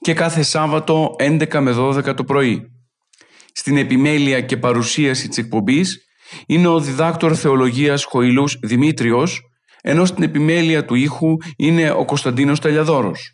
και 0.00 0.14
κάθε 0.14 0.42
Σάββατο 0.42 1.14
11 1.18 1.60
με 1.60 1.74
12 1.78 2.14
το 2.16 2.24
πρωί. 2.24 2.70
Στην 3.52 3.76
επιμέλεια 3.76 4.40
και 4.40 4.56
παρουσίαση 4.56 5.28
της 5.28 5.38
εκπομπής 5.38 6.06
είναι 6.46 6.66
ο 6.66 6.80
διδάκτορ 6.80 7.32
θεολογίας 7.36 8.04
Χοηλούς 8.04 8.58
Δημήτριος, 8.62 9.40
ενώ 9.82 10.04
στην 10.04 10.22
επιμέλεια 10.22 10.84
του 10.84 10.94
ήχου 10.94 11.36
είναι 11.56 11.90
ο 11.90 12.04
Κωνσταντίνος 12.04 12.60
Ταλιαδόρος. 12.60 13.30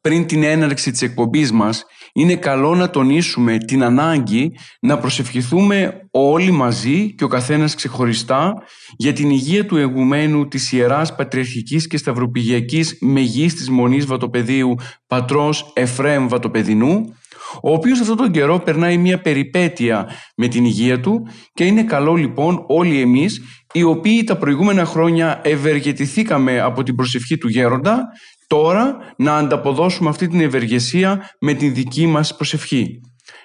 Πριν 0.00 0.26
την 0.26 0.42
έναρξη 0.42 0.90
της 0.90 1.02
εκπομπής 1.02 1.52
μας, 1.52 1.84
είναι 2.16 2.36
καλό 2.36 2.74
να 2.74 2.90
τονίσουμε 2.90 3.58
την 3.58 3.82
ανάγκη 3.84 4.52
να 4.80 4.98
προσευχηθούμε 4.98 6.06
όλοι 6.10 6.50
μαζί 6.50 7.14
και 7.14 7.24
ο 7.24 7.28
καθένας 7.28 7.74
ξεχωριστά 7.74 8.54
για 8.96 9.12
την 9.12 9.30
υγεία 9.30 9.66
του 9.66 9.76
εγουμένου 9.76 10.48
της 10.48 10.72
Ιεράς 10.72 11.14
Πατριαρχικής 11.14 11.86
και 11.86 11.96
Σταυροπηγιακής 11.96 12.98
Μεγής 13.00 13.54
της 13.54 13.70
Μονής 13.70 14.06
Βατοπεδίου 14.06 14.74
πατρός 15.06 15.72
Εφραίμ 15.74 16.28
Βατοπεδινού, 16.28 17.14
ο 17.62 17.72
οποίος 17.72 18.00
αυτόν 18.00 18.16
τον 18.16 18.30
καιρό 18.30 18.58
περνάει 18.58 18.96
μια 18.96 19.20
περιπέτεια 19.20 20.08
με 20.36 20.48
την 20.48 20.64
υγεία 20.64 21.00
του 21.00 21.28
και 21.52 21.64
είναι 21.64 21.82
καλό 21.82 22.14
λοιπόν 22.14 22.64
όλοι 22.66 23.00
εμείς 23.00 23.40
οι 23.72 23.82
οποίοι 23.82 24.24
τα 24.24 24.36
προηγούμενα 24.36 24.84
χρόνια 24.84 25.40
ευεργετηθήκαμε 25.44 26.60
από 26.60 26.82
την 26.82 26.94
προσευχή 26.94 27.38
του 27.38 27.48
γέροντα 27.48 28.08
τώρα 28.54 28.96
να 29.16 29.36
ανταποδώσουμε 29.36 30.08
αυτή 30.08 30.28
την 30.28 30.40
ευεργεσία 30.40 31.30
με 31.40 31.54
την 31.54 31.74
δική 31.74 32.06
μας 32.06 32.36
προσευχή. 32.36 33.00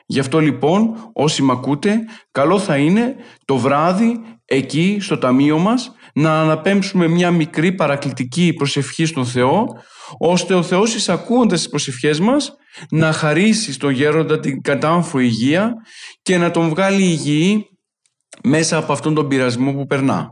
Γι' 0.06 0.20
αυτό 0.20 0.40
λοιπόν 0.40 1.12
όσοι 1.14 1.44
με 1.44 1.52
ακούτε 1.52 2.00
καλό 2.32 2.60
θα 2.60 2.78
είναι 2.78 3.16
το 3.46 3.58
βράδυ 3.58 4.20
εκεί 4.46 4.98
στο 5.02 5.18
ταμείο 5.18 5.58
μας 5.58 5.92
να 6.14 6.42
αναπέμψουμε 6.42 7.08
μια 7.08 7.32
μικρή 7.32 7.72
παρακλητική 7.72 8.54
προσευχή 8.54 9.06
στον 9.06 9.26
Θεό 9.26 9.66
ώστε 10.20 10.54
ο 10.54 10.64
Θεός 10.64 10.96
εισακούοντας 10.96 11.60
τις 11.60 11.70
προσευχές 11.70 12.20
μας 12.20 12.52
να 12.90 13.12
χαρίσει 13.12 13.74
στον 13.74 13.92
γέροντα 13.92 14.40
την 14.40 14.62
κατάμφο 14.62 15.20
υγεία 15.20 15.74
και 16.22 16.38
να 16.38 16.52
τον 16.52 16.70
βγάλει 16.70 17.02
υγιή 17.02 17.66
μέσα 18.44 18.78
από 18.78 18.94
αυτόν 18.94 19.14
τον 19.14 19.28
πειρασμό 19.28 19.74
που 19.74 19.86
περνά. 19.86 20.30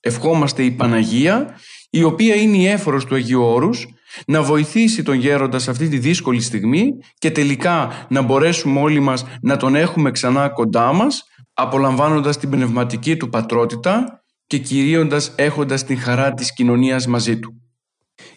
Ευχόμαστε 0.00 0.62
η 0.62 0.70
Παναγία 0.70 1.58
η 1.94 2.02
οποία 2.02 2.34
είναι 2.34 2.56
η 2.56 2.66
έφορος 2.66 3.04
του 3.04 3.14
Αγίου 3.14 3.42
Όρους 3.42 3.86
να 4.26 4.42
βοηθήσει 4.42 5.02
τον 5.02 5.14
γέροντα 5.14 5.58
σε 5.58 5.70
αυτή 5.70 5.88
τη 5.88 5.98
δύσκολη 5.98 6.40
στιγμή 6.40 6.88
και 7.18 7.30
τελικά 7.30 8.06
να 8.08 8.22
μπορέσουμε 8.22 8.80
όλοι 8.80 9.00
μας 9.00 9.24
να 9.42 9.56
τον 9.56 9.74
έχουμε 9.74 10.10
ξανά 10.10 10.48
κοντά 10.48 10.92
μας 10.92 11.22
απολαμβάνοντας 11.52 12.38
την 12.38 12.50
πνευματική 12.50 13.16
του 13.16 13.28
πατρότητα 13.28 14.22
και 14.46 14.58
κυρίοντας 14.58 15.32
έχοντας 15.36 15.84
την 15.84 15.98
χαρά 15.98 16.34
της 16.34 16.52
κοινωνίας 16.52 17.06
μαζί 17.06 17.38
του. 17.38 17.62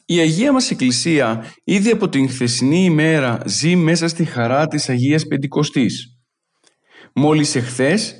Η 0.06 0.20
Αγία 0.20 0.52
μας 0.52 0.72
Εκκλησία 0.72 1.46
ήδη 1.64 1.90
από 1.90 2.10
την 2.10 2.30
χθεσινή 2.30 2.84
ημέρα 2.84 3.42
ζει 3.46 3.76
μέσα 3.76 4.08
στη 4.08 4.26
χαρά 4.26 4.68
της 4.68 4.90
Αγίας 4.90 5.28
Πεντηκοστής. 5.28 6.18
Μόλις 7.14 7.56
εχθές, 7.56 8.16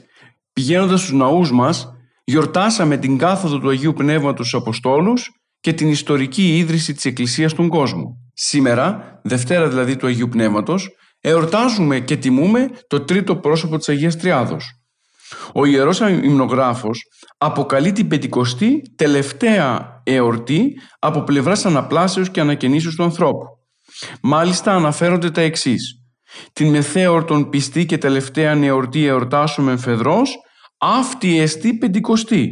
πηγαίνοντας 0.54 1.00
στους 1.00 1.14
ναούς 1.14 1.52
μας, 1.52 1.97
γιορτάσαμε 2.30 2.98
την 2.98 3.18
κάθοδο 3.18 3.60
του 3.60 3.70
Αγίου 3.70 3.94
Πνεύματος 3.94 4.48
στους 4.48 4.60
Αποστόλους 4.60 5.30
και 5.60 5.74
την 5.74 5.90
ιστορική 5.90 6.58
ίδρυση 6.58 6.94
της 6.94 7.06
Εκκλησίας 7.06 7.52
στον 7.52 7.68
κόσμο. 7.68 8.18
Σήμερα, 8.34 9.20
Δευτέρα 9.24 9.68
δηλαδή 9.68 9.96
του 9.96 10.08
Αγίου 10.08 10.28
Πνεύματος, 10.30 10.90
εορτάζουμε 11.22 12.00
και 12.00 12.18
τιμούμε 12.18 12.70
το 12.88 13.00
τρίτο 13.02 13.36
πρόσωπο 13.36 13.78
της 13.78 13.90
Αγίας 13.90 14.18
Τριάδος. 14.18 14.72
Ο 15.54 15.66
Ιερός 15.66 16.00
Υμνογράφος 16.00 17.00
αποκαλεί 17.38 17.92
την 17.92 18.08
πεντηκοστή 18.08 18.82
τελευταία 18.96 20.02
εορτή 20.04 20.74
από 21.00 21.24
πλευράς 21.24 21.66
αναπλάσεως 21.66 22.30
και 22.30 22.40
ανακαινήσεως 22.40 22.96
του 22.96 23.04
ανθρώπου. 23.04 23.46
Μάλιστα 24.22 24.76
αναφέρονται 24.76 25.32
τα 25.32 25.42
εξής. 25.42 26.02
Την 26.54 26.70
μεθέορτον 26.70 27.50
πιστή 27.50 27.86
και 27.86 27.98
τελευταία 27.98 28.52
εορτή 28.52 29.06
εορτάσουμε 29.06 29.72
εμφεδρός, 29.72 30.38
αυτή 30.78 31.40
εστί 31.40 31.74
πεντηκοστή, 31.74 32.52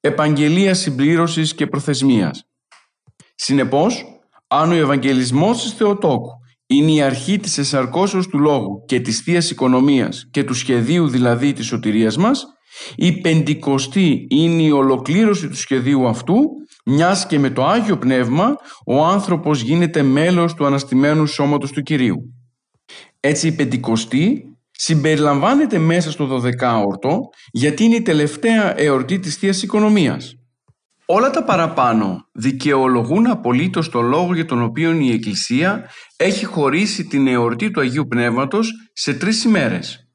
επαγγελία 0.00 0.74
συμπλήρωσης 0.74 1.54
και 1.54 1.66
προθεσμίας. 1.66 2.42
Συνεπώς, 3.34 4.04
αν 4.48 4.70
ο 4.70 4.74
Ευαγγελισμός 4.74 5.62
της 5.62 5.72
Θεοτόκου 5.72 6.30
είναι 6.66 6.90
η 6.90 7.02
αρχή 7.02 7.38
της 7.38 7.58
εσαρκώσεως 7.58 8.26
του 8.26 8.38
Λόγου 8.38 8.84
και 8.86 9.00
της 9.00 9.20
θείας 9.20 9.50
Οικονομίας 9.50 10.28
και 10.30 10.44
του 10.44 10.54
σχεδίου 10.54 11.08
δηλαδή 11.08 11.52
της 11.52 11.66
σωτηρίας 11.66 12.16
μας, 12.16 12.46
η 12.96 13.20
πεντηκοστή 13.20 14.26
είναι 14.30 14.62
η 14.62 14.70
ολοκλήρωση 14.70 15.48
του 15.48 15.56
σχεδίου 15.56 16.08
αυτού, 16.08 16.38
μιας 16.84 17.26
και 17.26 17.38
με 17.38 17.50
το 17.50 17.66
Άγιο 17.66 17.98
Πνεύμα 17.98 18.56
ο 18.86 19.04
άνθρωπος 19.04 19.60
γίνεται 19.60 20.02
μέλος 20.02 20.54
του 20.54 20.66
αναστημένου 20.66 21.26
σώματος 21.26 21.72
του 21.72 21.82
Κυρίου. 21.82 22.16
Έτσι 23.20 23.46
η 23.46 23.52
πεντηκοστή 23.52 24.55
συμπεριλαμβάνεται 24.76 25.78
μέσα 25.78 26.10
στο 26.10 26.42
12όρτο 26.42 27.18
γιατί 27.50 27.84
είναι 27.84 27.96
η 27.96 28.02
τελευταία 28.02 28.80
εορτή 28.80 29.18
της 29.18 29.36
θείας 29.36 29.62
Οικονομίας. 29.62 30.34
Όλα 31.06 31.30
τα 31.30 31.44
παραπάνω 31.44 32.28
δικαιολογούν 32.32 33.26
απολύτως 33.26 33.88
το 33.88 34.00
λόγο 34.00 34.34
για 34.34 34.44
τον 34.44 34.62
οποίο 34.62 34.92
η 34.92 35.10
Εκκλησία 35.10 35.90
έχει 36.16 36.44
χωρίσει 36.44 37.04
την 37.04 37.26
εορτή 37.26 37.70
του 37.70 37.80
Αγίου 37.80 38.06
Πνεύματος 38.06 38.72
σε 38.92 39.14
τρεις 39.14 39.44
ημέρες. 39.44 40.08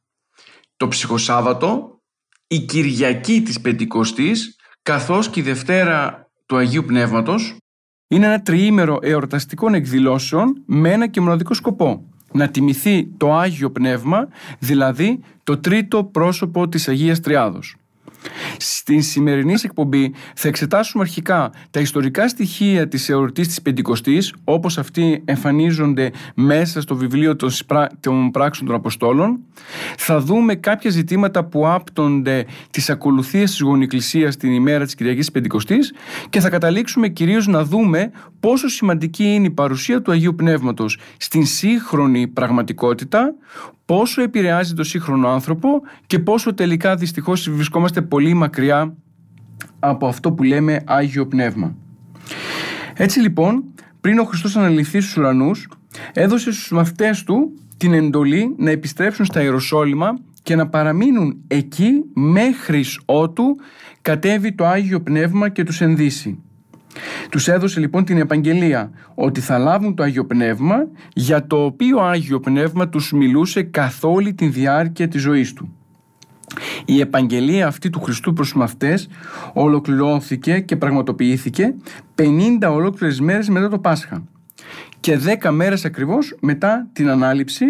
Το 0.78 0.88
Ψυχοσάββατο, 0.88 2.02
η 2.48 2.60
Κυριακή 2.60 3.42
της 3.42 3.62
Πεντηκοστής, 3.62 4.56
καθώς 4.82 5.30
και 5.30 5.40
η 5.40 5.44
Δευτέρα 5.44 6.28
του 6.46 6.58
Αγίου 6.58 6.84
Πνεύματος, 6.84 7.56
είναι 8.08 8.26
ένα 8.26 8.42
τριήμερο 8.42 8.98
εορταστικών 9.02 9.74
εκδηλώσεων 9.74 10.64
με 10.66 10.92
ένα 10.92 11.08
και 11.08 11.22
μοναδικό 11.22 11.54
σκοπό. 11.54 12.11
Να 12.32 12.50
τιμηθεί 12.50 13.08
το 13.18 13.34
Άγιο 13.34 13.72
Πνεύμα, 13.72 14.28
δηλαδή 14.60 15.20
το 15.44 15.58
τρίτο 15.58 16.04
πρόσωπο 16.04 16.68
της 16.68 16.88
Αγίας 16.88 17.20
Τριάδος. 17.20 17.76
Στην 18.58 19.02
σημερινή 19.02 19.54
εκπομπή 19.64 20.14
θα 20.36 20.48
εξετάσουμε 20.48 21.04
αρχικά 21.04 21.52
τα 21.72 21.80
ιστορικά 21.80 22.28
στοιχεία 22.28 22.88
της 22.88 23.10
εορτής 23.10 23.48
της 23.48 23.62
Πεντηκοστής 23.62 24.34
όπως 24.44 24.78
αυτοί 24.78 25.22
εμφανίζονται 25.26 26.12
μέσα 26.36 26.82
στο 26.82 26.96
βιβλίο 26.96 27.36
των 28.00 28.32
πράξεων 28.32 28.68
των 28.68 28.76
Αποστόλων. 28.76 29.40
Θα 29.98 30.20
δούμε 30.20 30.56
κάποια 30.56 30.90
ζητήματα 30.90 31.44
που 31.44 31.68
άπτονται 31.68 32.46
τις 32.72 32.90
ακολουθίες 32.90 33.50
της 33.50 33.62
γονικλησίας 33.62 34.38
την 34.38 34.54
ημέρα 34.54 34.84
της 34.84 34.96
Κυριακής 34.96 35.32
Πεντηκοστής 35.32 35.94
και 36.30 36.40
θα 36.40 36.50
καταλήξουμε 36.50 37.08
κυρίως 37.08 37.48
να 37.48 37.64
δούμε 37.64 38.12
πόσο 38.40 38.68
σημαντική 38.68 39.24
είναι 39.24 39.48
η 39.48 39.52
παρουσία 39.52 40.02
του 40.02 40.12
Αγίου 40.12 40.36
Πνεύματος 40.36 41.00
στην 41.18 41.46
σύγχρονη 41.46 42.28
πραγματικότητα 42.28 43.34
πόσο 43.92 44.22
επηρεάζει 44.22 44.74
το 44.74 44.84
σύγχρονο 44.84 45.28
άνθρωπο 45.28 45.82
και 46.08 46.20
πόσο 46.20 46.54
τελικά 46.54 46.96
δυστυχώς 46.96 47.50
βρισκόμαστε 47.50 48.02
πολύ 48.02 48.34
μακριά 48.34 48.96
από 49.80 50.08
αυτό 50.08 50.32
που 50.32 50.44
λέμε 50.44 50.82
Άγιο 50.86 51.28
Πνεύμα. 51.28 51.76
Έτσι 52.94 53.20
λοιπόν, 53.20 53.64
πριν 54.02 54.20
ο 54.20 54.24
Χριστός 54.24 54.56
αναλυθεί 54.56 55.00
στους 55.02 55.18
ουρανούς, 55.18 55.70
έδωσε 56.14 56.52
στους 56.52 56.72
μαθητές 56.72 57.24
του 57.24 57.54
την 57.78 57.94
εντολή 57.94 58.56
να 58.58 58.70
επιστρέψουν 58.70 59.26
στα 59.26 59.42
Ιεροσόλυμα 59.42 60.20
και 60.44 60.56
να 60.56 60.68
παραμείνουν 60.68 61.44
εκεί 61.48 61.92
μέχρι 62.14 62.86
ότου 63.06 63.58
κατέβει 64.02 64.56
το 64.56 64.66
Άγιο 64.66 65.02
Πνεύμα 65.02 65.50
και 65.50 65.64
τους 65.64 65.82
ενδύσει. 65.82 66.40
Τους 67.30 67.48
έδωσε 67.48 67.80
λοιπόν 67.80 68.06
την 68.06 68.18
επαγγελία 68.18 68.92
ότι 69.16 69.42
θα 69.42 69.58
λάβουν 69.58 69.96
το 69.96 70.04
Άγιο 70.04 70.26
Πνεύμα 70.26 70.88
για 71.14 71.48
το 71.48 71.66
οποίο 71.66 72.00
Άγιο 72.00 72.40
Πνεύμα 72.40 72.90
τους 72.90 73.12
μιλούσε 73.12 73.64
καθ' 73.64 74.04
όλη 74.04 74.34
τη 74.34 74.48
διάρκεια 74.48 75.08
της 75.08 75.22
ζωής 75.22 75.54
του. 75.54 75.76
Η 76.86 77.00
επαγγελία 77.00 77.68
αυτή 77.68 77.90
του 77.90 78.02
Χριστού 78.02 78.34
προς 78.34 78.54
μαθητές 78.54 79.08
ολοκληρώθηκε 79.54 80.60
και 80.60 80.76
πραγματοποιήθηκε 80.76 81.74
50 82.16 82.28
ολόκληρες 82.70 83.20
μέρες 83.20 83.50
μετά 83.50 83.70
το 83.70 83.80
Πάσχα 83.80 84.24
και 85.02 85.20
10 85.42 85.50
μέρες 85.50 85.86
ακριβώς 85.86 86.36
μετά 86.42 86.88
την 86.94 87.10
Ανάληψη 87.10 87.66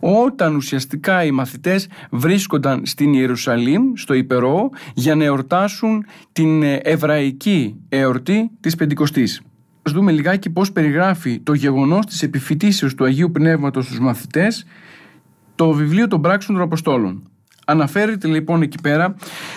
όταν 0.00 0.56
ουσιαστικά 0.56 1.24
οι 1.24 1.30
μαθητές 1.30 1.88
βρίσκονταν 2.10 2.82
στην 2.84 3.12
Ιερουσαλήμ, 3.12 3.82
στο 3.94 4.14
Υπερό, 4.14 4.70
για 4.94 5.14
να 5.14 5.24
εορτάσουν 5.24 6.06
την 6.32 6.62
εβραϊκή 6.82 7.76
εορτή 7.88 8.50
της 8.60 8.74
Πεντηκοστής. 8.74 9.42
Ας 9.82 9.92
δούμε 9.92 10.12
λιγάκι 10.12 10.50
πώς 10.50 10.72
περιγράφει 10.72 11.40
το 11.40 11.52
γεγονός 11.52 12.06
της 12.06 12.22
επιφυτίσεως 12.22 12.94
του 12.94 13.04
Αγίου 13.04 13.30
Πνεύματος 13.30 13.84
στους 13.84 13.98
μαθητές 13.98 14.66
το 15.54 15.62
το 15.66 15.72
βιβλίο 15.72 16.08
των 16.08 16.20
πράξεων 16.20 16.58
των 16.58 16.66
Αποστόλων. 16.66 17.22
Αναφέρεται 17.66 18.28
λοιπόν 18.28 18.62
εκεί 18.62 18.78
πέρα 18.82 19.14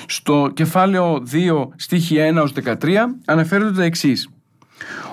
στο 0.07 0.51
κεφάλαιο 0.53 1.23
2 1.31 1.67
στίχη 1.75 2.15
1 2.35 2.41
ως 2.41 2.53
13 2.63 2.75
αναφέρεται 3.25 3.71
τα 3.71 3.83
εξής. 3.83 4.29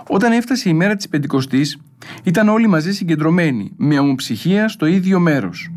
Όταν 0.08 0.32
έφτασε 0.32 0.68
η 0.68 0.72
μέρα 0.72 0.96
της 0.96 1.08
Πεντηκοστής 1.08 1.78
ήταν 2.22 2.48
όλοι 2.48 2.66
μαζί 2.66 2.92
συγκεντρωμένοι 2.92 3.72
με 3.76 3.98
ομοψυχία 3.98 4.68
στο 4.68 4.86
ίδιο 4.86 5.20
μέρος. 5.20 5.70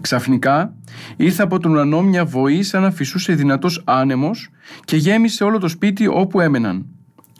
Ξαφνικά 0.00 0.74
ήρθε 1.16 1.42
από 1.42 1.58
τον 1.58 1.70
ουρανό 1.70 2.02
μια 2.02 2.24
βοή 2.24 2.62
σαν 2.62 2.82
να 2.82 2.90
φυσούσε 2.90 3.34
δυνατός 3.34 3.82
άνεμος 3.84 4.50
και 4.84 4.96
γέμισε 4.96 5.44
όλο 5.44 5.58
το 5.58 5.68
σπίτι 5.68 6.06
όπου 6.06 6.40
έμεναν. 6.40 6.86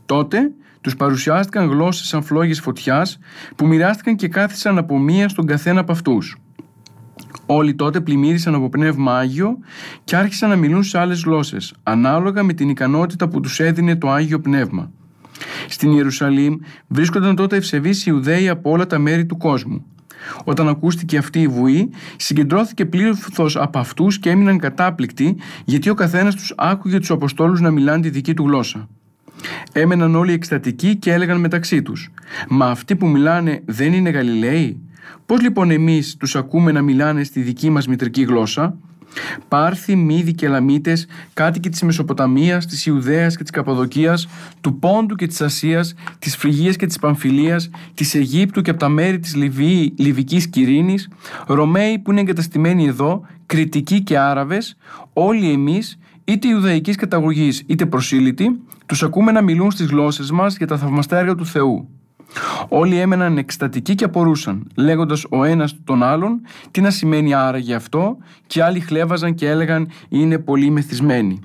Τότε 0.07 0.53
τους 0.81 0.97
παρουσιάστηκαν 0.97 1.69
γλώσσες 1.69 2.07
σαν 2.07 2.23
φλόγες 2.23 2.61
φωτιάς 2.61 3.19
που 3.57 3.67
μοιράστηκαν 3.67 4.17
και 4.17 4.29
κάθισαν 4.29 4.79
από 4.79 4.99
μία 4.99 5.29
στον 5.29 5.47
καθένα 5.47 5.81
από 5.81 5.93
αυτούς. 5.93 6.37
Όλοι 7.47 7.75
τότε 7.75 8.01
πλημμύρισαν 8.01 8.55
από 8.55 8.69
πνεύμα 8.69 9.19
Άγιο 9.19 9.59
και 10.05 10.17
άρχισαν 10.17 10.49
να 10.49 10.57
μιλούν 10.57 10.83
σε 10.83 10.99
άλλες 10.99 11.23
γλώσσες, 11.23 11.75
ανάλογα 11.83 12.43
με 12.43 12.53
την 12.53 12.69
ικανότητα 12.69 13.29
που 13.29 13.41
τους 13.41 13.61
έδινε 13.61 13.97
το 13.97 14.11
Άγιο 14.11 14.41
Πνεύμα. 14.41 14.91
Στην 15.69 15.93
Ιερουσαλήμ 15.93 16.57
βρίσκονταν 16.89 17.37
τότε 17.37 17.57
ευσεβείς 17.57 18.07
Ιουδαίοι 18.07 18.49
από 18.49 18.71
όλα 18.71 18.87
τα 18.87 18.99
μέρη 18.99 19.27
του 19.27 19.37
κόσμου. 19.37 19.85
Όταν 20.45 20.69
ακούστηκε 20.69 21.19
αυτή 21.19 21.41
η 21.41 21.49
βουή, 21.49 21.91
συγκεντρώθηκε 22.17 22.85
πλήθος 22.85 23.57
από 23.57 23.79
αυτούς 23.79 24.19
και 24.19 24.31
έμειναν 24.31 24.59
κατάπληκτοι, 24.59 25.37
γιατί 25.65 25.91
ο 25.91 25.95
καθένας 25.95 26.35
τους 26.35 26.55
άκουγε 26.57 26.99
τους 26.99 27.11
Αποστόλους 27.11 27.61
να 27.61 27.71
μιλάνε 27.71 28.03
τη 28.03 28.11
δική 28.11 28.35
του 28.35 28.47
γλώσσα. 28.47 28.89
Έμεναν 29.73 30.15
όλοι 30.15 30.33
εκστατικοί 30.33 30.97
και 30.97 31.13
έλεγαν 31.13 31.41
μεταξύ 31.41 31.83
τους: 31.83 32.11
Μα 32.49 32.67
αυτοί 32.67 32.97
που 32.97 33.07
μιλάνε 33.07 33.63
δεν 33.65 33.93
είναι 33.93 34.11
Γαλιλαίοι; 34.11 34.81
Πώς 35.27 35.41
λοιπόν 35.41 35.71
εμείς 35.71 36.17
τους 36.17 36.37
ακούμε 36.37 36.73
να 36.73 36.83
μιλάνε 36.83 37.25
στη 37.25 37.41
δική 37.41 37.71
μας 37.71 37.87
μητρική 37.87 38.23
γλώσσα; 38.23 38.77
Πάρθοι, 39.49 39.97
Μύδοι 39.97 40.35
και 40.35 40.49
Λαμίτες, 40.49 41.07
κάτοικοι 41.35 41.69
της 41.69 41.83
Μεσοποταμίας, 41.83 42.67
της 42.67 42.87
Ιουδαίας 42.87 43.37
και 43.37 43.43
της 43.43 43.53
Καπαδοκίας, 43.53 44.29
του 44.61 44.79
Πόντου 44.79 45.15
και 45.15 45.27
της 45.27 45.41
Ασίας, 45.41 45.95
της 46.19 46.37
Φρυγίας 46.37 46.77
και 46.77 46.87
της 46.87 46.99
Παμφιλίας, 46.99 47.71
της 47.95 48.15
Αιγύπτου 48.15 48.63
και 48.63 48.71
από 48.71 48.79
τα 48.79 48.89
μέρη 48.89 49.19
της 49.19 49.35
Λιβύη, 49.35 49.95
Λιβικής 49.99 50.49
Κυρίνης, 50.49 51.09
Ρωμαίοι 51.47 51.99
που 51.99 52.11
είναι 52.11 52.21
εγκαταστημένοι 52.21 52.87
εδώ, 52.87 53.27
Κριτικοί 53.47 54.03
και 54.03 54.19
Άραβες, 54.19 54.77
όλοι 55.13 55.53
εμείς, 55.53 55.99
είτε 56.25 56.49
Ιουδαϊκής 56.49 56.97
καταγωγής 56.97 57.63
είτε 57.67 57.87
προσήλυτοι, 57.87 58.61
τους 58.87 59.03
ακούμε 59.03 59.33
να 59.33 59.43
μιλούν 59.43 59.71
στις 59.71 59.87
γλώσσες 59.87 60.31
μας 60.31 60.57
για 60.57 60.67
τα 60.67 60.79
θαυμαστά 60.79 61.19
έργα 61.19 61.35
του 61.35 61.47
Θεού. 61.47 61.89
Όλοι 62.69 62.99
έμεναν 62.99 63.39
εκστατικοί 63.39 63.95
και 63.95 64.05
απορούσαν, 64.05 64.71
λέγοντας 64.77 65.27
ο 65.31 65.45
ένας 65.45 65.75
τον 65.85 66.03
άλλον 66.03 66.41
τι 66.71 66.81
να 66.81 66.91
σημαίνει 66.91 67.35
άραγε 67.35 67.75
αυτό, 67.75 68.17
και 68.47 68.63
άλλοι 68.63 68.81
χλέβαζαν 68.81 69.35
και 69.35 69.49
έλεγαν 69.49 69.89
είναι 70.09 70.39
πολύ 70.39 70.71
μεθυσμένοι 70.71 71.41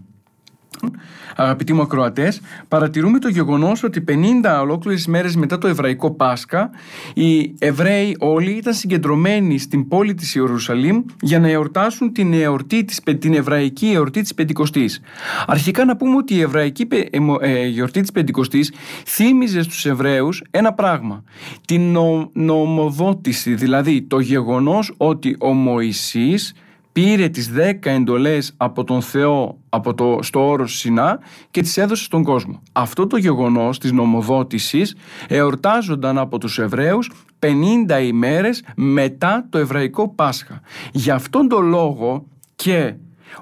αγαπητοί 1.36 1.74
μου 1.74 1.82
ακροατές, 1.82 2.42
παρατηρούμε 2.68 3.20
το 3.20 3.28
γεγονός 3.28 3.84
ότι 3.84 4.04
50 4.08 4.60
ολόκληρες 4.62 5.08
μέρες 5.08 5.36
μετά 5.36 5.58
το 5.58 5.68
εβραϊκό 5.68 6.12
Πάσχα, 6.12 6.70
οι 7.14 7.56
Εβραίοι 7.60 8.16
όλοι 8.20 8.52
ήταν 8.52 8.74
συγκεντρωμένοι 8.74 9.58
στην 9.58 9.88
πόλη 9.88 10.14
της 10.14 10.36
Ιερουσαλήμ 10.36 11.04
για 11.22 11.40
να 11.40 11.50
εορτάσουν 11.50 12.14
την, 12.14 12.34
εορτή 12.34 12.86
της, 12.86 13.00
την 13.20 13.34
εβραϊκή 13.34 13.92
εορτή 13.96 14.22
της 14.22 14.34
Πεντηκοστής. 14.34 15.02
Αρχικά 15.48 15.86
να 15.86 15.98
πούμε 15.98 16.16
ότι 16.16 16.36
η 16.36 16.42
εβραϊκή 16.42 16.88
ε, 16.90 17.78
εορτή 17.78 18.02
της 18.02 18.12
Πεντηκοστής 18.12 18.74
θύμιζε 19.06 19.62
στους 19.62 19.86
Εβραίους 19.86 20.44
ένα 20.52 20.74
πράγμα. 20.74 21.24
Την 21.66 21.98
νομοδότηση, 22.34 23.56
δηλαδή 23.56 24.02
το 24.02 24.20
γεγονός 24.20 24.94
ότι 24.98 25.36
ο 25.40 25.54
Μωυσής 25.54 26.54
πήρε 26.98 27.30
τις 27.30 27.50
δέκα 27.52 27.92
εντολές 27.92 28.54
από 28.58 28.84
τον 28.84 29.02
Θεό 29.02 29.58
από 29.70 29.94
το, 29.94 30.20
στο 30.22 30.48
όρος 30.48 30.78
Σινά 30.78 31.20
και 31.52 31.62
τις 31.62 31.78
έδωσε 31.78 32.04
στον 32.04 32.24
κόσμο. 32.24 32.62
Αυτό 32.72 33.08
το 33.08 33.18
γεγονός 33.18 33.80
της 33.80 33.92
νομοδότησης 33.92 34.96
εορτάζονταν 35.28 36.18
από 36.18 36.38
τους 36.38 36.60
Εβραίους 36.60 37.12
50 37.40 38.04
ημέρες 38.04 38.64
μετά 38.76 39.48
το 39.50 39.58
Εβραϊκό 39.58 40.10
Πάσχα. 40.10 40.62
Γι' 40.92 41.12
αυτόν 41.12 41.48
τον 41.48 41.66
λόγο 41.66 42.26
και 42.56 42.94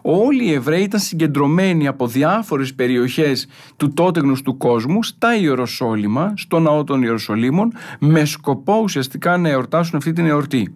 Όλοι 0.02 0.46
οι 0.46 0.52
Εβραίοι 0.52 0.84
ήταν 0.84 1.00
συγκεντρωμένοι 1.00 1.88
από 1.88 2.08
διάφορες 2.08 2.74
περιοχές 2.74 3.48
του 3.78 3.94
τότε 3.94 4.20
γνωστού 4.20 4.58
κόσμου 4.58 5.04
στα 5.04 5.36
Ιεροσόλυμα, 5.36 6.34
στο 6.38 6.60
ναό 6.60 6.84
των 6.84 7.02
Ιεροσολύμων, 7.02 7.74
με 8.00 8.26
σκοπό 8.26 8.80
ουσιαστικά 8.84 9.38
να 9.38 9.50
εορτάσουν 9.50 9.98
αυτή 9.98 10.14
την 10.14 10.26
εορτή. 10.26 10.76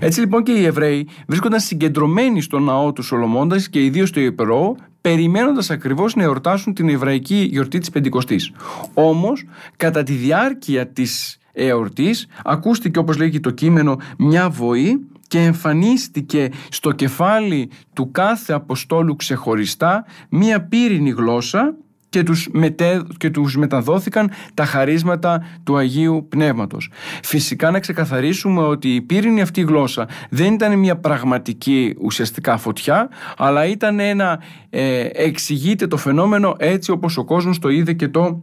Έτσι 0.00 0.20
λοιπόν 0.20 0.42
και 0.42 0.52
οι 0.52 0.64
Εβραίοι 0.64 1.08
βρίσκονταν 1.26 1.60
συγκεντρωμένοι 1.60 2.40
στο 2.40 2.58
ναό 2.58 2.92
του 2.92 3.02
Σολομώντας 3.02 3.68
και 3.68 3.84
ιδίως 3.84 4.08
στο 4.08 4.20
Ιεπρό, 4.20 4.76
περιμένοντας 5.00 5.70
ακριβώς 5.70 6.14
να 6.14 6.22
εορτάσουν 6.22 6.74
την 6.74 6.88
Εβραϊκή 6.88 7.48
γιορτή 7.50 7.78
της 7.78 7.90
Πεντηκοστής. 7.90 8.52
Όμως, 8.94 9.44
κατά 9.76 10.02
τη 10.02 10.12
διάρκεια 10.12 10.86
της 10.86 11.37
εορτής, 11.58 12.26
ακούστηκε 12.44 12.98
όπως 12.98 13.16
λέγει 13.16 13.40
το 13.40 13.50
κείμενο 13.50 13.96
μια 14.18 14.50
βοή 14.50 15.06
και 15.26 15.38
εμφανίστηκε 15.38 16.50
στο 16.68 16.92
κεφάλι 16.92 17.70
του 17.92 18.10
κάθε 18.10 18.52
Αποστόλου 18.52 19.16
ξεχωριστά 19.16 20.04
μία 20.28 20.62
πύρινη 20.62 21.10
γλώσσα 21.10 21.74
και 22.08 22.22
τους, 22.22 22.48
μετέ, 22.52 23.02
και 23.16 23.30
τους 23.30 23.56
μεταδόθηκαν 23.56 24.30
τα 24.54 24.64
χαρίσματα 24.64 25.46
του 25.62 25.76
Αγίου 25.76 26.26
Πνεύματος. 26.28 26.90
Φυσικά 27.22 27.70
να 27.70 27.80
ξεκαθαρίσουμε 27.80 28.62
ότι 28.62 28.94
η 28.94 29.00
πύρινη 29.00 29.40
αυτή 29.40 29.60
γλώσσα 29.60 30.08
δεν 30.30 30.52
ήταν 30.52 30.78
μια 30.78 30.96
πραγματική 30.96 31.96
ουσιαστικά 32.00 32.56
φωτιά 32.56 33.08
αλλά 33.36 33.66
ήταν 33.66 34.00
ένα 34.00 34.40
ε, 34.70 35.08
εξηγείται 35.12 35.86
το 35.86 35.96
φαινόμενο 35.96 36.54
έτσι 36.58 36.90
όπως 36.90 37.16
ο 37.16 37.24
κόσμος 37.24 37.58
το 37.58 37.68
είδε 37.68 37.92
και 37.92 38.08
το 38.08 38.42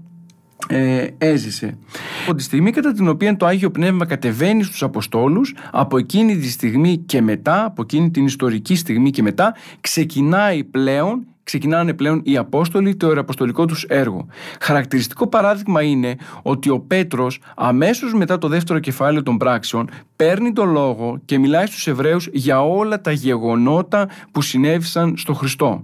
ε, 0.67 1.07
έζησε. 1.17 1.77
Από 2.23 2.35
τη 2.35 2.43
στιγμή 2.43 2.71
κατά 2.71 2.91
την 2.91 3.07
οποία 3.07 3.37
το 3.37 3.45
Άγιο 3.45 3.71
Πνεύμα 3.71 4.05
κατεβαίνει 4.05 4.63
στους 4.63 4.83
Αποστόλους, 4.83 5.55
από 5.71 5.97
εκείνη 5.97 6.37
τη 6.37 6.49
στιγμή 6.49 6.97
και 6.97 7.21
μετά, 7.21 7.65
από 7.65 7.81
εκείνη 7.81 8.11
την 8.11 8.25
ιστορική 8.25 8.75
στιγμή 8.75 9.09
και 9.09 9.21
μετά, 9.21 9.55
ξεκινάει 9.81 10.63
πλέον 10.63 11.25
ξεκινάνε 11.45 11.93
πλέον 11.93 12.21
οι 12.23 12.37
Απόστολοι 12.37 12.95
το 12.95 13.09
εραποστολικό 13.09 13.65
τους 13.65 13.83
έργο. 13.83 14.27
Χαρακτηριστικό 14.59 15.27
παράδειγμα 15.27 15.81
είναι 15.81 16.15
ότι 16.41 16.69
ο 16.69 16.79
Πέτρος 16.79 17.39
αμέσως 17.55 18.13
μετά 18.13 18.37
το 18.37 18.47
δεύτερο 18.47 18.79
κεφάλαιο 18.79 19.23
των 19.23 19.37
πράξεων 19.37 19.89
παίρνει 20.15 20.53
το 20.53 20.63
λόγο 20.63 21.19
και 21.25 21.37
μιλάει 21.37 21.65
στους 21.65 21.87
Εβραίους 21.87 22.29
για 22.31 22.61
όλα 22.61 23.01
τα 23.01 23.11
γεγονότα 23.11 24.09
που 24.31 24.41
συνέβησαν 24.41 25.17
στο 25.17 25.33
Χριστό. 25.33 25.83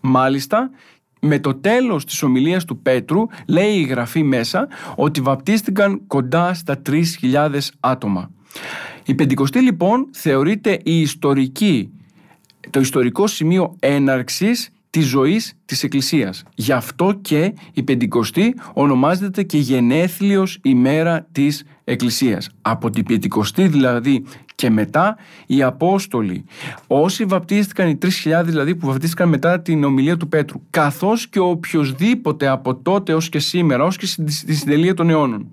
Μάλιστα 0.00 0.70
με 1.20 1.38
το 1.38 1.54
τέλος 1.54 2.04
της 2.04 2.22
ομιλίας 2.22 2.64
του 2.64 2.78
Πέτρου 2.78 3.26
λέει 3.46 3.74
η 3.74 3.82
γραφή 3.82 4.22
μέσα 4.22 4.68
ότι 4.96 5.20
βαπτίστηκαν 5.20 6.06
κοντά 6.06 6.54
στα 6.54 6.82
3.000 6.88 7.58
άτομα. 7.80 8.30
Η 9.04 9.14
Πεντηκοστή 9.14 9.60
λοιπόν 9.60 10.08
θεωρείται 10.12 10.80
η 10.82 11.00
ιστορική, 11.00 11.90
το 12.70 12.80
ιστορικό 12.80 13.26
σημείο 13.26 13.76
έναρξης 13.78 14.70
της 14.90 15.06
ζωής 15.06 15.54
της 15.64 15.82
Εκκλησίας. 15.82 16.42
Γι' 16.54 16.72
αυτό 16.72 17.18
και 17.20 17.54
η 17.72 17.82
Πεντηκοστή 17.82 18.54
ονομάζεται 18.72 19.42
και 19.42 19.58
γενέθλιος 19.58 20.58
ημέρα 20.62 21.26
της 21.32 21.64
Εκκλησίας. 21.84 22.48
Από 22.62 22.90
την 22.90 23.04
Πεντηκοστή 23.04 23.68
δηλαδή 23.68 24.24
και 24.54 24.70
μετά 24.70 25.16
οι 25.46 25.62
Απόστολοι, 25.62 26.44
όσοι 26.86 27.24
βαπτίστηκαν, 27.24 27.88
οι 27.88 27.98
3.000 28.02 28.42
δηλαδή 28.44 28.74
που 28.74 28.86
βαπτίστηκαν 28.86 29.28
μετά 29.28 29.60
την 29.60 29.84
ομιλία 29.84 30.16
του 30.16 30.28
Πέτρου, 30.28 30.60
καθώς 30.70 31.28
και 31.28 31.38
οποιοδήποτε 31.38 32.48
από 32.48 32.76
τότε 32.76 33.14
ως 33.14 33.28
και 33.28 33.38
σήμερα, 33.38 33.84
ως 33.84 33.96
και 33.96 34.06
στη 34.06 34.54
συντελεία 34.54 34.94
των 34.94 35.10
αιώνων, 35.10 35.46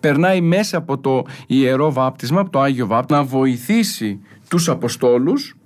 περνάει 0.00 0.40
μέσα 0.40 0.76
από 0.76 0.98
το 0.98 1.24
Ιερό 1.46 1.92
Βάπτισμα, 1.92 2.40
από 2.40 2.50
το 2.50 2.60
Άγιο 2.60 2.86
Βάπτισμα, 2.86 3.22
να 3.22 3.28
βοηθήσει 3.28 4.20
τους 4.48 4.68
Αποστόλους 4.68 5.57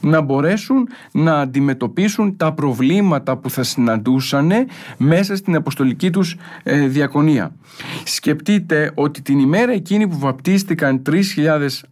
να 0.00 0.20
μπορέσουν 0.20 0.88
να 1.12 1.40
αντιμετωπίσουν 1.40 2.36
τα 2.36 2.52
προβλήματα 2.52 3.36
που 3.36 3.50
θα 3.50 3.62
συναντούσαν 3.62 4.52
μέσα 4.96 5.36
στην 5.36 5.54
αποστολική 5.54 6.10
τους 6.10 6.36
ε, 6.62 6.86
διακονία. 6.86 7.52
Σκεφτείτε 8.04 8.90
ότι 8.94 9.22
την 9.22 9.38
ημέρα 9.38 9.72
εκείνη 9.72 10.08
που 10.08 10.18
βαπτίστηκαν 10.18 11.02
3.000 11.10 11.20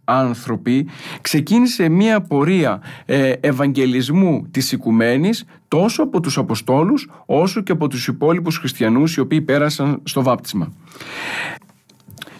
άνθρωποι 0.03 0.87
ξεκίνησε 1.21 1.89
μια 1.89 2.21
πορεία 2.21 2.81
ε, 3.05 3.31
ευαγγελισμού 3.39 4.47
της 4.51 4.71
οικουμένης 4.71 5.45
τόσο 5.67 6.03
από 6.03 6.19
τους 6.19 6.37
Αποστόλους 6.37 7.09
όσο 7.25 7.61
και 7.61 7.71
από 7.71 7.87
τους 7.87 8.07
υπόλοιπους 8.07 8.57
χριστιανούς 8.57 9.15
οι 9.15 9.19
οποίοι 9.19 9.41
πέρασαν 9.41 10.01
στο 10.03 10.21
βάπτισμα. 10.21 10.73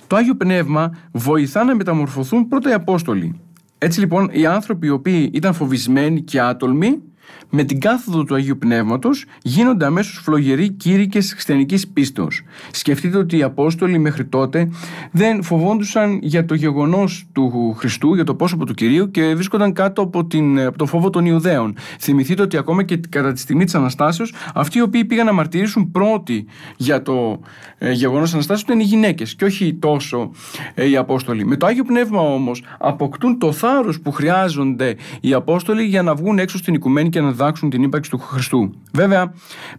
Το 0.07 0.15
Άγιο 0.15 0.35
Πνεύμα 0.35 0.97
βοηθά 1.11 1.63
να 1.63 1.75
μεταμορφωθούν 1.75 2.47
πρώτα 2.47 2.69
οι 2.69 2.73
Απόστολοι 2.73 3.39
έτσι 3.77 3.99
λοιπόν 3.99 4.29
οι 4.31 4.45
άνθρωποι 4.45 4.87
οι 4.87 4.89
οποίοι 4.89 5.31
ήταν 5.33 5.53
φοβισμένοι 5.53 6.21
και 6.21 6.41
άτολμοι 6.41 7.01
με 7.49 7.63
την 7.63 7.79
κάθοδο 7.79 8.23
του 8.23 8.35
Αγίου 8.35 8.57
Πνεύματος 8.57 9.25
γίνονται 9.41 9.85
αμέσως 9.85 10.19
φλογεροί 10.23 10.69
κήρυκες 10.69 11.31
χριστιανικής 11.31 11.87
πίστεως. 11.87 12.41
Σκεφτείτε 12.71 13.17
ότι 13.17 13.37
οι 13.37 13.43
Απόστολοι 13.43 13.97
μέχρι 13.97 14.25
τότε 14.25 14.69
δεν 15.11 15.43
φοβόντουσαν 15.43 16.19
για 16.21 16.45
το 16.45 16.53
γεγονός 16.53 17.25
του 17.31 17.73
Χριστού, 17.77 18.15
για 18.15 18.23
το 18.23 18.35
πρόσωπο 18.35 18.65
του 18.65 18.73
Κυρίου 18.73 19.11
και 19.11 19.35
βρίσκονταν 19.35 19.73
κάτω 19.73 20.01
από, 20.01 20.25
την, 20.25 20.59
από 20.59 20.77
το 20.77 20.85
φόβο 20.85 21.09
των 21.09 21.25
Ιουδαίων. 21.25 21.75
Θυμηθείτε 21.99 22.41
ότι 22.41 22.57
ακόμα 22.57 22.83
και 22.83 22.99
κατά 23.09 23.33
τη 23.33 23.39
στιγμή 23.39 23.63
της 23.63 23.75
Αναστάσεως 23.75 24.33
αυτοί 24.53 24.77
οι 24.77 24.81
οποίοι 24.81 25.05
πήγαν 25.05 25.25
να 25.25 25.31
μαρτυρήσουν 25.31 25.91
πρώτοι 25.91 26.45
για 26.77 27.01
το 27.01 27.39
ε, 27.77 27.91
γεγονός 27.91 28.33
Αναστάσεως 28.33 28.61
ήταν 28.61 28.79
οι 28.79 28.83
γυναίκες 28.83 29.35
και 29.35 29.45
όχι 29.45 29.73
τόσο 29.73 30.31
ε, 30.73 30.89
οι 30.89 30.97
Απόστολοι. 30.97 31.45
Με 31.45 31.57
το 31.57 31.65
Άγιο 31.65 31.83
Πνεύμα 31.83 32.21
όμως 32.21 32.63
αποκτούν 32.77 33.39
το 33.39 33.51
θάρρος 33.51 33.99
που 33.99 34.11
χρειάζονται 34.11 34.95
οι 35.21 35.33
Απόστολοι 35.33 35.83
για 35.83 36.01
να 36.01 36.15
βγουν 36.15 36.39
έξω 36.39 36.57
στην 36.57 36.73
οικουμένη 36.73 37.09
και 37.17 37.23
να 37.23 37.29
διδάξουν 37.31 37.69
την 37.69 37.83
ύπαρξη 37.83 38.09
του 38.09 38.17
Χριστού. 38.17 38.73
Βέβαια, 38.93 39.33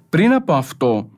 πριν 0.09 0.33
από 0.33 0.52
αυτό, 0.52 1.09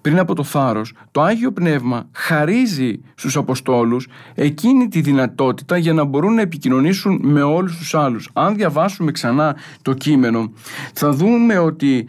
πριν 0.00 0.18
από 0.18 0.34
το 0.34 0.44
θάρρος, 0.44 0.92
το 1.10 1.22
Άγιο 1.22 1.52
Πνεύμα 1.52 2.08
χαρίζει 2.12 3.00
στους 3.14 3.36
Αποστόλους 3.36 4.08
εκείνη 4.34 4.88
τη 4.88 5.00
δυνατότητα 5.00 5.76
για 5.76 5.92
να 5.92 6.04
μπορούν 6.04 6.34
να 6.34 6.40
επικοινωνήσουν 6.40 7.20
με 7.22 7.42
όλους 7.42 7.76
τους 7.76 7.94
άλλους. 7.94 8.30
Αν 8.32 8.54
διαβάσουμε 8.54 9.12
ξανά 9.12 9.56
το 9.82 9.92
κείμενο, 9.92 10.52
θα 10.92 11.10
δούμε 11.10 11.58
ότι 11.58 12.08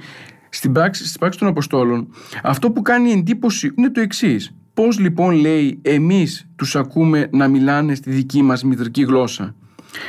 στην 0.50 0.72
πράξη, 0.72 1.08
στην 1.08 1.20
πράξη 1.20 1.39
των 1.39 1.48
Αποστόλων 1.48 2.08
αυτό 2.44 2.72
που 2.72 2.82
κάνει 2.82 3.12
εντύπωση 3.12 3.74
είναι 3.77 3.89
το 3.89 4.01
εξής. 4.01 4.56
Πώς 4.74 5.00
λοιπόν 5.00 5.34
λέει 5.34 5.80
εμείς 5.82 6.48
τους 6.56 6.75
ακούμε 6.75 7.30
να 7.32 7.48
μιλάνε 7.48 7.96
στη 7.96 8.12
δική 8.12 8.42
μας 8.42 8.63
μητρική 8.63 9.04
γλώσσα. 9.04 9.56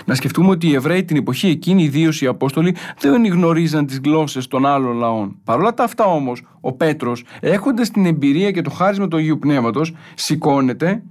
Να 0.05 0.15
σκεφτούμε 0.15 0.51
ότι 0.51 0.69
οι 0.69 0.75
Εβραίοι 0.75 1.05
την 1.05 1.17
εποχή 1.17 1.49
εκείνη, 1.49 1.83
ιδίως 1.83 2.21
οι 2.21 2.27
Απόστολοι, 2.27 2.75
δεν 3.01 3.27
γνωρίζαν 3.27 3.87
τις 3.87 4.01
γλώσσες 4.05 4.47
των 4.47 4.67
άλλων 4.67 4.97
λαών. 4.97 5.37
Παρ' 5.45 5.59
όλα 5.59 5.75
τα 5.75 5.85
αυτά 5.85 6.05
όμως, 6.05 6.43
ο 6.61 6.73
Πέτρος, 6.73 7.25
έχοντας 7.41 7.91
την 7.91 8.07
εμπειρία 8.07 8.51
και 8.51 8.63
το 8.63 8.71
χάρισμα 8.71 9.09
του 9.09 9.17
Αγίου 9.17 9.39
Πνεύματος, 9.39 9.95
σηκώνεται, 10.15 11.03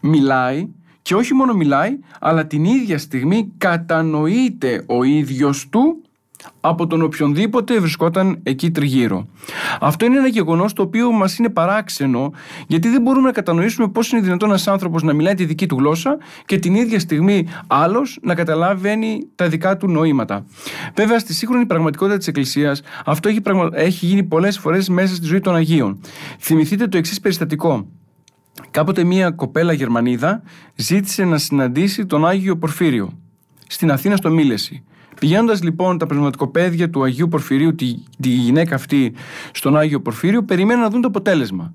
μιλάει 0.00 0.68
και 1.02 1.14
όχι 1.14 1.34
μόνο 1.34 1.54
μιλάει, 1.54 1.98
αλλά 2.20 2.46
την 2.46 2.64
ίδια 2.64 2.98
στιγμή 2.98 3.52
κατανοείται 3.58 4.84
ο 4.86 5.02
ίδιος 5.02 5.68
του 5.68 6.02
από 6.60 6.86
τον 6.86 7.02
οποιονδήποτε 7.02 7.78
βρισκόταν 7.78 8.40
εκεί 8.42 8.70
τριγύρω. 8.70 9.26
Αυτό 9.80 10.04
είναι 10.04 10.18
ένα 10.18 10.26
γεγονός 10.26 10.72
το 10.72 10.82
οποίο 10.82 11.12
μας 11.12 11.38
είναι 11.38 11.48
παράξενο, 11.48 12.32
γιατί 12.66 12.88
δεν 12.88 13.02
μπορούμε 13.02 13.26
να 13.26 13.32
κατανοήσουμε 13.32 13.88
πώς 13.88 14.12
είναι 14.12 14.20
δυνατόν 14.20 14.48
ένας 14.48 14.68
άνθρωπος 14.68 15.02
να 15.02 15.12
μιλάει 15.12 15.34
τη 15.34 15.44
δική 15.44 15.66
του 15.66 15.76
γλώσσα 15.78 16.18
και 16.46 16.58
την 16.58 16.74
ίδια 16.74 16.98
στιγμή 16.98 17.46
άλλος 17.66 18.18
να 18.22 18.34
καταλαβαίνει 18.34 19.28
τα 19.34 19.48
δικά 19.48 19.76
του 19.76 19.88
νοήματα. 19.88 20.44
Βέβαια, 20.94 21.18
στη 21.18 21.34
σύγχρονη 21.34 21.66
πραγματικότητα 21.66 22.18
της 22.18 22.26
Εκκλησίας, 22.26 22.82
αυτό 23.04 23.28
έχει, 23.28 23.40
πραγμα... 23.40 23.68
έχει 23.72 24.06
γίνει 24.06 24.22
πολλές 24.22 24.58
φορές 24.58 24.88
μέσα 24.88 25.14
στη 25.14 25.26
ζωή 25.26 25.40
των 25.40 25.54
Αγίων. 25.54 26.00
Θυμηθείτε 26.38 26.88
το 26.88 26.96
εξής 26.96 27.20
περιστατικό. 27.20 27.86
Κάποτε 28.70 29.04
μία 29.04 29.30
κοπέλα 29.30 29.72
Γερμανίδα 29.72 30.42
ζήτησε 30.74 31.24
να 31.24 31.38
συναντήσει 31.38 32.06
τον 32.06 32.26
Άγιο 32.26 32.56
Πορφύριο 32.56 33.18
στην 33.66 33.90
Αθήνα 33.90 34.16
στο 34.16 34.30
Μίλεση. 34.30 34.84
Πηγαίνοντας 35.20 35.62
λοιπόν 35.62 35.98
τα 35.98 36.06
πνευματικοπαίδια 36.06 36.90
του 36.90 37.02
Αγίου 37.02 37.28
Πορφυρίου, 37.28 37.74
τη, 37.74 37.94
τη 38.20 38.28
γυναίκα 38.28 38.74
αυτή 38.74 39.14
στον 39.52 39.76
Άγιο 39.76 40.00
Πορφύριο, 40.00 40.42
περιμένουν 40.42 40.82
να 40.82 40.90
δουν 40.90 41.00
το 41.00 41.08
αποτέλεσμα. 41.08 41.74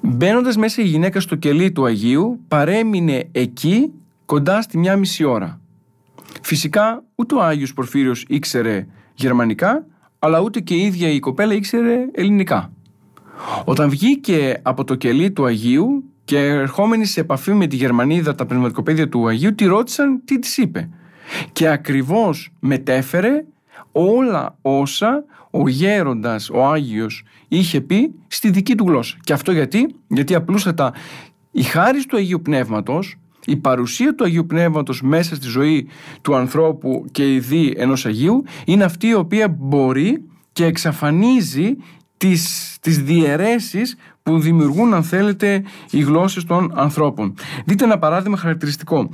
Μπαίνοντας 0.00 0.56
μέσα 0.56 0.82
η 0.82 0.84
γυναίκα 0.84 1.20
στο 1.20 1.36
κελί 1.36 1.72
του 1.72 1.84
Αγίου, 1.84 2.40
παρέμεινε 2.48 3.28
εκεί 3.32 3.92
κοντά 4.26 4.62
στη 4.62 4.78
μια 4.78 4.96
μισή 4.96 5.24
ώρα. 5.24 5.60
Φυσικά 6.42 7.04
ούτε 7.14 7.34
ο 7.34 7.42
Άγιος 7.42 7.72
Πορφύριος 7.72 8.24
ήξερε 8.28 8.86
γερμανικά, 9.14 9.86
αλλά 10.18 10.40
ούτε 10.40 10.60
και 10.60 10.74
η 10.74 10.80
ίδια 10.80 11.08
η 11.08 11.18
κοπέλα 11.18 11.54
ήξερε 11.54 12.06
ελληνικά. 12.12 12.72
Όταν 13.64 13.90
βγήκε 13.90 14.60
από 14.62 14.84
το 14.84 14.94
κελί 14.94 15.30
του 15.30 15.44
Αγίου 15.44 16.04
και 16.24 16.38
ερχόμενη 16.38 17.04
σε 17.04 17.20
επαφή 17.20 17.52
με 17.52 17.66
τη 17.66 17.76
Γερμανίδα 17.76 18.34
τα 18.34 18.46
πνευματικοπαίδια 18.46 19.08
του 19.08 19.28
Αγίου, 19.28 19.54
τη 19.54 19.64
ρώτησαν 19.64 20.20
τι 20.24 20.38
της 20.38 20.56
είπε 20.56 20.88
και 21.52 21.68
ακριβώς 21.68 22.52
μετέφερε 22.60 23.44
όλα 23.92 24.56
όσα 24.62 25.24
ο 25.50 25.68
γέροντας, 25.68 26.50
ο 26.50 26.66
Άγιος 26.66 27.24
είχε 27.48 27.80
πει 27.80 28.14
στη 28.28 28.50
δική 28.50 28.74
του 28.74 28.84
γλώσσα. 28.84 29.16
Και 29.20 29.32
αυτό 29.32 29.52
γιατί, 29.52 29.94
γιατί 30.08 30.34
απλούστατα 30.34 30.92
η 31.50 31.62
χάρη 31.62 32.04
του 32.04 32.16
Αγίου 32.16 32.42
Πνεύματος, 32.42 33.18
η 33.46 33.56
παρουσία 33.56 34.14
του 34.14 34.24
Αγίου 34.24 34.46
Πνεύματος 34.46 35.02
μέσα 35.02 35.34
στη 35.34 35.48
ζωή 35.48 35.88
του 36.22 36.34
ανθρώπου 36.34 37.04
και 37.10 37.34
η 37.34 37.38
δι 37.38 37.74
ενός 37.76 38.06
Αγίου 38.06 38.44
είναι 38.64 38.84
αυτή 38.84 39.06
η 39.06 39.14
οποία 39.14 39.48
μπορεί 39.48 40.24
και 40.52 40.64
εξαφανίζει 40.64 41.76
τις, 42.16 42.76
τις 42.80 43.02
διαιρέσεις 43.02 43.96
που 44.28 44.38
δημιουργούν 44.38 44.94
αν 44.94 45.02
θέλετε 45.02 45.62
οι 45.90 46.00
γλώσσες 46.00 46.44
των 46.44 46.72
ανθρώπων. 46.74 47.34
Δείτε 47.64 47.84
ένα 47.84 47.98
παράδειγμα 47.98 48.36
χαρακτηριστικό. 48.36 49.10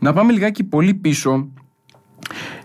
Να 0.00 0.12
πάμε 0.12 0.32
λιγάκι 0.32 0.64
πολύ 0.64 0.94
πίσω 0.94 1.48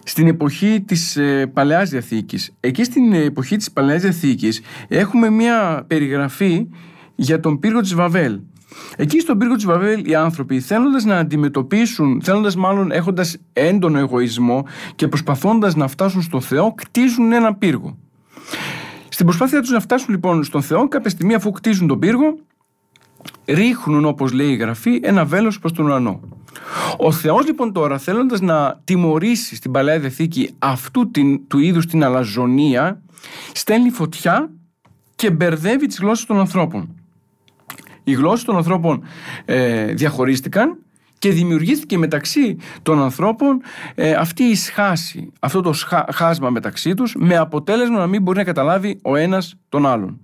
στην 0.03 0.27
εποχή 0.27 0.83
της 0.88 1.17
ε, 1.17 1.48
Παλαιάς 1.53 1.89
Διαθήκης. 1.89 2.55
Εκεί 2.60 2.83
στην 2.83 3.13
εποχή 3.13 3.57
της 3.57 3.72
Παλαιάς 3.72 4.01
Διαθήκης 4.01 4.62
έχουμε 4.88 5.29
μια 5.29 5.83
περιγραφή 5.88 6.67
για 7.15 7.39
τον 7.39 7.60
πύργο 7.60 7.79
της 7.79 7.93
Βαβέλ. 7.93 8.39
Εκεί 8.95 9.19
στον 9.19 9.38
πύργο 9.38 9.55
της 9.55 9.65
Βαβέλ 9.65 10.10
οι 10.10 10.15
άνθρωποι 10.15 10.60
θέλοντας 10.60 11.05
να 11.05 11.17
αντιμετωπίσουν, 11.17 12.22
θέλοντας 12.24 12.55
μάλλον 12.55 12.91
έχοντας 12.91 13.38
έντονο 13.53 14.00
εγωισμό 14.00 14.65
και 14.95 15.07
προσπαθώντας 15.07 15.75
να 15.75 15.88
φτάσουν 15.88 16.22
στο 16.22 16.41
Θεό, 16.41 16.74
κτίζουν 16.74 17.31
ένα 17.31 17.55
πύργο. 17.55 17.98
Στην 19.13 19.25
προσπάθεια 19.25 19.62
τους 19.62 19.70
να 19.70 19.79
φτάσουν 19.79 20.08
λοιπόν 20.10 20.43
στον 20.43 20.62
Θεό, 20.62 20.88
κάποια 20.88 21.10
στιγμή 21.10 21.34
αφού 21.34 21.51
κτίζουν 21.51 21.88
τον 21.88 22.00
πύργο, 22.00 22.38
ρίχνουν 23.46 24.05
όπως 24.05 24.32
λέει 24.32 24.50
η 24.50 24.55
Γραφή 24.55 25.00
ένα 25.03 25.25
βέλος 25.25 25.60
προς 25.60 25.74
τον 25.74 25.86
ουρανό. 25.86 26.20
Ο 26.98 27.12
Θεός 27.12 27.46
λοιπόν 27.46 27.74
τώρα 27.74 27.98
θέλοντας 27.98 28.41
να 28.41 28.82
τιμωρήσει 28.84 29.55
στην 29.55 29.72
Παλαιά 29.72 30.00
Διαθήκη 30.00 30.55
αυτού 30.60 31.12
την, 31.12 31.48
του 31.48 31.60
είδους 31.60 31.86
την 31.86 32.03
αλαζονία 32.03 33.01
στέλνει 33.53 33.89
φωτιά 33.89 34.50
και 35.15 35.32
μπερδεύει 35.32 35.88
τις 35.88 36.00
γλώσσες 36.00 36.25
των 36.25 36.39
ανθρώπων. 36.39 36.96
Οι 38.03 38.13
γλώσσες 38.13 38.43
των 38.43 38.55
ανθρώπων 38.55 39.03
ε, 39.46 39.93
διαχωρίστηκαν 39.93 40.77
και 41.24 41.32
δημιουργήθηκε 41.32 41.98
μεταξύ 41.98 42.58
των 42.82 43.01
ανθρώπων 43.01 43.62
ε, 43.96 44.12
αυτή 44.12 44.44
η 44.44 44.56
σχάση, 44.56 45.32
αυτό 45.39 45.62
το 45.62 45.74
χάσμα 46.13 46.50
μεταξύ 46.50 46.94
τους 46.94 47.15
με 47.18 47.38
αποτέλεσμα 47.38 47.98
να 47.98 48.08
μην 48.08 48.22
μπορεί 48.22 48.38
να 48.38 48.44
καταλάβει 48.44 49.00
ο 49.03 49.15
ένας 49.15 49.56
τον 49.70 49.86
άλλον. 49.86 50.20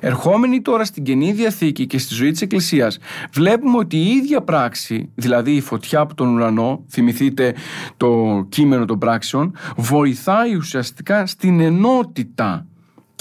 Ερχόμενοι 0.00 0.60
τώρα 0.60 0.84
στην 0.84 1.02
Καινή 1.02 1.32
Διαθήκη 1.32 1.86
και 1.86 1.98
στη 1.98 2.14
ζωή 2.14 2.30
της 2.30 2.40
Εκκλησίας 2.42 2.98
βλέπουμε 3.32 3.78
ότι 3.78 3.96
η 3.96 4.10
ίδια 4.10 4.42
πράξη, 4.42 5.10
δηλαδή 5.14 5.52
η 5.52 5.60
φωτιά 5.60 6.00
από 6.00 6.14
τον 6.14 6.34
ουρανό, 6.34 6.84
θυμηθείτε 6.90 7.54
το 7.96 8.42
κείμενο 8.48 8.84
των 8.84 8.98
πράξεων, 8.98 9.56
βοηθάει 9.76 10.54
ουσιαστικά 10.54 11.26
στην 11.26 11.60
ενότητα 11.60 12.66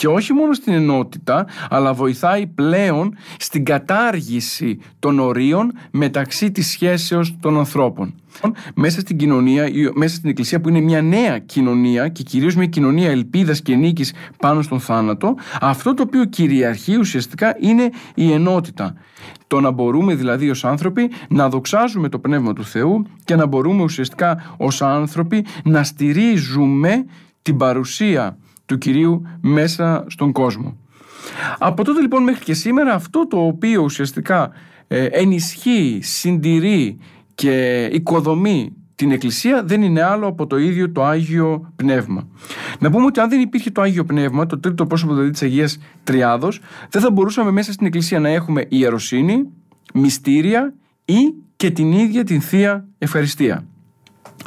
και 0.02 0.08
όχι 0.08 0.34
μόνο 0.34 0.54
στην 0.54 0.74
ενότητα, 0.74 1.46
αλλά 1.70 1.94
βοηθάει 1.94 2.48
πλέον 2.48 3.16
στην 3.38 3.66
κατάργηση 3.66 4.80
των 5.00 5.20
ορίων 5.20 5.72
μεταξύ 5.92 6.52
της 6.52 6.70
σχέσεως 6.70 7.36
των 7.40 7.58
ανθρώπων. 7.58 8.14
Μέσα 8.76 9.00
στην 9.00 9.18
κοινωνία, 9.18 9.70
μέσα 9.94 10.16
στην 10.16 10.30
εκκλησία 10.30 10.62
που 10.62 10.70
είναι 10.70 10.80
μια 10.80 11.02
νέα 11.02 11.40
κοινωνία 11.40 12.08
και 12.08 12.24
κυρίως 12.24 12.56
μια 12.56 12.66
κοινωνία 12.66 13.10
ελπίδας 13.10 13.62
και 13.62 13.76
νίκης 13.76 14.14
πάνω 14.38 14.62
στον 14.62 14.80
θάνατο, 14.80 15.36
αυτό 15.62 15.94
το 15.94 16.04
οποίο 16.04 16.26
κυριαρχεί 16.26 16.98
ουσιαστικά 16.98 17.56
είναι 17.60 17.90
η 18.16 18.32
ενότητα. 18.32 18.96
Το 19.48 19.60
να 19.60 19.72
μπορούμε 19.72 20.16
δηλαδή 20.16 20.50
ως 20.50 20.66
άνθρωποι 20.66 21.12
να 21.30 21.50
δοξάζουμε 21.50 22.10
το 22.10 22.20
Πνεύμα 22.20 22.54
του 22.54 22.66
Θεού 22.66 23.06
και 23.24 23.36
να 23.36 23.46
μπορούμε 23.46 23.84
ουσιαστικά 23.84 24.54
ως 24.58 24.82
άνθρωποι 24.82 25.46
να 25.64 25.84
στηρίζουμε 25.84 27.06
την 27.42 27.58
παρουσία 27.58 28.38
του 28.72 28.78
Κυρίου 28.78 29.22
μέσα 29.42 30.06
στον 30.08 30.32
κόσμο. 30.32 30.78
Από 31.60 31.84
τότε 31.84 32.02
λοιπόν 32.02 32.24
μέχρι 32.24 32.44
και 32.44 32.54
σήμερα 32.54 32.94
αυτό 32.94 33.28
το 33.28 33.38
οποίο 33.38 33.82
ουσιαστικά 33.82 34.52
ε, 34.88 35.06
ενισχύει, 35.06 36.00
συντηρεί 36.02 36.98
και 37.36 37.86
οικοδομεί 37.92 38.74
την 38.96 39.12
Εκκλησία 39.12 39.64
δεν 39.64 39.82
είναι 39.82 40.02
άλλο 40.02 40.28
από 40.28 40.48
το 40.48 40.58
ίδιο 40.58 40.92
το 40.92 41.04
Άγιο 41.04 41.74
Πνεύμα. 41.76 42.28
Να 42.80 42.90
πούμε 42.90 43.06
ότι 43.06 43.20
αν 43.20 43.30
δεν 43.30 43.42
υπήρχε 43.42 43.72
το 43.72 43.82
Άγιο 43.82 44.06
Πνεύμα, 44.06 44.46
το 44.46 44.60
τρίτο 44.60 44.86
πρόσωπο 44.86 45.14
δηλαδή 45.14 45.32
της 45.32 45.42
Αγίας 45.42 45.78
Τριάδος, 46.04 46.62
δεν 46.90 47.02
θα 47.02 47.12
μπορούσαμε 47.12 47.52
μέσα 47.52 47.72
στην 47.72 47.86
Εκκλησία 47.86 48.20
να 48.20 48.30
έχουμε 48.30 48.66
ιεροσύνη, 48.70 49.48
μυστήρια 49.94 50.74
ή 51.06 51.34
και 51.56 51.72
την 51.72 51.92
ίδια 51.92 52.24
την 52.24 52.42
Θεία 52.42 52.86
Ευχαριστία. 52.98 53.66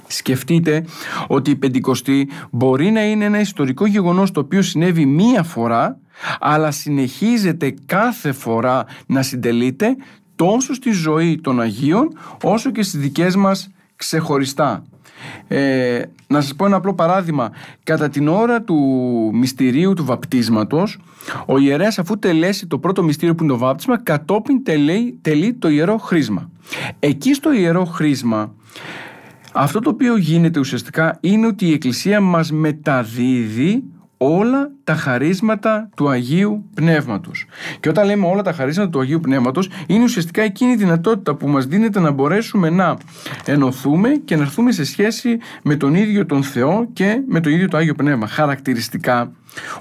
Σκεφτείτε 0.06 0.84
ότι 1.26 1.50
η 1.50 1.56
Πεντηκοστή 1.56 2.28
μπορεί 2.50 2.90
να 2.90 3.04
είναι 3.04 3.24
ένα 3.24 3.40
ιστορικό 3.40 3.86
γεγονός 3.86 4.30
το 4.30 4.40
οποίο 4.40 4.62
συνέβη 4.62 5.06
μία 5.06 5.42
φορά 5.42 5.98
αλλά 6.40 6.70
συνεχίζεται 6.70 7.74
κάθε 7.86 8.32
φορά 8.32 8.84
να 9.06 9.22
συντελείται 9.22 9.96
τόσο 10.36 10.74
στη 10.74 10.90
ζωή 10.90 11.40
των 11.40 11.60
Αγίων 11.60 12.18
όσο 12.42 12.70
και 12.70 12.82
στις 12.82 13.00
δικές 13.00 13.36
μας 13.36 13.70
ξεχωριστά. 13.96 14.84
Ε, 15.48 16.02
να 16.26 16.40
σας 16.40 16.54
πω 16.54 16.66
ένα 16.66 16.76
απλό 16.76 16.94
παράδειγμα. 16.94 17.50
Κατά 17.82 18.08
την 18.08 18.28
ώρα 18.28 18.62
του 18.62 18.76
μυστηρίου 19.34 19.94
του 19.94 20.04
βαπτίσματος, 20.04 20.98
ο 21.46 21.58
ιερέας 21.58 21.98
αφού 21.98 22.18
τελέσει 22.18 22.66
το 22.66 22.78
πρώτο 22.78 23.02
μυστήριο 23.02 23.34
που 23.34 23.44
είναι 23.44 23.52
το 23.52 23.58
βάπτισμα, 23.58 24.02
κατόπιν 24.02 24.64
τελεί, 24.64 25.18
τελεί 25.22 25.54
το 25.54 25.68
ιερό 25.68 25.96
χρήσμα. 25.96 26.50
Εκεί 26.98 27.34
στο 27.34 27.52
ιερό 27.52 27.84
χρήσμα, 27.84 28.54
αυτό 29.56 29.80
το 29.80 29.90
οποίο 29.90 30.16
γίνεται 30.16 30.58
ουσιαστικά 30.58 31.18
είναι 31.20 31.46
ότι 31.46 31.66
η 31.66 31.72
Εκκλησία 31.72 32.20
μας 32.20 32.52
μεταδίδει 32.52 33.84
όλα 34.16 34.70
τα 34.84 34.94
χαρίσματα 34.94 35.88
του 35.96 36.08
Αγίου 36.08 36.64
Πνεύματος. 36.74 37.46
Και 37.80 37.88
όταν 37.88 38.06
λέμε 38.06 38.26
όλα 38.26 38.42
τα 38.42 38.52
χαρίσματα 38.52 38.90
του 38.90 39.00
Αγίου 39.00 39.20
Πνεύματος 39.20 39.70
είναι 39.86 40.04
ουσιαστικά 40.04 40.42
εκείνη 40.42 40.72
η 40.72 40.76
δυνατότητα 40.76 41.34
που 41.34 41.48
μας 41.48 41.66
δίνεται 41.66 42.00
να 42.00 42.10
μπορέσουμε 42.10 42.70
να 42.70 42.96
ενωθούμε 43.44 44.08
και 44.24 44.36
να 44.36 44.42
έρθουμε 44.42 44.72
σε 44.72 44.84
σχέση 44.84 45.38
με 45.62 45.76
τον 45.76 45.94
ίδιο 45.94 46.26
τον 46.26 46.42
Θεό 46.42 46.88
και 46.92 47.22
με 47.28 47.40
το 47.40 47.50
ίδιο 47.50 47.68
το 47.68 47.76
Άγιο 47.76 47.94
Πνεύμα. 47.94 48.26
Χαρακτηριστικά 48.26 49.32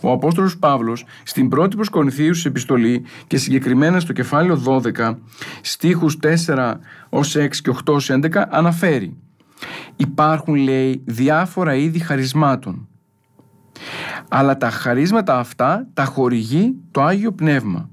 ο 0.02 0.12
Απόστολος 0.12 0.58
Παύλος 0.58 1.06
στην 1.24 1.50
πρώτη 1.50 1.76
προς 1.76 1.90
Κορινθίους 1.90 2.46
επιστολή 2.46 3.06
και 3.28 3.38
συγκεκριμένα 3.38 4.00
στο 4.00 4.14
κεφάλαιο 4.14 4.82
12 4.96 5.16
στίχους 5.62 6.18
4 6.46 6.74
ως 7.10 7.36
6 7.36 7.48
και 7.62 7.72
8 7.86 7.94
ως 7.94 8.10
11 8.12 8.46
αναφέρει 8.50 9.18
Υπάρχουν 9.96 10.56
λέει 10.56 11.02
διάφορα 11.06 11.76
είδη 11.76 12.00
χαρισμάτων 12.00 12.88
αλλά 14.28 14.58
τα 14.58 14.70
χαρίσματα 14.70 15.40
αυτά 15.40 15.88
τα 15.94 16.06
χορηγεί 16.06 16.76
το 16.92 17.02
Άγιο 17.04 17.32
Πνεύμα. 17.32 17.90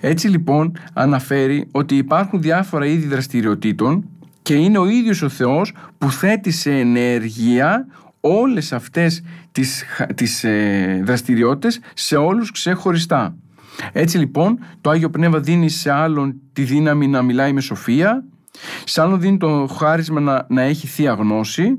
Έτσι 0.00 0.28
λοιπόν 0.28 0.72
αναφέρει 0.92 1.68
ότι 1.70 1.96
υπάρχουν 1.96 2.42
διάφορα 2.42 2.86
είδη 2.86 3.06
δραστηριοτήτων 3.06 4.08
και 4.42 4.54
είναι 4.54 4.78
ο 4.78 4.86
ίδιος 4.86 5.22
ο 5.22 5.28
Θεός 5.28 5.74
που 5.98 6.10
θέτει 6.10 6.50
σε 6.50 6.70
ενέργεια 6.70 7.86
όλες 8.20 8.72
αυτές 8.72 9.22
τις, 9.52 9.84
τις 10.14 10.44
ε, 10.44 11.02
δραστηριότητες 11.04 11.80
σε 11.94 12.16
όλους 12.16 12.50
ξεχωριστά. 12.50 13.36
Έτσι 13.92 14.18
λοιπόν 14.18 14.58
το 14.80 14.90
Άγιο 14.90 15.10
Πνεύμα 15.10 15.38
δίνει 15.38 15.68
σε 15.68 15.90
άλλον 15.90 16.34
τη 16.52 16.62
δύναμη 16.62 17.06
να 17.08 17.22
μιλάει 17.22 17.52
με 17.52 17.60
σοφία, 17.60 18.24
σε 18.84 19.00
άλλον 19.00 19.20
δίνει 19.20 19.36
το 19.36 19.66
χάρισμα 19.78 20.20
να, 20.20 20.46
να 20.48 20.62
έχει 20.62 20.86
θεία 20.86 21.12
γνώση, 21.12 21.78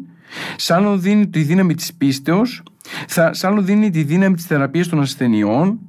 σε 0.55 0.73
άλλον 0.73 1.01
δίνει 1.01 1.27
τη 1.27 1.41
δύναμη 1.41 1.75
της 1.75 1.93
πίστεως, 1.93 2.63
θα, 3.07 3.33
σε 3.33 3.47
άλλο 3.47 3.61
δίνει 3.61 3.89
τη 3.89 4.03
δύναμη 4.03 4.35
της 4.35 4.45
θεραπείας 4.45 4.87
των 4.87 5.01
ασθενειών, 5.01 5.79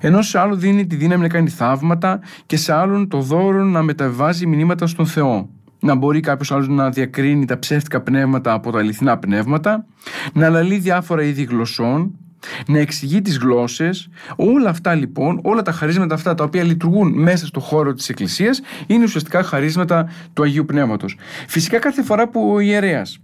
ενώ 0.00 0.22
σε 0.22 0.38
άλλο 0.38 0.56
δίνει 0.56 0.86
τη 0.86 0.96
δύναμη 0.96 1.22
να 1.22 1.28
κάνει 1.28 1.48
θαύματα 1.48 2.20
και 2.46 2.56
σε 2.56 2.72
άλλον 2.72 3.08
το 3.08 3.20
δώρο 3.20 3.64
να 3.64 3.82
μεταβάζει 3.82 4.46
μηνύματα 4.46 4.86
στον 4.86 5.06
Θεό. 5.06 5.48
Να 5.80 5.94
μπορεί 5.94 6.20
κάποιος 6.20 6.52
άλλος 6.52 6.68
να 6.68 6.90
διακρίνει 6.90 7.44
τα 7.44 7.58
ψεύτικα 7.58 8.00
πνεύματα 8.00 8.52
από 8.52 8.70
τα 8.72 8.78
αληθινά 8.78 9.18
πνεύματα, 9.18 9.86
να 10.32 10.46
αναλύει 10.46 10.78
διάφορα 10.78 11.22
είδη 11.22 11.42
γλωσσών, 11.42 12.18
να 12.66 12.78
εξηγεί 12.78 13.22
τις 13.22 13.38
γλώσσες. 13.38 14.08
Όλα 14.36 14.68
αυτά 14.68 14.94
λοιπόν, 14.94 15.40
όλα 15.42 15.62
τα 15.62 15.72
χαρίσματα 15.72 16.14
αυτά 16.14 16.34
τα 16.34 16.44
οποία 16.44 16.64
λειτουργούν 16.64 17.12
μέσα 17.12 17.46
στο 17.46 17.60
χώρο 17.60 17.94
της 17.94 18.08
Εκκλησίας 18.08 18.60
είναι 18.86 19.04
ουσιαστικά 19.04 19.42
χαρίσματα 19.42 20.08
του 20.32 20.42
Αγίου 20.42 20.64
Πνεύματος. 20.64 21.16
Φυσικά 21.48 21.78
κάθε 21.78 22.02
φορά 22.02 22.28
που 22.28 22.50
ο 22.52 22.60
ιερέας 22.60 23.18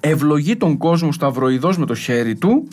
ευλογεί 0.00 0.56
τον 0.56 0.76
κόσμο 0.76 1.12
σταυροειδώς 1.12 1.78
με 1.78 1.86
το 1.86 1.94
χέρι 1.94 2.34
του 2.34 2.68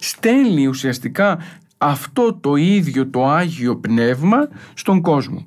στέλνει 0.00 0.66
ουσιαστικά 0.66 1.38
αυτό 1.78 2.34
το 2.34 2.56
ίδιο 2.56 3.08
το 3.10 3.26
Άγιο 3.28 3.76
Πνεύμα 3.76 4.48
στον 4.74 5.00
κόσμο. 5.00 5.46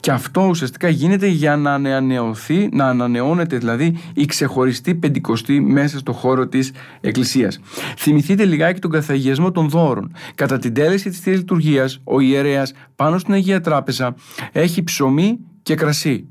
Και 0.00 0.10
αυτό 0.10 0.46
ουσιαστικά 0.46 0.88
γίνεται 0.88 1.26
για 1.26 1.56
να 1.56 1.74
ανανεωθεί, 1.74 2.68
να 2.72 2.86
ανανεώνεται 2.86 3.58
δηλαδή 3.58 3.98
η 4.14 4.24
ξεχωριστή 4.26 4.94
πεντηκοστή 4.94 5.60
μέσα 5.60 5.98
στο 5.98 6.12
χώρο 6.12 6.46
της 6.46 6.72
Εκκλησίας. 7.00 7.60
Θυμηθείτε 7.96 8.44
λιγάκι 8.44 8.80
τον 8.80 8.90
καθαγιασμό 8.90 9.50
των 9.50 9.68
δώρων. 9.68 10.12
Κατά 10.34 10.58
την 10.58 10.74
τέλεση 10.74 11.08
της 11.08 11.20
Θείας 11.20 11.38
Λειτουργίας, 11.38 12.00
ο 12.04 12.20
ιερέας 12.20 12.72
πάνω 12.96 13.18
στην 13.18 13.34
Αγία 13.34 13.60
Τράπεζα 13.60 14.14
έχει 14.52 14.82
ψωμί 14.82 15.38
και 15.62 15.74
κρασί. 15.74 16.26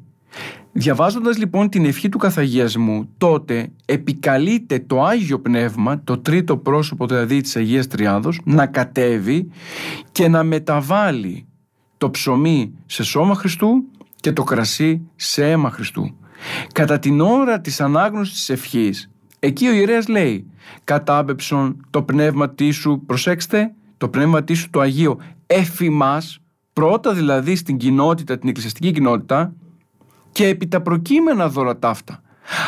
Διαβάζοντας 0.77 1.37
λοιπόν 1.37 1.69
την 1.69 1.85
ευχή 1.85 2.09
του 2.09 2.17
καθαγιασμού, 2.17 3.09
τότε 3.17 3.71
επικαλείται 3.85 4.79
το 4.79 5.03
Άγιο 5.03 5.39
Πνεύμα, 5.39 6.03
το 6.03 6.17
τρίτο 6.17 6.57
πρόσωπο 6.57 7.07
δηλαδή 7.07 7.41
της 7.41 7.55
Αγίας 7.55 7.87
Τριάδος, 7.87 8.39
να 8.43 8.65
κατέβει 8.65 9.49
και 10.11 10.27
να 10.27 10.43
μεταβάλει 10.43 11.45
το 11.97 12.09
ψωμί 12.09 12.73
σε 12.85 13.03
σώμα 13.03 13.35
Χριστού 13.35 13.83
και 14.15 14.33
το 14.33 14.43
κρασί 14.43 15.01
σε 15.15 15.51
αίμα 15.51 15.69
Χριστού. 15.69 16.15
Κατά 16.73 16.99
την 16.99 17.21
ώρα 17.21 17.61
της 17.61 17.81
ανάγνωσης 17.81 18.33
της 18.33 18.49
ευχής, 18.49 19.11
εκεί 19.39 19.67
ο 19.67 19.73
ιερέας 19.73 20.07
λέει 20.07 20.45
«Κατάπεψον 20.83 21.85
το 21.89 22.03
πνεύμα 22.03 22.53
σου, 22.71 23.03
προσέξτε, 23.05 23.73
το 23.97 24.09
πνεύμα 24.09 24.43
σου 24.53 24.69
το 24.69 24.79
Αγίο, 24.79 25.17
εφημάς, 25.47 26.39
πρώτα 26.73 27.13
δηλαδή 27.13 27.55
στην 27.55 27.77
κοινότητα, 27.77 28.37
την 28.37 28.49
εκκλησιαστική 28.49 28.91
κοινότητα, 28.91 29.53
και 30.35 30.47
επί 30.47 30.67
τα 30.67 30.81
προκείμενα 30.81 31.49
δώρα 31.49 31.79
ταύτα. 31.79 32.21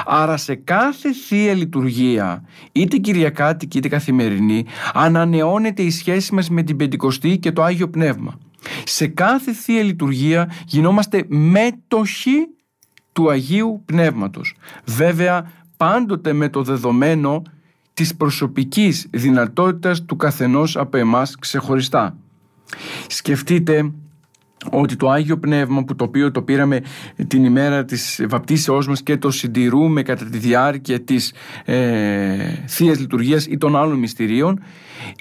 Άρα 0.06 0.38
σε 0.38 0.56
κάθε 0.56 1.14
θεία 1.14 1.54
λειτουργία, 1.54 2.44
είτε 2.72 2.98
κυριακάτικη 2.98 3.78
είτε 3.78 3.88
καθημερινή, 3.88 4.66
ανανεώνεται 4.94 5.82
η 5.82 5.90
σχέση 5.90 6.34
μας 6.34 6.50
με 6.50 6.64
την 6.64 6.78
Πεντηκοστή 6.78 7.38
και 7.38 7.52
το 7.52 7.64
Άγιο 7.64 7.90
Πνεύμα. 7.90 8.40
Σε 8.84 9.08
κάθε 9.08 9.54
θεία 9.54 9.84
λειτουργία 9.84 10.52
γινόμαστε 10.66 11.26
μέτοχοι 11.28 12.48
του 13.14 13.30
Αγίου 13.30 13.82
Πνεύματος. 13.86 14.56
Βέβαια 14.86 15.52
πάντοτε 15.78 16.34
με 16.34 16.50
το 16.50 16.64
δεδομένο 16.64 17.42
της 17.94 18.16
προσωπικής 18.16 19.08
δυνατότητας 19.12 20.06
του 20.06 20.16
καθενός 20.16 20.78
από 20.78 20.98
εμάς 20.98 21.36
ξεχωριστά. 21.40 22.18
Σκεφτείτε 23.08 23.92
ότι 24.72 24.96
το 24.96 25.10
Άγιο 25.10 25.38
Πνεύμα 25.38 25.84
που 25.84 25.96
το 25.96 26.04
οποίο 26.04 26.32
το 26.32 26.42
πήραμε 26.42 26.82
την 27.28 27.44
ημέρα 27.44 27.86
της 27.86 28.26
βαπτίσεώς 28.30 28.88
μας 28.88 29.04
και 29.04 29.18
το 29.18 29.32
συντηρούμε 29.32 30.02
κατά 30.02 30.26
τη 30.26 30.38
διάρκεια 30.38 31.04
της 31.04 31.34
ε, 31.66 32.64
Θείας 32.66 33.00
Λειτουργίας 33.00 33.46
ή 33.46 33.58
των 33.58 33.76
άλλων 33.76 33.98
μυστηρίων 33.98 34.60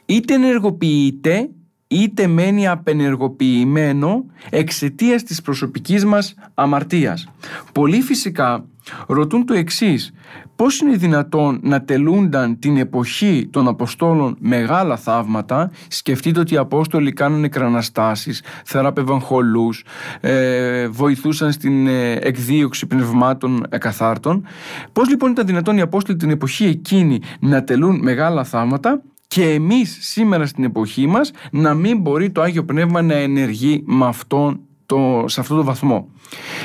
είτε 0.07 0.35
ενεργοποιείται 0.35 1.49
είτε 1.89 2.27
μένει 2.27 2.69
απενεργοποιημένο 2.69 4.25
εξαιτίας 4.51 5.23
της 5.23 5.43
προσωπικής 5.43 6.05
μας 6.05 6.35
αμαρτίας. 6.55 7.29
Πολύ 7.73 8.01
φυσικά 8.01 8.65
ρωτούν 9.07 9.47
το 9.47 9.55
εξής 9.55 10.13
πώς 10.57 10.81
είναι 10.81 10.97
δυνατόν 10.97 11.61
να 11.63 11.83
τελούνταν 11.83 12.59
την 12.59 12.77
εποχή 12.77 13.49
των 13.53 13.69
Αποστόλων 13.69 14.37
μεγάλα 14.41 14.97
θαύματα; 14.97 15.71
Σκεφτείτε 15.89 16.41
ότι 16.41 16.55
οι 16.55 16.57
Απόστολοι 16.57 17.13
κάνουν 17.13 17.45
εκραναστάσεις 17.45 18.43
θεράπευαν 18.65 19.21
χολούς 19.21 19.85
ε, 20.21 20.89
βοηθούσαν 20.89 21.53
στην 21.53 21.87
ε, 21.87 22.13
εκδίωξη 22.13 22.87
πνευμάτων 22.87 23.67
εκαθάρτων. 23.69 24.47
Πώς 24.93 25.09
λοιπόν 25.09 25.31
ήταν 25.31 25.47
δυνατόν 25.47 25.77
οι 25.77 25.81
Απόστολοι 25.81 26.19
την 26.19 26.31
εποχή 26.31 26.65
εκείνη 26.65 27.21
να 27.41 27.65
τελούν 27.65 27.99
μεγάλα 28.03 28.45
θαύματα 28.45 29.03
και 29.29 29.51
εμείς 29.51 29.99
σήμερα 30.01 30.47
στην 30.47 30.65
εποχή 30.65 31.07
μας 31.07 31.31
να 31.51 31.75
μην 31.75 32.01
μπορεί 32.01 32.31
το 32.31 32.41
Άγιο 32.41 32.65
Πνεύμα 32.65 33.03
να 33.03 33.15
ενεργεί 33.15 33.83
με 33.87 34.07
αυτόν 34.07 34.61
το, 34.87 35.25
σε 35.27 35.41
αυτό 35.41 35.57
το 35.57 35.65
βαθμό. 35.65 36.09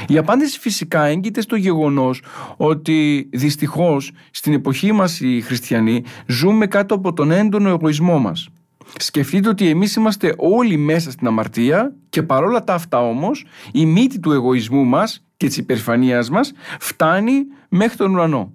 Η 0.07 0.17
απάντηση 0.17 0.59
φυσικά 0.59 1.03
έγκυται 1.03 1.41
στο 1.41 1.55
γεγονός 1.55 2.23
ότι 2.57 3.29
δυστυχώς 3.33 4.11
στην 4.31 4.53
εποχή 4.53 4.91
μας 4.91 5.19
οι 5.19 5.41
χριστιανοί 5.41 6.03
ζούμε 6.27 6.67
κάτω 6.67 6.95
από 6.95 7.13
τον 7.13 7.31
έντονο 7.31 7.69
εγωισμό 7.69 8.19
μας. 8.19 8.49
Σκεφτείτε 8.97 9.49
ότι 9.49 9.67
εμείς 9.67 9.95
είμαστε 9.95 10.33
όλοι 10.37 10.77
μέσα 10.77 11.11
στην 11.11 11.27
αμαρτία 11.27 11.95
και 12.09 12.23
παρόλα 12.23 12.63
τα 12.63 12.73
αυτά 12.73 13.07
όμως 13.07 13.45
η 13.71 13.85
μύτη 13.85 14.19
του 14.19 14.31
εγωισμού 14.31 14.85
μας 14.85 15.25
και 15.37 15.47
της 15.47 15.57
υπερφανίας 15.57 16.29
μας 16.29 16.51
φτάνει 16.79 17.33
μέχρι 17.69 17.97
τον 17.97 18.13
ουρανό. 18.13 18.53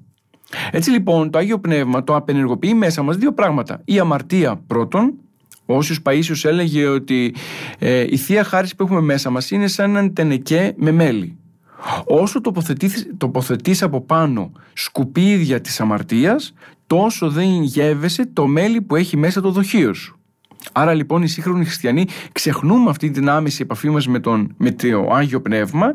Έτσι 0.70 0.90
λοιπόν 0.90 1.30
το 1.30 1.38
Άγιο 1.38 1.58
Πνεύμα 1.58 2.04
το 2.04 2.16
απενεργοποιεί 2.16 2.74
μέσα 2.76 3.02
μας 3.02 3.16
δύο 3.16 3.32
πράγματα. 3.32 3.82
Η 3.84 3.98
αμαρτία 3.98 4.62
πρώτον 4.66 5.14
ο 5.66 5.76
Όσιος 5.76 6.00
Παΐσιος 6.04 6.44
έλεγε 6.44 6.86
ότι 6.86 7.34
ε, 7.78 8.06
η 8.08 8.16
Θεία 8.16 8.44
Χάρις 8.44 8.74
που 8.74 8.82
έχουμε 8.82 9.00
μέσα 9.00 9.30
μας 9.30 9.50
είναι 9.50 9.66
σαν 9.66 9.90
έναν 9.90 10.12
τενεκέ 10.12 10.74
με 10.76 10.90
μέλι. 10.90 11.36
Όσο 12.04 12.40
τοποθετείς, 12.40 13.06
τοποθετείς 13.16 13.82
από 13.82 14.00
πάνω 14.00 14.52
σκουπίδια 14.72 15.60
της 15.60 15.80
αμαρτίας, 15.80 16.54
τόσο 16.86 17.30
δεν 17.30 17.62
γεύεσαι 17.62 18.26
το 18.32 18.46
μέλι 18.46 18.80
που 18.82 18.96
έχει 18.96 19.16
μέσα 19.16 19.40
το 19.40 19.50
δοχείο 19.50 19.94
σου. 19.94 20.16
Άρα 20.72 20.94
λοιπόν 20.94 21.22
οι 21.22 21.28
σύγχρονοι 21.28 21.64
χριστιανοί 21.64 22.06
ξεχνούμε 22.32 22.90
αυτή 22.90 23.10
την 23.10 23.28
άμεση 23.28 23.62
επαφή 23.62 23.90
μας 23.90 24.06
με, 24.06 24.18
τον, 24.18 24.54
με 24.56 24.70
το 24.70 25.08
Άγιο 25.12 25.40
Πνεύμα 25.40 25.94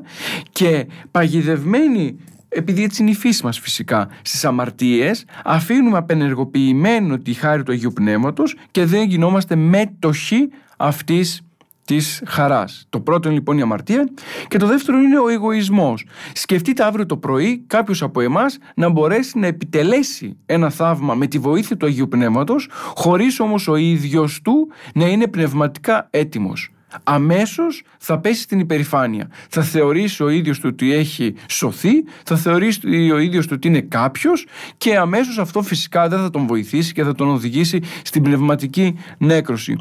και 0.52 0.88
παγιδευμένοι 1.12 2.18
επειδή 2.54 2.84
έτσι 2.84 3.02
είναι 3.02 3.12
η 3.12 3.16
φύση 3.16 3.46
μας 3.46 3.60
φυσικά, 3.60 4.10
στις 4.22 4.46
αμαρτίες 4.46 5.26
αφήνουμε 5.44 5.98
απενεργοποιημένο 5.98 7.18
τη 7.18 7.34
χάρη 7.34 7.64
του 7.64 7.72
Αγίου 7.72 7.94
Πνεύματος 7.94 8.56
και 8.72 8.86
δεν 8.86 9.04
γινόμαστε 9.04 9.56
μέτοχοι 9.56 10.50
αυτής 10.78 11.42
της 11.86 12.24
χαράς. 12.28 12.86
Το 12.90 13.00
πρώτο 13.00 13.28
είναι 13.28 13.38
λοιπόν 13.38 13.58
η 13.58 13.62
αμαρτία 13.62 14.10
και 14.48 14.58
το 14.58 14.68
δεύτερο 14.68 14.98
είναι 14.98 15.20
ο 15.20 15.28
εγωισμός. 15.28 16.06
Σκεφτείτε 16.34 16.84
αύριο 16.84 17.06
το 17.06 17.18
πρωί 17.18 17.64
κάποιος 17.68 18.02
από 18.02 18.22
εμάς 18.22 18.58
να 18.76 18.90
μπορέσει 18.90 19.40
να 19.40 19.48
επιτελέσει 19.48 20.38
ένα 20.46 20.70
θαύμα 20.70 21.14
με 21.14 21.28
τη 21.28 21.40
βοήθεια 21.40 21.78
του 21.78 21.86
Αγίου 21.86 22.08
Πνεύματος 22.08 22.70
χωρίς 22.96 23.40
όμως 23.40 23.68
ο 23.68 23.76
ίδιος 23.76 24.42
του 24.42 24.72
να 24.94 25.08
είναι 25.08 25.28
πνευματικά 25.28 26.08
έτοιμος 26.10 26.72
αμέσως 27.04 27.84
θα 27.98 28.20
πέσει 28.20 28.42
στην 28.42 28.60
υπερηφάνεια. 28.60 29.30
Θα 29.50 29.62
θεωρήσει 29.62 30.24
ο 30.24 30.30
ίδιος 30.30 30.60
του 30.60 30.70
ότι 30.72 30.94
έχει 30.94 31.34
σωθεί, 31.50 32.04
θα 32.24 32.36
θεωρήσει 32.36 33.12
ο 33.14 33.18
ίδιος 33.18 33.48
του 33.48 33.54
ότι 33.56 33.68
είναι 33.68 33.82
κάποιος 33.82 34.46
και 34.78 34.98
αμέσως 34.98 35.38
αυτό 35.38 35.62
φυσικά 35.62 36.08
δεν 36.08 36.20
θα 36.20 36.30
τον 36.30 36.48
βοηθήσει 36.48 36.94
και 36.94 37.04
θα 37.04 37.16
τον 37.16 37.30
οδηγήσει 37.30 37.80
στην 38.04 38.24
πνευματική 38.24 38.98
νέκρωση. 39.18 39.76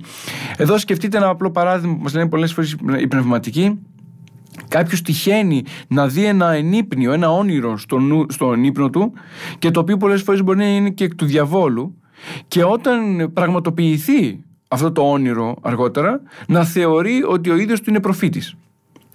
Εδώ 0.57 0.79
σκεφτείτε 0.79 1.17
ένα 1.17 1.29
απλό 1.29 1.51
παράδειγμα 1.51 1.97
που 1.97 2.03
μας 2.03 2.15
λένε 2.15 2.29
πολλές 2.29 2.53
φορές 2.53 2.77
οι 3.01 3.07
πνευματικοί 3.07 3.79
Κάποιος 4.69 5.03
τυχαίνει 5.03 5.65
να 5.89 6.09
δει 6.09 6.25
ένα 6.25 6.53
ενύπνιο, 6.53 7.13
ένα 7.13 7.33
όνειρο 7.33 7.77
στον, 7.77 8.27
στον 8.29 8.65
ύπνο 8.65 8.91
του 8.91 9.13
και 9.59 9.71
το 9.71 9.81
οποίο 9.81 9.97
πολλές 9.97 10.23
φορές 10.23 10.43
μπορεί 10.43 10.59
να 10.59 10.67
είναι 10.67 10.91
και 10.91 11.05
εκ 11.05 11.15
του 11.15 11.25
διαβόλου 11.25 12.01
και 12.49 12.65
όταν 12.65 13.31
πραγματοποιηθεί 13.33 14.45
αυτό 14.73 14.93
το 14.93 15.11
όνειρο 15.11 15.57
αργότερα 15.63 16.21
να 16.47 16.65
θεωρεί 16.65 17.23
ότι 17.29 17.51
ο 17.51 17.57
ίδιος 17.57 17.81
του 17.81 17.91
είναι 17.91 18.01
προφήτης. 18.01 18.55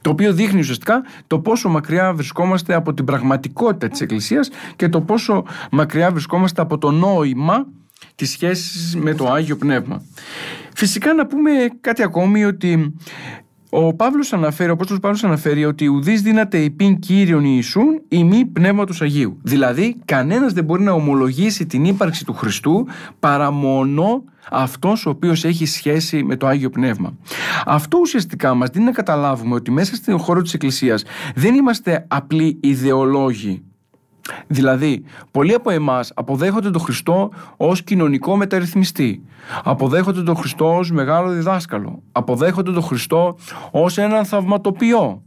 Το 0.01 0.09
οποίο 0.09 0.33
δείχνει 0.33 0.59
ουσιαστικά 0.59 1.03
το 1.27 1.39
πόσο 1.39 1.69
μακριά 1.69 2.13
βρισκόμαστε 2.13 2.73
από 2.73 2.93
την 2.93 3.05
πραγματικότητα 3.05 3.87
της 3.87 4.01
Εκκλησίας 4.01 4.49
και 4.75 4.89
το 4.89 5.01
πόσο 5.01 5.43
μακριά 5.71 6.11
βρισκόμαστε 6.11 6.61
από 6.61 6.77
το 6.77 6.91
νόημα 6.91 7.67
της 8.15 8.31
σχέσης 8.31 8.95
με 8.95 9.13
το 9.13 9.31
Άγιο 9.31 9.55
Πνεύμα. 9.55 10.01
Φυσικά 10.73 11.13
να 11.13 11.25
πούμε 11.25 11.51
κάτι 11.81 12.03
ακόμη 12.03 12.45
ότι 12.45 12.93
ο 13.69 13.93
Παύλος 13.93 14.33
αναφέρει, 14.33 14.69
ο 14.69 14.73
Απόστολος 14.73 15.01
Παύλος 15.01 15.23
αναφέρει 15.23 15.65
ότι 15.65 15.87
ουδής 15.87 16.21
δύναται 16.21 16.57
υπήν 16.57 16.99
Κύριον 16.99 17.43
Ιησούν 17.43 18.01
ή 18.07 18.23
μη 18.23 18.45
Πνεύματος 18.45 19.01
Αγίου. 19.01 19.37
Δηλαδή 19.41 19.95
κανένας 20.05 20.53
δεν 20.53 20.63
μπορεί 20.63 20.83
να 20.83 20.91
ομολογήσει 20.91 21.65
την 21.65 21.85
ύπαρξη 21.85 22.25
του 22.25 22.33
Χριστού 22.33 22.87
παρά 23.19 23.51
μόνο 23.51 24.23
αυτός 24.51 25.05
ο 25.05 25.09
οποίος 25.09 25.43
έχει 25.43 25.65
σχέση 25.65 26.23
με 26.23 26.35
το 26.35 26.47
Άγιο 26.47 26.69
Πνεύμα. 26.69 27.13
Αυτό 27.65 27.97
ουσιαστικά 28.01 28.53
μας 28.53 28.69
δίνει 28.69 28.85
να 28.85 28.91
καταλάβουμε 28.91 29.55
ότι 29.55 29.71
μέσα 29.71 29.95
στον 29.95 30.17
χώρο 30.17 30.41
της 30.41 30.53
Εκκλησίας 30.53 31.03
δεν 31.35 31.55
είμαστε 31.55 32.05
απλοί 32.07 32.57
ιδεολόγοι 32.61 33.63
Δηλαδή, 34.47 35.03
πολλοί 35.31 35.53
από 35.53 35.69
εμάς 35.69 36.11
αποδέχονται 36.15 36.71
τον 36.71 36.81
Χριστό 36.81 37.29
ως 37.57 37.83
κοινωνικό 37.83 38.35
μεταρρυθμιστή. 38.35 39.23
Αποδέχονται 39.63 40.23
τον 40.23 40.35
Χριστό 40.35 40.77
ως 40.77 40.91
μεγάλο 40.91 41.29
διδάσκαλο. 41.29 42.03
Αποδέχονται 42.11 42.71
τον 42.71 42.83
Χριστό 42.83 43.37
ως 43.71 43.97
έναν 43.97 44.25
θαυματοποιό. 44.25 45.21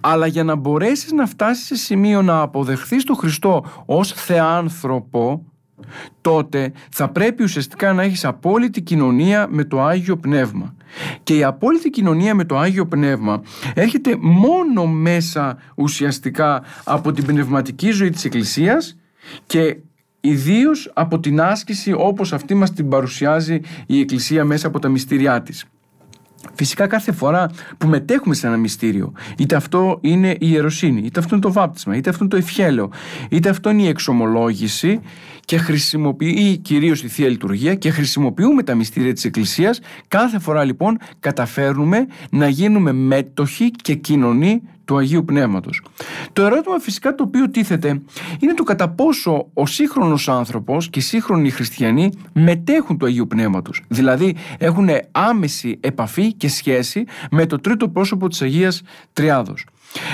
Αλλά 0.00 0.26
για 0.26 0.44
να 0.44 0.54
μπορέσεις 0.54 1.12
να 1.12 1.26
φτάσεις 1.26 1.66
σε 1.66 1.74
σημείο 1.74 2.22
να 2.22 2.40
αποδεχθείς 2.40 3.04
τον 3.04 3.16
Χριστό 3.16 3.64
ως 3.86 4.12
θεάνθρωπο 4.12 5.44
τότε 6.20 6.72
θα 6.90 7.08
πρέπει 7.08 7.42
ουσιαστικά 7.42 7.92
να 7.92 8.02
έχεις 8.02 8.24
απόλυτη 8.24 8.82
κοινωνία 8.82 9.46
με 9.50 9.64
το 9.64 9.82
Άγιο 9.82 10.16
Πνεύμα. 10.16 10.74
Και 11.22 11.36
η 11.36 11.44
απόλυτη 11.44 11.90
κοινωνία 11.90 12.34
με 12.34 12.44
το 12.44 12.58
Άγιο 12.58 12.86
Πνεύμα 12.86 13.42
έρχεται 13.74 14.16
μόνο 14.20 14.86
μέσα 14.86 15.58
ουσιαστικά 15.74 16.62
από 16.84 17.12
την 17.12 17.24
πνευματική 17.24 17.90
ζωή 17.90 18.10
της 18.10 18.24
Εκκλησίας 18.24 18.96
και 19.46 19.76
ιδίως 20.20 20.90
από 20.94 21.20
την 21.20 21.40
άσκηση 21.40 21.92
όπως 21.96 22.32
αυτή 22.32 22.54
μας 22.54 22.72
την 22.72 22.88
παρουσιάζει 22.88 23.60
η 23.86 24.00
Εκκλησία 24.00 24.44
μέσα 24.44 24.66
από 24.66 24.78
τα 24.78 24.88
μυστήριά 24.88 25.42
της. 25.42 25.64
Φυσικά 26.54 26.86
κάθε 26.86 27.12
φορά 27.12 27.50
που 27.78 27.86
μετέχουμε 27.86 28.34
σε 28.34 28.46
ένα 28.46 28.56
μυστήριο, 28.56 29.12
είτε 29.38 29.56
αυτό 29.56 29.98
είναι 30.00 30.30
η 30.30 30.36
ιεροσύνη, 30.38 31.00
είτε 31.04 31.20
αυτό 31.20 31.34
είναι 31.34 31.44
το 31.44 31.52
βάπτισμα, 31.52 31.96
είτε 31.96 32.10
αυτό 32.10 32.24
είναι 32.24 32.32
το 32.32 32.38
ευχέλαιο, 32.38 32.90
είτε 33.28 33.48
αυτό 33.48 33.70
είναι 33.70 33.82
η 33.82 33.88
εξομολόγηση 33.88 35.00
και 35.44 35.58
χρησιμοποιεί 35.58 36.56
κυρίως 36.56 37.02
η 37.02 37.08
Θεία 37.08 37.28
Λειτουργία 37.28 37.74
και 37.74 37.90
χρησιμοποιούμε 37.90 38.62
τα 38.62 38.74
μυστήρια 38.74 39.12
της 39.12 39.24
Εκκλησίας, 39.24 39.80
κάθε 40.08 40.38
φορά 40.38 40.64
λοιπόν 40.64 40.98
καταφέρνουμε 41.20 42.06
να 42.30 42.48
γίνουμε 42.48 42.92
μέτοχοι 42.92 43.70
και 43.70 43.94
κοινωνοί 43.94 44.62
του 44.86 44.96
Αγίου 44.96 45.24
Πνεύματος. 45.24 45.82
Το 46.32 46.42
ερώτημα 46.42 46.78
φυσικά 46.78 47.14
το 47.14 47.22
οποίο 47.22 47.50
τίθεται 47.50 48.02
είναι 48.40 48.54
το 48.54 48.62
κατά 48.62 48.88
πόσο 48.88 49.50
ο 49.54 49.66
σύγχρονος 49.66 50.28
άνθρωπος 50.28 50.90
και 50.90 50.98
οι 50.98 51.02
σύγχρονοι 51.02 51.50
χριστιανοί 51.50 52.12
μετέχουν 52.32 52.98
του 52.98 53.06
Αγίου 53.06 53.26
Πνεύματος. 53.26 53.82
Δηλαδή 53.88 54.36
έχουν 54.58 54.88
άμεση 55.12 55.78
επαφή 55.80 56.32
και 56.32 56.48
σχέση 56.48 57.04
με 57.30 57.46
το 57.46 57.60
τρίτο 57.60 57.88
πρόσωπο 57.88 58.28
της 58.28 58.42
Αγίας 58.42 58.82
Τριάδος. 59.12 59.66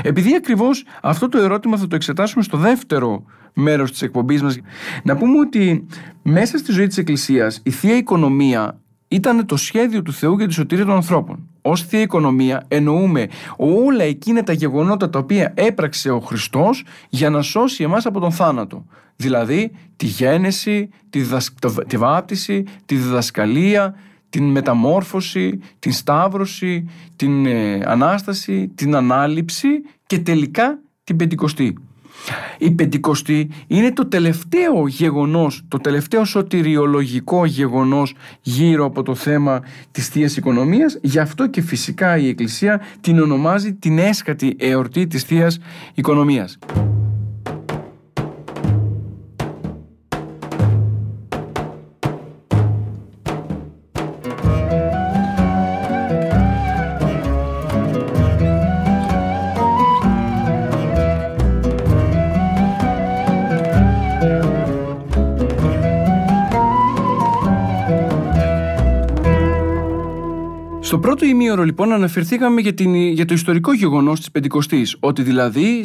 Επειδή 0.03 0.35
ακριβώς 0.35 0.85
αυτό 1.03 1.29
το 1.29 1.39
ερώτημα 1.39 1.77
θα 1.77 1.87
το 1.87 1.97
εξετάσουμε 1.97 2.43
στο 2.43 2.57
δεύτερο 2.57 3.25
μέρος 3.55 3.91
της 3.91 4.03
εκπομπής 4.03 4.43
μας, 4.43 4.59
να 5.03 5.17
πούμε 5.17 5.39
ότι 5.39 5.87
μέσα 6.23 6.59
στη 6.59 6.73
ζωή 6.73 6.87
της 6.87 6.99
Εκκλησίας 6.99 7.61
η 7.63 7.71
Θεία 7.71 7.97
Οικονομία 7.97 8.81
ήταν 9.13 9.47
το 9.47 9.57
σχέδιο 9.57 10.03
του 10.03 10.13
Θεού 10.13 10.37
για 10.37 10.47
τη 10.47 10.53
σωτηρία 10.53 10.85
των 10.85 10.95
ανθρώπων. 10.95 11.49
Ω 11.63 11.77
θεία 11.77 12.01
οικονομία 12.01 12.65
εννοούμε 12.69 13.29
όλα 13.57 14.05
εκείνα 14.05 14.43
τα 14.43 14.53
γεγονότα 14.53 15.11
τα 15.11 15.19
οποία 15.19 15.53
έπραξε 15.57 16.11
ο 16.11 16.21
Χριστός 16.21 16.85
για 17.09 17.31
να 17.31 17.43
σώσει 17.43 17.83
εμάς 17.83 18.07
από 18.07 18.21
τον 18.21 18.33
θάνατο. 18.33 18.85
Δηλαδή 19.17 19.73
τη 19.97 20.07
γένεση, 20.07 20.89
τη, 21.11 21.21
τη 21.87 21.97
βάπτιση, 21.97 22.65
τη 22.85 22.95
διδασκαλία, 22.95 23.95
την 24.29 24.45
μεταμόρφωση, 24.45 25.61
την 25.79 25.93
σταύρωση, 25.93 26.89
την 27.17 27.47
ε, 27.47 27.81
Ανάσταση, 27.85 28.69
την 28.75 28.95
Ανάληψη 28.95 29.69
και 30.07 30.19
τελικά 30.19 30.79
την 31.05 31.17
Πεντηκοστή. 31.17 31.77
Η 32.59 32.71
Πεντηκοστή 32.71 33.49
είναι 33.67 33.93
το 33.93 34.07
τελευταίο 34.07 34.87
γεγονός, 34.87 35.63
το 35.69 35.79
τελευταίο 35.79 36.25
σωτηριολογικό 36.25 37.45
γεγονός 37.45 38.15
γύρω 38.41 38.85
από 38.85 39.03
το 39.03 39.15
θέμα 39.15 39.63
της 39.91 40.09
θεία 40.09 40.31
Οικονομίας. 40.37 40.99
Γι' 41.03 41.19
αυτό 41.19 41.47
και 41.47 41.61
φυσικά 41.61 42.17
η 42.17 42.29
Εκκλησία 42.29 42.81
την 43.01 43.21
ονομάζει 43.21 43.73
την 43.73 43.99
έσκατη 43.99 44.57
εορτή 44.59 45.07
της 45.07 45.23
θεία 45.23 45.53
Οικονομίας. 45.95 46.59
Πρώτο 71.17 71.27
ημίωρο 71.27 71.65
λοιπόν 71.65 71.93
αναφερθήκαμε 71.93 72.61
για, 72.61 72.75
την, 72.75 72.95
για 72.95 73.25
το 73.25 73.35
ιστορικό 73.35 73.73
γεγονός 73.73 74.19
της 74.19 74.31
Πεντηκοστής 74.31 74.97
ότι 75.01 75.23
δηλαδή 75.23 75.85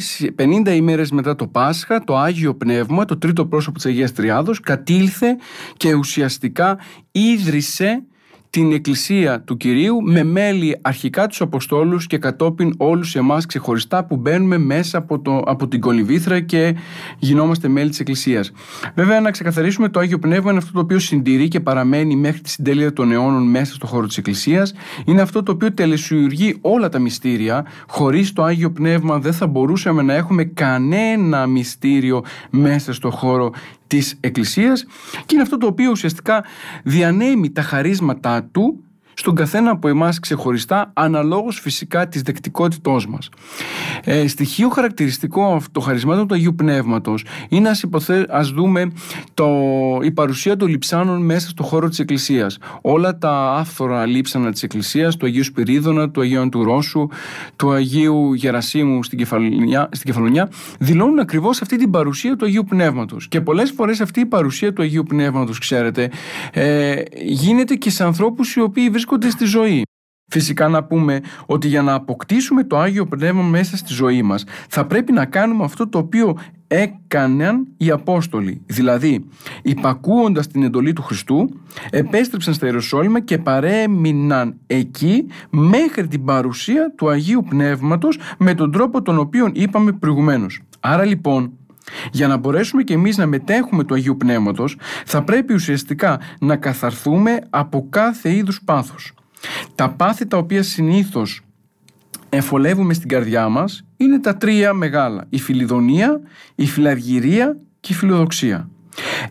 50 0.66 0.68
ημέρες 0.68 1.12
μετά 1.12 1.36
το 1.36 1.48
Πάσχα 1.48 2.04
το 2.04 2.18
Άγιο 2.18 2.56
Πνεύμα, 2.56 3.06
το 3.06 3.18
τρίτο 3.18 3.46
πρόσωπο 3.46 3.76
της 3.78 3.86
Αγίας 3.86 4.14
Τριάδος 4.14 4.60
κατήλθε 4.60 5.38
και 5.78 5.94
ουσιαστικά 5.94 6.80
ίδρυσε 7.12 8.04
την 8.58 8.72
Εκκλησία 8.72 9.42
του 9.42 9.58
Κυρίου 9.58 10.02
με 10.02 10.24
μέλη 10.24 10.80
αρχικά 10.82 11.28
τους 11.28 11.42
Αποστόλους 11.42 12.08
και 12.08 12.18
κατόπιν 12.18 12.74
όλους 12.78 13.16
εμάς 13.16 13.46
ξεχωριστά 13.46 14.06
που 14.06 14.16
μπαίνουμε 14.16 14.58
μέσα 14.58 14.98
από, 14.98 15.20
το, 15.20 15.38
από 15.38 15.68
την 15.68 15.80
κολυβήθρα 15.80 16.40
και 16.40 16.76
γινόμαστε 17.20 17.68
μέλη 17.68 17.90
της 17.90 18.00
Εκκλησίας. 18.00 18.52
Βέβαια 18.96 19.22
να 19.22 19.32
ξεκαθαρίσουμε 19.32 19.90
το 19.90 20.00
Άγιο 20.00 20.20
Πνεύμα 20.20 20.50
είναι 20.50 20.60
αυτό 20.60 20.72
το 20.74 20.80
οποίο 20.80 21.00
συντηρεί 21.00 21.48
και 21.48 21.60
παραμένει 21.60 22.16
μέχρι 22.16 22.42
τη 22.42 22.50
συντέλεια 22.50 22.94
των 22.94 23.12
αιώνων 23.12 23.50
μέσα 23.50 23.74
στο 23.74 23.88
χώρο 23.88 24.08
της 24.08 24.18
Εκκλησίας. 24.18 24.74
Είναι 25.06 25.22
αυτό 25.22 25.44
το 25.44 25.52
οποίο 25.52 25.74
τελεσιουργεί 25.74 26.58
όλα 26.62 26.90
τα 26.90 27.00
μυστήρια. 27.00 27.66
Χωρίς 27.88 28.34
το 28.34 28.44
Άγιο 28.44 28.72
Πνεύμα 28.72 29.20
δεν 29.20 29.34
θα 29.34 29.48
μπορούσαμε 29.48 30.02
να 30.02 30.14
έχουμε 30.14 30.44
κανένα 30.44 31.48
μυστήριο 31.48 32.24
μέσα 32.50 32.94
στο 32.94 33.10
χώρο 33.10 33.52
της 33.88 34.18
Εκκλησίας 34.20 34.86
και 35.26 35.34
είναι 35.34 35.42
αυτό 35.42 35.58
το 35.58 35.68
οποίο 35.68 35.92
ουσιαστικά 35.92 36.46
διανέμει 36.84 37.52
τα 37.52 37.62
χαρίσματά 37.62 38.44
του 38.44 38.87
στον 39.20 39.36
καθένα 39.36 39.72
από 39.72 39.88
εμάς 39.88 40.20
ξεχωριστά 40.20 40.92
αναλόγως 40.94 41.60
φυσικά 41.60 42.08
της 42.08 42.22
δεκτικότητός 42.22 43.08
μας. 43.08 43.30
Ε, 44.04 44.28
στοιχείο 44.28 44.70
χαρακτηριστικό 44.70 45.62
το 45.72 45.80
χαρισμάτων 45.80 46.28
του 46.28 46.34
Αγίου 46.34 46.56
Πνεύματος 46.56 47.26
είναι 47.50 47.70
ας, 47.70 47.82
υποθέ, 47.82 48.26
ας 48.30 48.50
δούμε 48.50 48.92
το, 49.34 49.50
η 50.02 50.12
παρουσία 50.12 50.56
των 50.56 50.68
λειψάνων 50.68 51.22
μέσα 51.22 51.50
στο 51.50 51.64
χώρο 51.64 51.90
της 51.90 52.00
Εκκλησίας. 52.00 52.58
Όλα 52.82 53.18
τα 53.18 53.54
άφθορα 53.54 54.06
λείψανα 54.06 54.52
της 54.52 54.64
Εκκλησίας, 54.64 55.18
του 55.18 55.26
Αγίου 55.26 55.44
Σπυρίδωνα, 55.44 56.10
του 56.10 56.22
Αγίου 56.22 56.42
Αντουρόσου, 56.42 57.08
του 57.56 57.72
Αγίου 57.72 58.34
Γερασίμου 58.34 59.04
στην 59.04 59.18
Κεφαλονιά, 59.18 59.90
στην 59.92 60.06
Κεφαλονιά 60.06 60.50
δηλώνουν 60.80 61.20
ακριβώς 61.20 61.62
αυτή 61.62 61.78
την 61.78 61.92
παρουσία 61.92 62.36
του 62.36 62.46
Αγίου 62.46 62.64
Πνεύματος. 62.64 63.28
Και 63.28 63.42
πολλές 63.42 63.72
φορές 63.72 64.02
αυτή 64.02 64.20
η 64.20 64.26
παρουσία 64.26 64.74
του 64.74 64.82
Αγίου 64.82 65.04
Πνεύματος, 65.04 65.60
ξέρετε, 65.60 66.10
ε, 66.52 66.96
γίνεται 67.26 67.76
και 67.76 67.90
σε 67.90 68.04
ανθρώπους 68.04 68.56
οι 68.56 68.62
οποίοι 68.62 68.90
βρίσκονται 68.90 69.06
στη 69.30 69.46
ζωή. 69.46 69.84
Φυσικά 70.30 70.68
να 70.68 70.84
πούμε 70.84 71.22
ότι 71.46 71.68
για 71.68 71.82
να 71.82 71.94
αποκτήσουμε 71.94 72.64
το 72.64 72.78
Άγιο 72.78 73.06
Πνεύμα 73.06 73.42
μέσα 73.42 73.78
στη 73.78 73.94
ζωή 73.94 74.22
μας 74.22 74.44
θα 74.70 74.86
πρέπει 74.86 75.12
να 75.12 75.26
κάνουμε 75.26 75.64
αυτό 75.64 75.88
το 75.88 75.98
οποίο 75.98 76.38
έκαναν 76.68 77.68
οι 77.78 77.90
Απόστολοι. 77.92 78.62
Δηλαδή, 78.66 79.26
υπακούοντας 79.62 80.48
την 80.48 80.64
εντολή 80.64 80.94
του 80.94 81.02
Χριστού, 81.02 81.50
επέστρεψαν 81.90 82.54
στα 82.54 82.66
Ιεροσόλυμα 82.66 83.20
και 83.20 83.38
παρέμειναν 83.38 84.58
εκεί 84.68 85.26
μέχρι 85.50 86.08
την 86.08 86.26
παρουσία 86.26 86.94
του 86.98 87.10
Αγίου 87.10 87.46
Πνεύματος 87.50 88.20
με 88.38 88.54
τον 88.54 88.72
τρόπο 88.72 89.02
τον 89.02 89.20
οποίο 89.20 89.50
είπαμε 89.54 89.92
προηγουμένως. 89.92 90.62
Άρα 90.80 91.06
λοιπόν, 91.06 91.52
για 92.12 92.28
να 92.28 92.38
μπορέσουμε 92.38 92.84
και 92.84 92.94
εμείς 92.94 93.18
να 93.18 93.26
μετέχουμε 93.26 93.84
του 93.84 93.94
Αγίου 93.94 94.18
Πνεύματος, 94.18 94.78
θα 95.06 95.24
πρέπει 95.24 95.54
ουσιαστικά 95.54 96.20
να 96.40 96.56
καθαρθούμε 96.56 97.40
από 97.50 97.88
κάθε 97.90 98.34
είδους 98.34 98.62
πάθος. 98.66 99.14
Τα 99.76 99.90
πάθη 99.90 100.28
τα 100.28 100.38
οποία 100.38 100.64
συνήθως 100.64 101.42
εφολεύουμε 102.30 102.94
στην 102.94 103.10
καρδιά 103.10 103.50
μας 103.50 103.86
είναι 103.98 104.20
τα 104.20 104.38
τρία 104.38 104.74
μεγάλα. 104.74 105.26
Η 105.30 105.40
φιλιδονία, 105.40 106.22
η 106.56 106.66
φιλαργυρία 106.66 107.58
και 107.80 107.94
η 107.94 107.96
φιλοδοξία. 107.96 108.70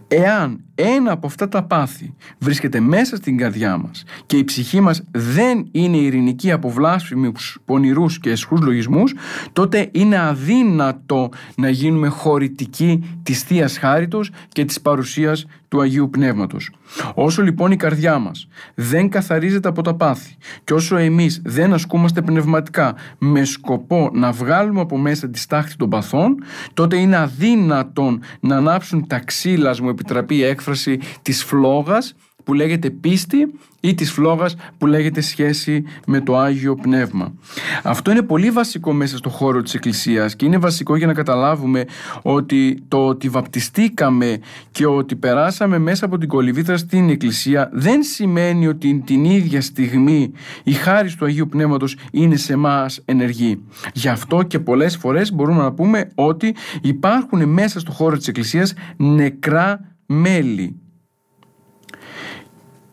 Εάν 0.08 0.60
ένα 0.74 1.12
από 1.12 1.26
αυτά 1.26 1.48
τα 1.48 1.62
πάθη 1.62 2.14
βρίσκεται 2.38 2.80
μέσα 2.80 3.16
στην 3.16 3.36
καρδιά 3.36 3.76
μας 3.76 4.04
και 4.26 4.36
η 4.36 4.44
ψυχή 4.44 4.80
μας 4.80 5.02
δεν 5.10 5.68
είναι 5.72 5.96
ειρηνική 5.96 6.52
από 6.52 6.70
βλάσφημους, 6.70 7.58
πονηρούς 7.64 8.20
και 8.20 8.30
εσχούς 8.30 8.60
λογισμούς, 8.60 9.14
τότε 9.52 9.88
είναι 9.92 10.18
αδύνατο 10.18 11.28
να 11.56 11.68
γίνουμε 11.68 12.08
χωρητικοί 12.08 13.18
της 13.22 13.42
Θείας 13.42 13.78
Χάριτος 13.78 14.30
και 14.48 14.64
της 14.64 14.80
παρουσίας 14.80 15.46
του 15.68 15.80
Αγίου 15.80 16.10
Πνεύματος. 16.10 16.70
Όσο 17.14 17.42
λοιπόν 17.42 17.70
η 17.70 17.76
καρδιά 17.76 18.18
μας 18.18 18.48
δεν 18.74 19.08
καθαρίζεται 19.08 19.68
από 19.68 19.82
τα 19.82 19.94
πάθη 19.94 20.36
και 20.64 20.74
όσο 20.74 20.96
εμείς 20.96 21.42
δεν 21.44 21.72
ασκούμαστε 21.72 22.22
πνευματικά 22.22 22.94
με 23.18 23.44
σκοπό 23.44 24.10
να 24.12 24.32
βγάλουμε 24.32 24.80
από 24.80 24.96
μέσα 24.96 25.28
τη 25.28 25.38
στάχτη 25.38 25.76
των 25.76 25.90
παθών, 25.90 26.36
τότε 26.74 26.96
είναι 26.96 27.16
αδύνατον 27.16 28.20
να 28.40 28.56
ανάψουν 28.56 29.06
τα 29.06 29.18
ξύλα, 29.56 29.82
μου 29.82 29.88
επιτραπεί 29.88 30.36
έκφραση 30.36 30.42
έκφραση 30.42 31.00
της 31.22 31.44
φλόγας 31.44 32.14
που 32.46 32.54
λέγεται 32.54 32.90
πίστη 32.90 33.52
ή 33.80 33.94
της 33.94 34.12
φλόγας 34.12 34.56
που 34.78 34.86
λέγεται 34.86 35.20
σχέση 35.20 35.84
με 36.06 36.20
το 36.20 36.36
Άγιο 36.36 36.74
Πνεύμα. 36.74 37.34
Αυτό 37.82 38.10
είναι 38.10 38.22
πολύ 38.22 38.50
βασικό 38.50 38.92
μέσα 38.92 39.16
στο 39.16 39.28
χώρο 39.28 39.62
της 39.62 39.74
Εκκλησίας 39.74 40.36
και 40.36 40.44
είναι 40.44 40.58
βασικό 40.58 40.96
για 40.96 41.06
να 41.06 41.12
καταλάβουμε 41.12 41.84
ότι 42.22 42.84
το 42.88 43.06
ότι 43.06 43.28
βαπτιστήκαμε 43.28 44.38
και 44.70 44.86
ότι 44.86 45.16
περάσαμε 45.16 45.78
μέσα 45.78 46.04
από 46.04 46.18
την 46.18 46.28
κολυβήθρα 46.28 46.76
στην 46.76 47.08
Εκκλησία 47.08 47.70
δεν 47.72 48.02
σημαίνει 48.02 48.66
ότι 48.66 49.02
την 49.06 49.24
ίδια 49.24 49.60
στιγμή 49.60 50.32
η 50.64 50.72
χάρη 50.72 51.14
του 51.14 51.24
Αγίου 51.24 51.48
Πνεύματος 51.48 51.96
είναι 52.10 52.36
σε 52.36 52.52
εμά 52.52 52.86
ενεργή. 53.04 53.62
Γι' 53.92 54.08
αυτό 54.08 54.42
και 54.42 54.58
πολλές 54.58 54.96
φορές 54.96 55.32
μπορούμε 55.32 55.62
να 55.62 55.72
πούμε 55.72 56.10
ότι 56.14 56.54
υπάρχουν 56.82 57.48
μέσα 57.48 57.80
στο 57.80 57.92
χώρο 57.92 58.16
της 58.16 58.28
Εκκλησίας 58.28 58.74
νεκρά 58.96 59.80
μέλη. 60.06 60.80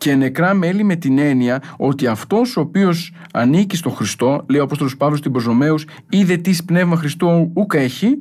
Και 0.04 0.14
νεκρά 0.14 0.54
μέλη 0.54 0.84
με 0.84 0.96
την 0.96 1.18
έννοια 1.18 1.62
ότι 1.76 2.06
αυτός 2.06 2.56
ο 2.56 2.60
οποίος 2.60 3.12
ανήκει 3.32 3.76
στο 3.76 3.90
Χριστό, 3.90 4.44
λέει 4.48 4.60
ο 4.60 4.62
Απόστολος 4.62 4.96
Παύλος 4.96 5.18
στην 5.18 5.32
Προσωμαίους, 5.32 5.86
είδε 6.08 6.36
τι 6.36 6.56
πνεύμα 6.66 6.96
Χριστού 6.96 7.50
ούκα 7.54 7.78
έχει, 7.78 8.18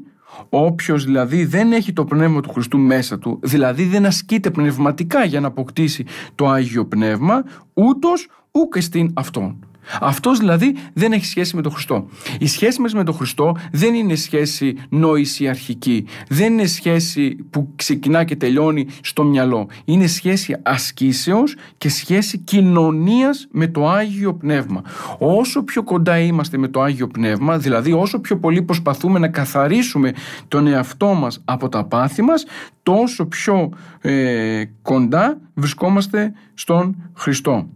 Όποιος 0.50 1.06
δηλαδή 1.06 1.46
δεν 1.46 1.72
έχει 1.72 1.94
το 1.94 2.06
πνεύμα 2.06 2.42
του 2.42 2.50
Χριστού 2.50 2.78
μέσα 2.78 3.20
του, 3.20 3.40
δηλαδή 3.44 3.84
δεν 3.84 4.06
ασκείται 4.06 4.50
πνευματικά 4.50 5.26
για 5.26 5.40
να 5.40 5.48
αποκτήσει 5.48 6.06
το 6.36 6.48
Άγιο 6.48 6.86
Πνεύμα, 6.86 7.44
ούτως 7.74 8.28
ούκ 8.52 8.76
εστίν 8.76 9.12
αυτόν. 9.14 9.66
Αυτός 10.02 10.40
δηλαδή 10.40 10.76
δεν 10.94 11.12
έχει 11.12 11.26
σχέση 11.26 11.56
με 11.56 11.62
τον 11.62 11.72
Χριστό. 11.72 12.08
Η 12.40 12.48
σχέση 12.48 12.82
μας 12.82 12.94
με 12.94 13.04
τον 13.04 13.14
Χριστό 13.14 13.56
δεν 13.72 13.94
είναι 13.94 14.16
σχέση 14.16 14.76
νόηση 14.90 15.48
αρχική. 15.48 16.06
Δεν 16.28 16.52
είναι 16.52 16.66
σχέση 16.66 17.36
που 17.50 17.74
ξεκινά 17.76 18.24
και 18.24 18.36
τελειώνει 18.36 18.88
στο 19.02 19.24
μυαλό. 19.24 19.68
Είναι 19.86 20.08
σχέση 20.08 20.56
ασκήσεως 20.64 21.56
και 21.78 21.90
σχέση 21.90 22.38
κοινωνίας 22.38 23.48
με 23.52 23.68
το 23.68 23.90
Άγιο 23.90 24.34
Πνεύμα. 24.34 24.82
Όσο 25.18 25.64
πιο 25.64 25.84
κοντά 25.84 26.20
είμαστε 26.20 26.58
με 26.58 26.68
το 26.68 26.82
Άγιο 26.82 27.08
Πνεύμα, 27.08 27.58
δηλαδή 27.58 27.92
όσο 27.92 28.20
πιο 28.20 28.38
πολύ 28.38 28.62
προσπαθούμε 28.62 29.20
να 29.20 29.28
καθαρίσουμε 29.28 30.14
τον 30.48 30.68
εαυτό 30.68 31.14
μας 31.14 31.42
από 31.46 31.70
τα 31.70 31.84
πάθη 31.86 32.22
μας, 32.22 32.46
τόσο 32.84 33.26
πιο 33.26 33.70
ε, 34.02 34.64
κοντά 34.82 35.38
βρισκόμαστε 35.54 36.34
στον 36.54 36.96
Χριστό. 37.14 37.68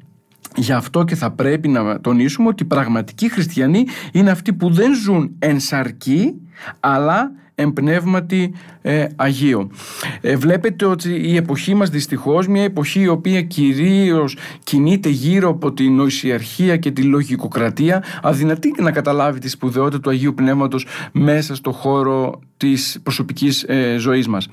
Γι' 0.60 0.74
αυτό 0.74 1.04
και 1.04 1.16
θα 1.16 1.32
πρέπει 1.32 1.68
να 1.68 2.02
τονίσουμε 2.02 2.48
ότι 2.48 2.64
οι 2.64 2.66
πραγματικοί 2.66 3.30
χριστιανοί 3.30 3.86
είναι 4.12 4.32
αυτοί 4.32 4.54
που 4.54 4.70
δεν 4.70 4.94
ζουν 4.96 5.36
εν 5.40 5.60
σαρκή, 5.60 6.34
αλλά 6.80 7.32
εμπνεύματι 7.60 8.54
ε, 8.82 9.06
Αγίο. 9.16 9.70
Ε, 10.22 10.36
βλέπετε 10.36 10.86
ότι 10.86 11.10
η 11.10 11.36
εποχή 11.36 11.74
μας 11.74 11.90
δυστυχώς, 11.90 12.48
μια 12.48 12.64
εποχή 12.64 13.00
η 13.02 13.08
οποία 13.08 13.42
κυρίως 13.42 14.38
κινείται 14.64 15.10
γύρω 15.10 15.50
από 15.50 15.74
την 15.74 15.96
νοησιαρχία 15.96 16.78
και 16.78 16.92
τη 16.92 17.02
λογικοκρατία, 17.02 18.04
αδυνατεί 18.22 18.74
να 18.78 18.92
καταλάβει 18.92 19.40
τη 19.40 19.50
σπουδαιότητα 19.50 20.00
του 20.00 20.10
Αγίου 20.10 20.34
Πνεύματος 20.34 20.86
μέσα 21.12 21.56
στο 21.56 21.72
χώρο 21.72 22.42
της 22.58 23.00
προσωπικής 23.04 23.64
ε, 23.64 23.96
ζωής 23.98 24.28
μας. 24.28 24.48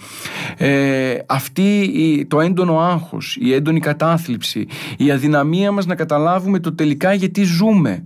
Ε, 0.56 1.16
αυτή 1.26 2.26
το 2.28 2.40
έντονο 2.40 2.80
άγχος, 2.80 3.36
η 3.40 3.52
έντονη 3.52 3.80
κατάθλιψη, 3.80 4.66
η 4.96 5.10
αδυναμία 5.10 5.72
μας 5.72 5.86
να 5.86 5.94
καταλάβουμε 5.94 6.58
το 6.58 6.74
τελικά 6.74 7.14
γιατί 7.14 7.42
ζούμε 7.42 8.04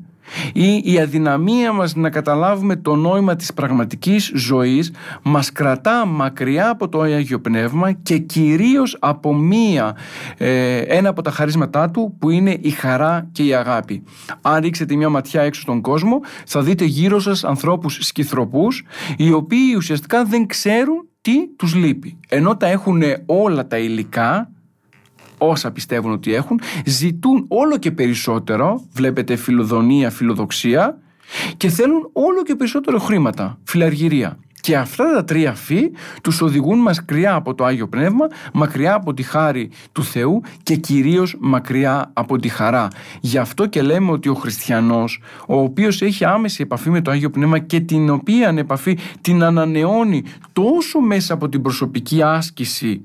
ή 0.53 0.81
η 0.85 1.01
αδυναμία 1.01 1.73
μας 1.73 1.95
να 1.95 2.11
καταλάβουμε 2.11 2.77
το 2.77 2.95
νόημα 2.95 3.37
της 3.37 3.55
πραγματικής 3.55 4.33
ζωής 4.35 4.93
μας 5.23 5.53
κρατά 5.53 6.07
μακριά 6.07 6.71
από 6.71 6.89
το 6.89 7.01
Άγιο 7.01 7.41
Πνεύμα 7.41 7.93
και 7.93 8.19
κυρίως 8.19 8.97
από 9.01 9.35
μία, 9.35 9.97
ε, 10.37 10.79
ένα 10.79 11.09
από 11.09 11.23
τα 11.23 11.31
χαρίσματά 11.31 11.91
του 11.91 12.17
που 12.19 12.31
είναι 12.31 12.59
η 12.61 12.71
χαρά 12.71 13.29
και 13.33 13.45
η 13.45 13.55
αγάπη. 13.55 14.03
Αν 14.43 14.61
ρίξετε 14.61 14.97
μια 14.97 15.09
ματιά 15.09 15.43
έξω 15.43 15.61
στον 15.61 15.81
κόσμο 15.81 16.21
θα 16.47 16.63
δείτε 16.63 16.85
γύρω 16.85 17.19
σας 17.19 17.45
ανθρώπους 17.45 17.99
σκυθροπούς 18.01 18.83
οι 19.17 19.33
οποίοι 19.33 19.75
ουσιαστικά 19.77 20.25
δεν 20.25 20.47
ξέρουν 20.47 21.09
τι 21.21 21.49
τους 21.57 21.75
λείπει. 21.75 22.19
Ενώ 22.29 22.57
τα 22.57 22.67
έχουν 22.67 23.03
όλα 23.27 23.67
τα 23.67 23.79
υλικά 23.79 24.51
όσα 25.39 25.71
πιστεύουν 25.71 26.13
ότι 26.13 26.35
έχουν, 26.35 26.61
ζητούν 26.85 27.45
όλο 27.49 27.79
και 27.79 27.91
περισσότερο, 27.91 28.85
βλέπετε 28.93 29.37
φιλοδονία, 29.37 30.11
φιλοδοξία, 30.11 30.99
και 31.57 31.69
θέλουν 31.69 32.11
όλο 32.13 32.43
και 32.43 32.55
περισσότερο 32.55 32.99
χρήματα, 32.99 33.59
φιλαργυρία. 33.65 34.39
Και 34.61 34.77
αυτά 34.77 35.15
τα 35.15 35.25
τρία 35.25 35.55
φύ 35.55 35.91
τους 36.23 36.41
οδηγούν 36.41 36.79
μακριά 36.79 37.35
από 37.35 37.55
το 37.55 37.65
Άγιο 37.65 37.89
Πνεύμα, 37.89 38.27
μακριά 38.53 38.95
από 38.95 39.15
τη 39.15 39.23
χάρη 39.23 39.71
του 39.93 40.05
Θεού 40.05 40.43
και 40.63 40.77
κυρίως 40.77 41.37
μακριά 41.39 42.11
από 42.13 42.39
τη 42.39 42.49
χαρά. 42.49 42.89
Γι' 43.21 43.39
αυτό 43.39 43.67
και 43.67 43.83
λέμε 43.83 44.11
ότι 44.11 44.29
ο 44.29 44.35
χριστιανός, 44.35 45.21
ο 45.47 45.61
οποίος 45.61 46.03
έχει 46.03 46.25
άμεση 46.25 46.63
επαφή 46.63 46.91
με 46.91 47.01
το 47.01 47.11
Άγιο 47.11 47.31
Πνεύμα 47.31 47.59
και 47.59 47.81
την 47.81 48.11
οποία 48.11 48.55
επαφή 48.57 48.99
την 49.21 49.43
ανανεώνει 49.43 50.25
τόσο 50.53 51.01
μέσα 51.01 51.35
από 51.35 51.49
την 51.49 51.63
προσωπική 51.63 52.23
άσκηση 52.23 53.03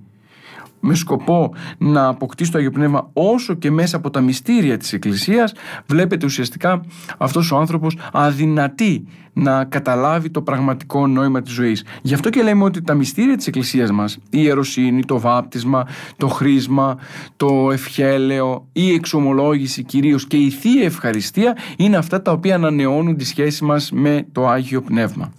με 0.86 0.96
σκοπό 0.96 1.54
να 1.78 2.08
αποκτήσει 2.08 2.52
το 2.52 2.58
Άγιο 2.58 2.72
Πνεύμα 2.72 3.10
όσο 3.13 3.54
και 3.54 3.72
μέσα 3.72 3.98
από 3.98 4.10
τα 4.10 4.22
μυστήρια 4.22 4.78
της 4.78 4.93
Εκκλησίας 4.93 5.54
βλέπετε 5.86 6.26
ουσιαστικά 6.26 6.82
αυτός 7.17 7.52
ο 7.52 7.58
άνθρωπος 7.58 7.98
αδυνατεί 8.13 9.08
να 9.34 9.63
καταλάβει 9.65 10.30
το 10.30 10.41
πραγματικό 10.41 11.08
νόημα 11.08 11.41
της 11.41 11.54
ζωής. 11.54 11.86
Γι' 12.02 12.13
αυτό 12.13 12.30
και 12.30 12.41
λέμε 12.41 12.63
ότι 12.63 12.82
τα 12.82 12.93
μυστήρια 12.93 13.38
της 13.38 13.48
Εκκλησίας 13.48 13.91
μας, 13.91 14.15
η 14.15 14.19
ιεροσύνη, 14.30 15.06
το 15.06 15.19
βάπτισμα, 15.19 15.88
το 16.17 16.28
χρήσμα, 16.28 16.98
το 17.36 17.72
ευχέλαιο, 17.72 18.67
η 18.72 18.93
εξομολόγηση 18.93 19.84
κυρίως 19.84 20.28
και 20.28 20.38
η 20.38 20.50
Θεία 20.50 20.84
Ευχαριστία 20.84 21.58
είναι 21.78 21.98
αυτά 21.98 22.22
τα 22.22 22.32
οποία 22.32 22.56
ανανεώνουν 22.56 23.17
τη 23.17 23.26
σχέση 23.26 23.63
μας 23.63 23.91
με 23.91 24.26
το 24.32 24.48
Άγιο 24.48 24.82
Πνεύμα. 24.82 25.32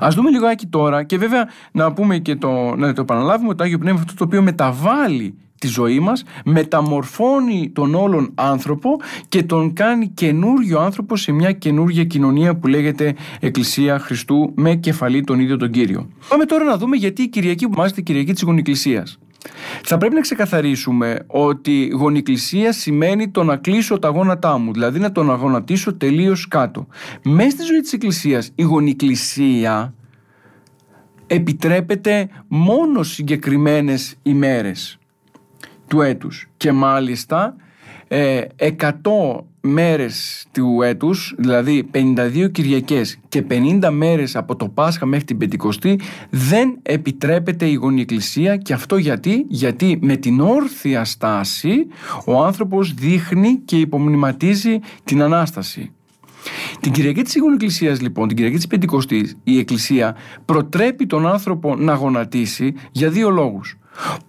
Α 0.00 0.08
δούμε 0.10 0.30
λιγάκι 0.30 0.66
τώρα 0.66 1.02
και 1.02 1.18
βέβαια 1.18 1.48
να 1.72 1.92
πούμε 1.92 2.18
και 2.18 2.36
το, 2.36 2.74
να 2.76 2.92
το 2.92 3.00
επαναλάβουμε 3.00 3.48
ότι 3.48 3.56
το 3.56 3.64
Άγιο 3.64 3.78
Πνεύμα 3.78 4.00
αυτό 4.00 4.14
το 4.14 4.24
οποίο 4.24 4.42
μεταβάλλει 4.42 5.34
τη 5.58 5.66
ζωή 5.66 6.00
μας, 6.00 6.24
μεταμορφώνει 6.44 7.70
τον 7.74 7.94
όλον 7.94 8.32
άνθρωπο 8.34 8.90
και 9.28 9.42
τον 9.42 9.72
κάνει 9.72 10.08
καινούριο 10.08 10.80
άνθρωπο 10.80 11.16
σε 11.16 11.32
μια 11.32 11.52
καινούργια 11.52 12.04
κοινωνία 12.04 12.56
που 12.56 12.66
λέγεται 12.66 13.14
Εκκλησία 13.40 13.98
Χριστού 13.98 14.52
με 14.54 14.74
κεφαλή 14.74 15.24
τον 15.24 15.40
ίδιο 15.40 15.56
τον 15.56 15.70
Κύριο. 15.70 16.08
Πάμε 16.28 16.44
τώρα 16.44 16.64
να 16.64 16.76
δούμε 16.76 16.96
γιατί 16.96 17.22
η 17.22 17.28
Κυριακή 17.28 17.68
που 17.68 17.78
μάζεται 17.78 18.00
η 18.00 18.02
Κυριακή 18.02 18.32
της 18.32 18.42
Γονικκλησίας. 18.42 19.18
Θα 19.84 19.96
πρέπει 19.96 20.14
να 20.14 20.20
ξεκαθαρίσουμε 20.20 21.18
ότι 21.26 21.86
γονικλησία 21.86 22.72
σημαίνει 22.72 23.28
το 23.28 23.42
να 23.42 23.56
κλείσω 23.56 23.98
τα 23.98 24.08
γόνατά 24.08 24.58
μου, 24.58 24.72
δηλαδή 24.72 24.98
να 24.98 25.12
τον 25.12 25.30
αγωνατίσω 25.30 25.94
τελείως 25.94 26.48
κάτω. 26.48 26.86
Μέσα 27.22 27.50
στη 27.50 27.62
ζωή 27.62 27.80
της 27.80 27.92
Εκκλησίας 27.92 28.52
η 28.54 28.62
γονικλησία 28.62 29.94
επιτρέπεται 31.26 32.28
μόνο 32.48 33.02
συγκεκριμένες 33.02 34.16
ημέρες 34.22 34.98
του 35.88 36.00
έτους 36.00 36.48
και 36.56 36.72
μάλιστα 36.72 37.56
ε, 38.08 38.42
100 38.56 38.90
μέρες 39.66 40.46
του 40.52 40.82
έτους, 40.82 41.34
δηλαδή 41.38 41.90
52 41.92 42.48
Κυριακές 42.52 43.18
και 43.28 43.44
50 43.50 43.90
μέρες 43.90 44.36
από 44.36 44.56
το 44.56 44.68
Πάσχα 44.68 45.06
μέχρι 45.06 45.24
την 45.24 45.38
Πεντηκοστή 45.38 46.00
δεν 46.30 46.78
επιτρέπεται 46.82 47.66
η 47.66 47.74
γονή 47.74 48.00
εκκλησία 48.00 48.56
και 48.56 48.72
αυτό 48.72 48.96
γιατί, 48.96 49.44
γιατί 49.48 49.98
με 50.02 50.16
την 50.16 50.40
όρθια 50.40 51.04
στάση 51.04 51.86
ο 52.24 52.42
άνθρωπος 52.42 52.94
δείχνει 52.94 53.60
και 53.64 53.76
υπομνηματίζει 53.76 54.78
την 55.04 55.22
Ανάσταση. 55.22 55.90
Την 56.80 56.92
Κυριακή 56.92 57.22
της 57.22 57.34
Ήγων 57.34 57.52
Εκκλησίας 57.52 58.00
λοιπόν, 58.00 58.26
την 58.26 58.36
Κυριακή 58.36 58.56
της 58.56 58.66
Πεντηκοστής, 58.66 59.36
η 59.44 59.58
Εκκλησία 59.58 60.16
προτρέπει 60.44 61.06
τον 61.06 61.26
άνθρωπο 61.26 61.76
να 61.76 61.94
γονατίσει 61.94 62.74
για 62.90 63.10
δύο 63.10 63.30
λόγους. 63.30 63.76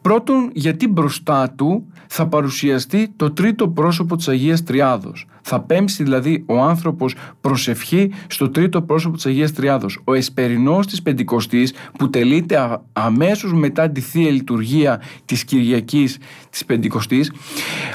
Πρώτον, 0.02 0.50
γιατί 0.54 0.88
μπροστά 0.88 1.50
του 1.50 1.88
θα 2.08 2.28
παρουσιαστεί 2.28 3.14
το 3.16 3.32
τρίτο 3.32 3.68
πρόσωπο 3.68 4.16
της 4.16 4.28
Αγίας 4.28 4.64
Τριάδος. 4.64 5.26
Θα 5.42 5.60
πέμψει 5.60 6.04
δηλαδή 6.04 6.44
ο 6.48 6.60
άνθρωπος 6.62 7.16
προσευχή 7.42 8.12
στο 8.28 8.50
τρίτο 8.50 8.82
πρόσωπο 8.82 9.16
της 9.16 9.26
Αγίας 9.26 9.54
Τριάδος. 9.54 10.00
Ο 10.04 10.14
εσπερινός 10.14 10.88
της 10.88 11.02
Πεντηκοστής 11.02 11.74
που 11.98 12.10
τελείται 12.10 12.80
αμέσως 12.94 13.54
μετά 13.54 13.90
τη 13.90 14.02
Θεία 14.02 14.30
Λειτουργία 14.30 15.02
της 15.26 15.44
Κυριακής 15.44 16.18
της 16.50 16.66
Πεντηκοστής 16.66 17.32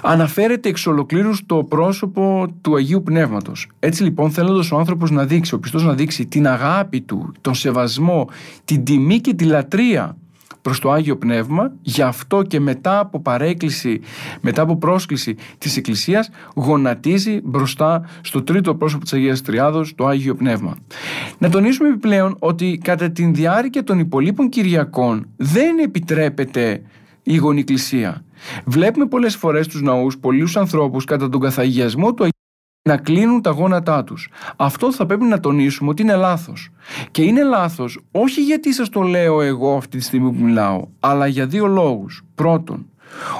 αναφέρεται 0.02 0.68
εξ 0.68 0.86
ολοκλήρους 0.86 1.36
στο 1.36 1.64
πρόσωπο 1.64 2.46
του 2.60 2.76
Αγίου 2.76 3.02
Πνεύματος. 3.02 3.68
Έτσι 3.78 4.02
λοιπόν 4.02 4.30
θέλοντας 4.30 4.72
ο 4.72 4.78
άνθρωπος 4.78 5.10
να 5.10 5.24
δείξει, 5.24 5.54
ο 5.54 5.58
πιστός 5.58 5.84
να 5.84 5.94
δείξει 5.94 6.26
την 6.26 6.46
αγάπη 6.46 7.00
του, 7.00 7.32
τον 7.40 7.54
σεβασμό, 7.54 8.28
την 8.64 8.84
τιμή 8.84 9.18
και 9.20 9.34
τη 9.34 9.44
λατρεία 9.44 10.16
προς 10.62 10.78
το 10.78 10.90
Άγιο 10.90 11.16
Πνεύμα 11.16 11.72
γι' 11.82 12.02
αυτό 12.02 12.42
και 12.42 12.60
μετά 12.60 12.98
από 12.98 13.20
παρέκκληση 13.20 14.00
μετά 14.40 14.62
από 14.62 14.76
πρόσκληση 14.76 15.36
της 15.58 15.76
Εκκλησίας 15.76 16.30
γονατίζει 16.54 17.40
μπροστά 17.44 18.08
στο 18.20 18.42
τρίτο 18.42 18.74
πρόσωπο 18.74 19.02
της 19.02 19.12
Αγίας 19.12 19.40
Τριάδος 19.42 19.94
το 19.94 20.06
Άγιο 20.06 20.34
Πνεύμα. 20.34 20.76
Να 21.38 21.48
τονίσουμε 21.48 21.88
επιπλέον 21.88 22.36
ότι 22.38 22.80
κατά 22.84 23.10
τη 23.10 23.24
διάρκεια 23.24 23.84
των 23.84 23.98
υπολείπων 23.98 24.48
Κυριακών 24.48 25.26
δεν 25.36 25.78
επιτρέπεται 25.78 26.82
η 27.22 27.36
γονικλησία. 27.36 28.24
Βλέπουμε 28.64 29.06
πολλές 29.06 29.36
φορές 29.36 29.66
στους 29.66 29.82
ναούς 29.82 30.18
πολλούς 30.18 30.56
ανθρώπους 30.56 31.04
κατά 31.04 31.28
τον 31.28 31.40
καθαγιασμό 31.40 32.14
του 32.14 32.24
να 32.82 32.96
κλείνουν 32.96 33.42
τα 33.42 33.50
γόνατά 33.50 34.04
τους. 34.04 34.28
Αυτό 34.56 34.92
θα 34.92 35.06
πρέπει 35.06 35.24
να 35.24 35.40
τονίσουμε 35.40 35.90
ότι 35.90 36.02
είναι 36.02 36.14
λάθος. 36.14 36.70
Και 37.10 37.22
είναι 37.22 37.42
λάθος 37.42 38.00
όχι 38.10 38.42
γιατί 38.42 38.72
σας 38.72 38.88
το 38.88 39.00
λέω 39.00 39.40
εγώ 39.40 39.76
αυτή 39.76 39.98
τη 39.98 40.04
στιγμή 40.04 40.30
που 40.32 40.44
μιλάω, 40.44 40.86
αλλά 41.00 41.26
για 41.26 41.46
δύο 41.46 41.66
λόγους. 41.66 42.22
Πρώτον, 42.34 42.86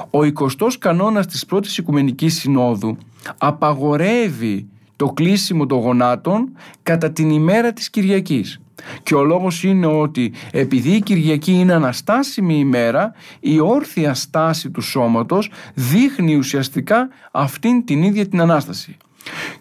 ο 0.09 0.19
20ος 0.23 0.77
κανόνας 0.79 1.27
της 1.27 1.45
πρώτης 1.45 1.77
Οικουμενικής 1.77 2.39
Συνόδου 2.39 2.97
απαγορεύει 3.37 4.67
το 4.95 5.05
κλείσιμο 5.05 5.65
των 5.65 5.79
γονάτων 5.79 6.51
κατά 6.83 7.11
την 7.11 7.29
ημέρα 7.29 7.73
της 7.73 7.89
Κυριακής. 7.89 8.57
Και 9.03 9.15
ο 9.15 9.23
λόγος 9.23 9.63
είναι 9.63 9.85
ότι 9.85 10.33
επειδή 10.51 10.91
η 10.91 11.01
Κυριακή 11.01 11.51
είναι 11.51 11.73
αναστάσιμη 11.73 12.59
ημέρα, 12.59 13.13
η 13.39 13.59
όρθια 13.59 14.13
στάση 14.13 14.69
του 14.69 14.81
σώματος 14.81 15.49
δείχνει 15.73 16.35
ουσιαστικά 16.35 17.09
αυτήν 17.31 17.85
την 17.85 18.03
ίδια 18.03 18.27
την 18.27 18.41
Ανάσταση. 18.41 18.97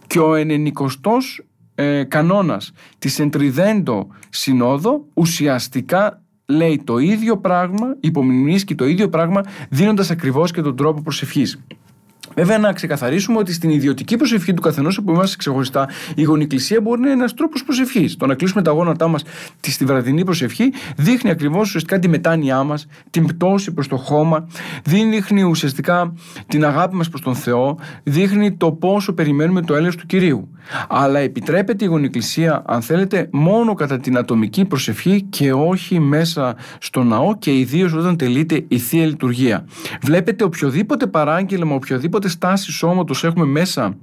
Και 0.07 0.19
ο 0.19 0.35
ενενικοστός 0.35 1.45
ε, 1.75 2.05
κανόνας 2.05 2.73
της 2.99 3.19
Εντριδέντο 3.19 4.07
Συνόδο 4.31 5.05
ουσιαστικά 5.15 6.23
λέει 6.47 6.83
το 6.85 6.99
ίδιο 6.99 7.39
πράγμα, 7.39 7.97
υπομνημίσκει 8.01 8.75
το 8.75 8.87
ίδιο 8.87 9.09
πράγμα 9.09 9.41
δίνοντας 9.69 10.11
ακριβώς 10.11 10.51
και 10.51 10.63
τον 10.63 10.77
τρόπο 10.77 11.01
προσευχής. 11.01 11.61
Βέβαια, 12.35 12.59
να 12.59 12.73
ξεκαθαρίσουμε 12.73 13.39
ότι 13.39 13.53
στην 13.53 13.71
ιδιωτική 13.71 14.17
προσευχή 14.17 14.55
του 14.55 14.63
καθενός 14.63 15.01
που 15.05 15.13
είμαστε 15.13 15.37
ξεχωριστά, 15.37 15.89
η 16.15 16.23
γονικλησία 16.23 16.81
μπορεί 16.81 17.01
να 17.01 17.07
είναι 17.07 17.17
ένας 17.17 17.35
τρόπος 17.35 17.65
προσευχής. 17.65 18.17
Το 18.17 18.27
να 18.27 18.35
κλείσουμε 18.35 18.63
τα 18.63 18.71
γόνατά 18.71 19.09
μας 19.09 19.23
στη 19.61 19.85
βραδινή 19.85 20.25
προσευχή 20.25 20.73
δείχνει 20.97 21.31
ακριβώς 21.31 21.69
ουσιαστικά 21.69 21.99
τη 21.99 22.09
μετάνοιά 22.09 22.63
μας, 22.63 22.87
την 23.11 23.27
πτώση 23.27 23.73
προς 23.73 23.89
το 23.89 23.97
χώμα, 23.97 24.49
δείχνει 24.85 25.43
ουσιαστικά 25.43 26.15
την 26.47 26.65
αγάπη 26.65 26.97
μας 26.97 27.09
προς 27.09 27.21
τον 27.21 27.35
Θεό, 27.35 27.79
δείχνει 28.03 28.53
το 28.53 28.73
πόσο 28.73 29.13
περιμένουμε 29.13 29.63
το 29.63 29.75
έλεος 29.75 29.97
του 29.97 30.07
κυρίου. 30.07 30.49
Αλλά 30.89 31.19
επιτρέπεται 31.19 31.85
η 31.85 31.89
γονικλησία, 31.89 32.63
αν 32.67 32.83
θέλετε, 32.83 33.29
μόνο 33.33 33.75
κατά 33.75 33.99
την 33.99 34.17
ατομική 34.17 34.65
προσευχή 34.65 35.23
και 35.23 35.53
όχι 35.53 35.99
μέσα 35.99 36.57
στο 36.79 37.03
ναό 37.03 37.37
και 37.37 37.59
ιδίως 37.59 37.93
όταν 37.93 38.17
τελείται 38.17 38.65
η 38.69 38.79
θεία 38.79 39.07
λειτουργία. 39.07 39.67
Βλέπετε 40.03 40.45
οποιοδήποτε 40.45 41.07
παράγγελμα, 41.07 41.75
οποιοδήποτε 41.75 42.22
οποιαδήποτε 42.23 42.29
στάση 42.29 42.73
σώματος 42.73 43.25
έχουμε 43.25 43.45
μέσα 43.45 43.97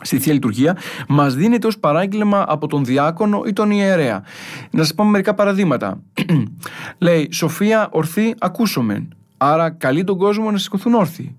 στη 0.00 0.18
Θεία 0.18 0.32
Λειτουργία, 0.32 0.76
μας 1.08 1.34
δίνεται 1.34 1.66
ως 1.66 1.78
παράγγελμα 1.78 2.44
από 2.48 2.66
τον 2.66 2.84
διάκονο 2.84 3.42
ή 3.46 3.52
τον 3.52 3.70
ιερέα. 3.70 4.22
Να 4.70 4.82
σας 4.82 4.94
πω 4.94 5.04
μερικά 5.04 5.34
παραδείγματα. 5.34 6.02
Λέει, 6.98 7.28
Σοφία 7.32 7.88
ορθή 7.90 8.34
ακούσομεν, 8.38 9.14
άρα 9.36 9.70
καλεί 9.70 10.04
τον 10.04 10.18
κόσμο 10.18 10.50
να 10.50 10.58
σηκωθούν 10.58 10.94
όρθιοι. 10.94 11.36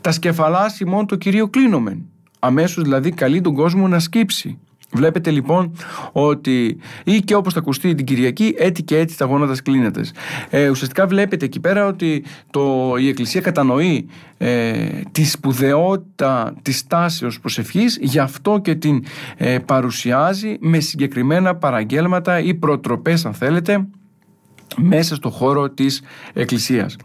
Τα 0.00 0.12
σκεφαλά 0.12 0.74
ημών 0.80 1.06
το 1.06 1.16
Κυρίο 1.16 1.48
κλείνομεν, 1.48 2.06
αμέσως 2.38 2.82
δηλαδή 2.82 3.10
καλεί 3.10 3.40
τον 3.40 3.54
κόσμο 3.54 3.88
να 3.88 3.98
σκύψει. 3.98 4.58
Βλέπετε 4.92 5.30
λοιπόν 5.30 5.76
ότι 6.12 6.78
ή 7.04 7.20
και 7.20 7.34
όπως 7.34 7.52
θα 7.52 7.58
ακουστεί 7.58 7.94
την 7.94 8.06
Κυριακή 8.06 8.54
έτσι 8.58 8.82
και 8.82 8.98
έτσι 8.98 9.18
τα 9.18 9.24
γόνατα 9.24 9.62
κλείνεται. 9.62 10.04
Ε, 10.50 10.68
ουσιαστικά 10.68 11.06
βλέπετε 11.06 11.44
εκεί 11.44 11.60
πέρα 11.60 11.86
ότι 11.86 12.24
το, 12.50 12.94
η 12.98 13.08
Εκκλησία 13.08 13.40
κατανοεί 13.40 14.08
ε, 14.38 14.88
τη 15.12 15.24
σπουδαιότητα 15.24 16.54
της 16.62 16.86
τάσεως 16.86 17.40
προσευχής 17.40 17.98
γι' 18.00 18.18
αυτό 18.18 18.58
και 18.58 18.74
την 18.74 19.04
ε, 19.36 19.58
παρουσιάζει 19.58 20.56
με 20.60 20.80
συγκεκριμένα 20.80 21.56
παραγγέλματα 21.56 22.40
ή 22.40 22.54
προτροπές 22.54 23.24
αν 23.24 23.34
θέλετε 23.34 23.86
μέσα 24.76 25.14
στο 25.14 25.30
χώρο 25.30 25.70
της 25.70 26.02
Εκκλησίας. 26.32 26.96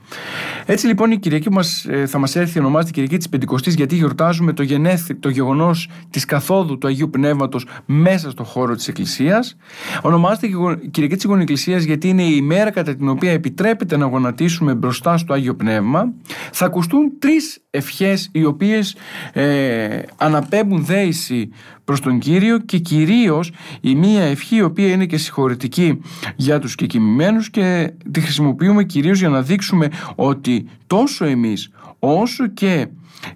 Έτσι 0.66 0.88
λοιπόν 0.88 1.12
η 1.12 1.18
Κυριακή 1.20 1.52
μας, 1.52 1.86
ε, 1.86 2.06
θα 2.06 2.18
μας 2.18 2.36
έρθει 2.36 2.60
ονομάζεται 2.60 2.92
Κυριακή 2.92 3.18
της 3.18 3.30
Πεντηκοστής 3.30 3.74
γιατί 3.74 3.96
γιορτάζουμε 3.96 4.54
το, 4.54 4.64
γενέθι, 4.64 5.16
το 5.16 5.30
γεγονός 5.30 5.90
της 6.10 6.26
καθόδου 6.26 6.78
του 6.78 6.88
Αγίου 6.88 7.10
Πνεύματος 7.10 7.68
μέσα 7.86 8.30
στο 8.30 8.44
χώρο 8.44 8.76
της 8.76 8.88
Εκκλησίας. 8.88 9.58
Ονομάζεται 10.02 10.48
Κυριακή 10.92 11.16
της 11.16 11.26
Εκκλησίας 11.40 11.84
γιατί 11.84 12.10
είναι 12.10 12.24
η 12.24 12.34
ημέρα 12.36 12.72
κατά 12.72 12.96
την 12.96 13.10
οποία 13.10 13.32
επιτρέπεται 13.32 13.98
να 13.98 14.06
γονατίσουμε 14.06 14.74
μπροστά 14.76 15.18
στο 15.18 15.34
Άγιο 15.34 15.56
Πνεύμα. 15.56 16.14
Θα 16.52 16.66
ακουστούν 16.66 17.12
τρεις 17.20 17.64
ευχές 17.70 18.30
οι 18.32 18.46
οποίες 18.46 18.96
ε, 19.34 20.00
αναπέμπουν 20.18 20.86
δέηση 20.86 21.50
προς 21.86 22.00
τον 22.00 22.20
Κύριο 22.20 22.58
και 22.58 22.78
κυρίως 22.78 23.52
η 23.82 23.96
μία 23.96 24.24
ευχή 24.24 24.56
η 24.56 24.62
οποία 24.62 24.92
είναι 24.92 25.06
και 25.06 25.18
συγχωρητική 25.18 26.02
για 26.36 26.60
τους 26.60 26.76
κεκοιμημένους 26.76 27.50
και 27.50 27.94
τη 28.12 28.20
χρησιμοποιούμε 28.20 28.84
κυρίως 28.84 29.20
για 29.20 29.30
να 29.30 29.42
δείξουμε 29.42 29.90
ότι 30.16 30.66
τόσο 30.88 31.26
εμείς 31.26 31.70
όσο 32.00 32.48
και 32.48 32.88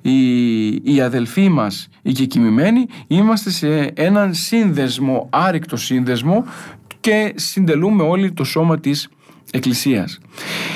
οι, 0.01 0.69
οι 0.93 1.01
αδελφοί 1.01 1.49
μας 1.49 1.87
οι 2.01 2.11
κεκοιμημένοι 2.11 2.85
είμαστε 3.07 3.49
σε 3.49 3.81
έναν 3.83 4.33
σύνδεσμο, 4.33 5.27
άρρηκτο 5.31 5.77
σύνδεσμο 5.77 6.45
και 6.99 7.33
συντελούμε 7.35 8.03
όλοι 8.03 8.31
το 8.31 8.43
σώμα 8.43 8.79
της 8.79 9.09
Εκκλησίας. 9.51 10.19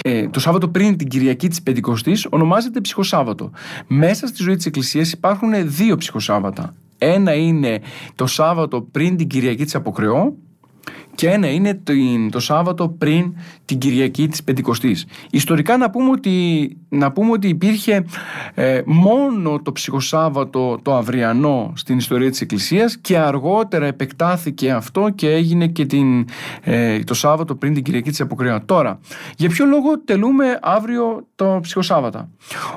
Ε, 0.02 0.28
το 0.28 0.40
Σάββατο 0.40 0.68
πριν 0.68 0.98
την 0.98 1.08
Κυριακή 1.08 1.48
της 1.48 1.62
Πεντηκοστής 1.62 2.28
ονομάζεται 2.30 2.82
Ψυχοσάββατο. 2.82 3.52
Μέσα 3.88 4.28
στη 4.28 4.44
ζωή 4.44 4.56
της 4.56 4.66
Εκκλησίας 4.66 5.12
υπάρχουν 5.12 5.52
δύο 5.66 5.98
Ψυχοσάββατα. 5.98 6.74
Ένα 7.04 7.34
είναι 7.34 7.82
το 8.16 8.26
Σάββατο 8.28 8.82
πριν 8.82 9.18
την 9.18 9.28
Κυριακή 9.28 9.64
της 9.64 9.76
Αποκρεώ 9.76 10.34
και 11.16 11.30
ένα 11.30 11.48
είναι 11.48 11.82
το, 12.32 12.40
Σάββατο 12.40 12.90
πριν 12.90 13.36
την 13.66 13.78
Κυριακή 13.78 14.28
της 14.28 14.44
Πεντηκοστής. 14.44 15.06
Ιστορικά 15.32 15.78
να 15.78 15.90
πούμε 15.90 16.10
ότι, 16.10 16.78
να 16.90 17.12
πούμε 17.12 17.32
ότι 17.32 17.48
υπήρχε 17.48 18.06
ε, 18.54 18.82
μόνο 18.86 19.60
το 19.62 19.72
ψυχοσάββατο 19.72 20.80
το 20.82 20.96
αυριανό 20.96 21.74
στην 21.76 21.98
ιστορία 21.98 22.30
της 22.30 22.42
Εκκλησίας 22.42 22.98
και 22.98 23.18
αργότερα 23.18 23.86
επεκτάθηκε 23.86 24.72
αυτό 24.72 25.10
και 25.16 25.30
έγινε 25.30 25.68
και 25.68 25.86
την, 25.86 26.26
ε, 26.62 27.00
το 27.00 27.14
Σάββατο 27.14 27.56
πριν 27.56 27.74
την 27.74 27.84
Κυριακή 27.84 28.10
της 28.10 28.22
Αποκρεώ. 28.22 28.62
Τώρα, 28.66 29.00
για 29.38 29.50
ποιο 29.50 29.66
λόγο 29.66 30.00
τελούμε 30.00 30.60
αύριο 30.62 31.28
το 31.36 31.60
ψυχοσάββατα; 31.62 32.30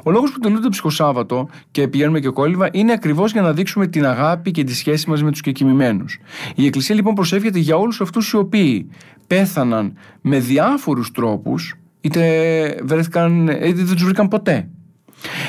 Ο 0.03 0.11
λόγος 0.11 0.33
που 0.33 0.39
τελούμε 0.39 0.61
το 0.61 0.69
ψυχοσάββατο 0.69 1.49
και 1.71 1.89
πηγαίνουμε 1.89 2.21
και 2.21 2.29
κόλληβα 2.29 2.69
είναι 2.73 2.93
ακριβώς 2.93 3.33
για 3.33 3.43
να 3.43 3.53
δείξουμε 3.53 3.87
την 3.87 4.07
αγάπη 4.07 4.51
και 4.51 4.65
τη 4.65 4.75
σχέση 4.75 5.11
μας 5.11 5.23
με 5.23 5.31
τους 5.31 5.41
κεκοιμημένους. 5.41 6.19
Η 6.55 6.67
Εκκλησία 6.67 6.95
λοιπόν 6.95 7.15
προσεύχεται 7.15 7.59
για 7.59 7.77
όλους 7.77 8.01
αυτούς 8.01 8.26
οι 8.33 8.37
οποίοι 8.37 8.91
πέθαναν 9.27 9.97
με 10.21 10.39
διάφορους 10.39 11.11
τρόπους 11.11 11.79
είτε 12.01 12.81
βρέθηκαν, 12.83 13.49
είτε 13.49 13.73
δεν 13.73 13.95
τους 13.95 14.05
βρήκαν 14.05 14.29
ποτέ 14.29 14.69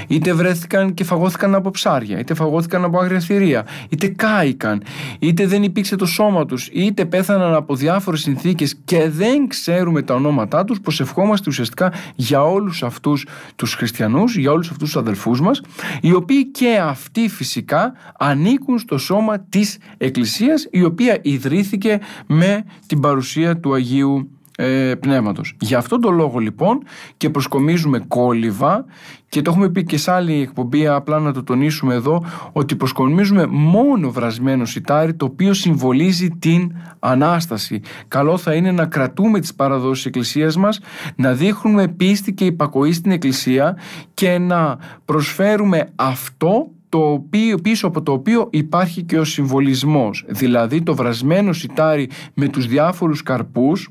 είτε 0.07 0.33
βρέθηκαν 0.33 0.93
και 0.93 1.03
φαγώθηκαν 1.03 1.55
από 1.55 1.69
ψάρια, 1.69 2.19
είτε 2.19 2.33
φαγώθηκαν 2.33 2.83
από 2.83 2.99
άγρια 2.99 3.19
θηρία, 3.19 3.65
είτε 3.89 4.07
κάηκαν, 4.07 4.83
είτε 5.19 5.47
δεν 5.47 5.63
υπήρξε 5.63 5.95
το 5.95 6.05
σώμα 6.05 6.45
τους, 6.45 6.67
είτε 6.67 7.05
πέθαναν 7.05 7.53
από 7.53 7.75
διάφορες 7.75 8.19
συνθήκες 8.19 8.75
και 8.85 9.09
δεν 9.09 9.47
ξέρουμε 9.47 10.01
τα 10.01 10.13
ονόματά 10.13 10.63
τους, 10.63 10.79
προσευχόμαστε 10.81 11.49
ουσιαστικά 11.49 11.93
για 12.15 12.43
όλους 12.43 12.83
αυτούς 12.83 13.27
τους 13.55 13.73
χριστιανούς, 13.73 14.37
για 14.37 14.51
όλους 14.51 14.69
αυτούς 14.69 14.91
τους 14.91 15.01
αδελφούς 15.01 15.41
μας, 15.41 15.61
οι 16.01 16.13
οποίοι 16.13 16.45
και 16.45 16.79
αυτοί 16.83 17.29
φυσικά 17.29 17.93
ανήκουν 18.17 18.79
στο 18.79 18.97
σώμα 18.97 19.39
της 19.39 19.77
Εκκλησίας, 19.97 20.67
η 20.71 20.83
οποία 20.83 21.19
ιδρύθηκε 21.21 21.99
με 22.27 22.63
την 22.87 22.99
παρουσία 22.99 23.57
του 23.57 23.73
Αγίου 23.73 24.36
ε, 24.59 24.95
πνεύματος. 24.99 25.55
Γι' 25.59 25.75
αυτόν 25.75 26.01
τον 26.01 26.15
λόγο 26.15 26.39
λοιπόν 26.39 26.83
και 27.17 27.29
προσκομίζουμε 27.29 27.99
κόλληβα 28.07 28.85
και 29.29 29.41
το 29.41 29.51
έχουμε 29.51 29.69
πει 29.69 29.83
και 29.83 29.97
σε 29.97 30.11
άλλη 30.11 30.41
εκπομπή 30.41 30.87
απλά 30.87 31.19
να 31.19 31.33
το 31.33 31.43
τονίσουμε 31.43 31.93
εδώ 31.93 32.25
ότι 32.51 32.75
προσκομίζουμε 32.75 33.45
μόνο 33.49 34.11
βρασμένο 34.11 34.65
σιτάρι 34.65 35.13
το 35.13 35.25
οποίο 35.25 35.53
συμβολίζει 35.53 36.29
την 36.29 36.71
Ανάσταση. 36.99 37.81
Καλό 38.07 38.37
θα 38.37 38.53
είναι 38.53 38.71
να 38.71 38.85
κρατούμε 38.85 39.39
τις 39.39 39.53
παραδόσεις 39.53 39.95
της 39.97 40.05
Εκκλησίας 40.05 40.57
μας, 40.57 40.79
να 41.15 41.33
δείχνουμε 41.33 41.87
πίστη 41.87 42.33
και 42.33 42.45
υπακοή 42.45 42.93
στην 42.93 43.11
Εκκλησία 43.11 43.77
και 44.13 44.37
να 44.37 44.77
προσφέρουμε 45.05 45.89
αυτό 45.95 46.67
το 46.89 47.11
οποίο, 47.11 47.57
πίσω 47.57 47.87
από 47.87 48.01
το 48.01 48.11
οποίο 48.11 48.47
υπάρχει 48.51 49.03
και 49.03 49.19
ο 49.19 49.23
συμβολισμός, 49.23 50.25
δηλαδή 50.27 50.81
το 50.81 50.95
βρασμένο 50.95 51.53
σιτάρι 51.53 52.09
με 52.33 52.47
τους 52.47 52.67
διάφορους 52.67 53.23
καρπούς 53.23 53.89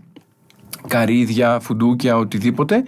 καρύδια, 0.87 1.61
φουντούκια, 1.61 2.17
οτιδήποτε, 2.17 2.85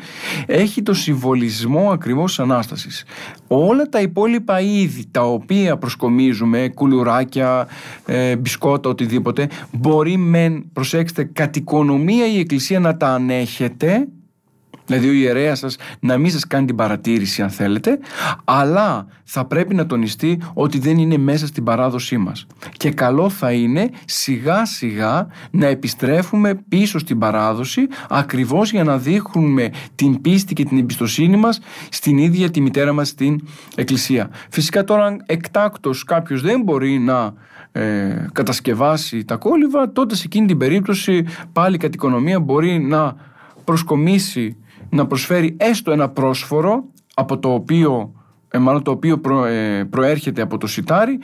έχει 0.46 0.82
το 0.82 0.94
συμβολισμό 0.94 1.90
ακριβώς 1.90 2.30
της 2.30 2.38
Ανάστασης. 2.38 3.04
Όλα 3.48 3.88
τα 3.88 4.00
υπόλοιπα 4.00 4.60
είδη 4.60 5.04
τα 5.10 5.22
οποία 5.22 5.76
προσκομίζουμε, 5.76 6.68
κουλουράκια, 6.74 7.68
ε, 8.06 8.36
μπισκότα, 8.36 8.88
οτιδήποτε, 8.88 9.48
μπορεί 9.72 10.16
μεν, 10.16 10.64
προσέξτε, 10.72 11.24
κατ' 11.24 11.56
οικονομία 11.56 12.26
η 12.26 12.38
Εκκλησία 12.38 12.80
να 12.80 12.96
τα 12.96 13.08
ανέχεται, 13.08 14.08
Δηλαδή 14.88 15.08
ο 15.08 15.12
ιερέας 15.12 15.58
σας 15.58 15.76
να 16.00 16.18
μην 16.18 16.30
σας 16.30 16.46
κάνει 16.46 16.66
την 16.66 16.76
παρατήρηση 16.76 17.42
αν 17.42 17.50
θέλετε, 17.50 17.98
αλλά 18.44 19.06
θα 19.24 19.44
πρέπει 19.44 19.74
να 19.74 19.86
τονιστεί 19.86 20.40
ότι 20.54 20.78
δεν 20.78 20.98
είναι 20.98 21.16
μέσα 21.16 21.46
στην 21.46 21.64
παράδοσή 21.64 22.16
μας. 22.16 22.46
Και 22.76 22.90
καλό 22.90 23.28
θα 23.28 23.52
είναι 23.52 23.90
σιγά 24.04 24.64
σιγά 24.64 25.26
να 25.50 25.66
επιστρέφουμε 25.66 26.54
πίσω 26.68 26.98
στην 26.98 27.18
παράδοση 27.18 27.86
ακριβώς 28.08 28.70
για 28.70 28.84
να 28.84 28.98
δείχνουμε 28.98 29.70
την 29.94 30.20
πίστη 30.20 30.54
και 30.54 30.64
την 30.64 30.78
εμπιστοσύνη 30.78 31.36
μας 31.36 31.60
στην 31.88 32.18
ίδια 32.18 32.50
τη 32.50 32.60
μητέρα 32.60 32.92
μας 32.92 33.08
στην 33.08 33.40
Εκκλησία. 33.74 34.30
Φυσικά 34.50 34.84
τώρα 34.84 35.04
αν 35.04 35.22
εκτάκτος 35.26 36.04
κάποιος 36.04 36.42
δεν 36.42 36.62
μπορεί 36.62 36.98
να 36.98 37.32
ε, 37.72 38.26
κατασκευάσει 38.32 39.24
τα 39.24 39.36
κόλληβα, 39.36 39.92
τότε 39.92 40.14
σε 40.14 40.22
εκείνη 40.24 40.46
την 40.46 40.56
περίπτωση 40.56 41.24
πάλι 41.52 41.76
κατ' 41.76 41.94
οικονομία 41.94 42.40
μπορεί 42.40 42.78
να 42.78 43.16
προσκομίσει 43.64 44.56
να 44.90 45.06
προσφέρει 45.06 45.56
έστω 45.58 45.90
ένα 45.90 46.08
πρόσφορο 46.08 46.84
από 47.14 47.38
το 47.38 47.52
οποίο, 47.52 48.12
ε, 48.50 48.58
μάλλον 48.58 48.82
το 48.82 48.90
οποίο 48.90 49.20
ε, 49.46 49.84
προέρχεται 49.84 50.42
από 50.42 50.58
το 50.58 50.66
σιτάρι 50.66 51.18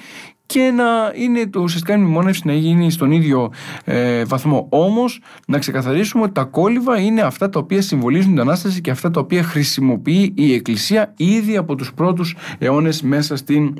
και 0.46 0.72
να 0.76 0.84
είναι 1.14 1.46
το 1.46 1.60
ουσιαστικά 1.60 1.94
η 1.94 1.98
μνημόνευση 1.98 2.42
να 2.44 2.52
γίνει 2.52 2.90
στον 2.90 3.10
ίδιο 3.10 3.52
ε, 3.84 4.24
βαθμό. 4.24 4.66
Όμως, 4.70 5.20
να 5.46 5.58
ξεκαθαρίσουμε 5.58 6.22
ότι 6.22 6.32
τα 6.32 6.44
κόλληβα 6.44 6.98
είναι 6.98 7.20
αυτά 7.20 7.48
τα 7.48 7.58
οποία 7.58 7.82
συμβολίζουν 7.82 8.30
την 8.30 8.40
Ανάσταση 8.40 8.80
και 8.80 8.90
αυτά 8.90 9.10
τα 9.10 9.20
οποία 9.20 9.42
χρησιμοποιεί 9.42 10.32
η 10.36 10.54
Εκκλησία 10.54 11.14
ήδη 11.16 11.56
από 11.56 11.74
τους 11.74 11.94
πρώτους 11.94 12.36
αιώνες 12.58 13.02
μέσα 13.02 13.36
στην 13.36 13.74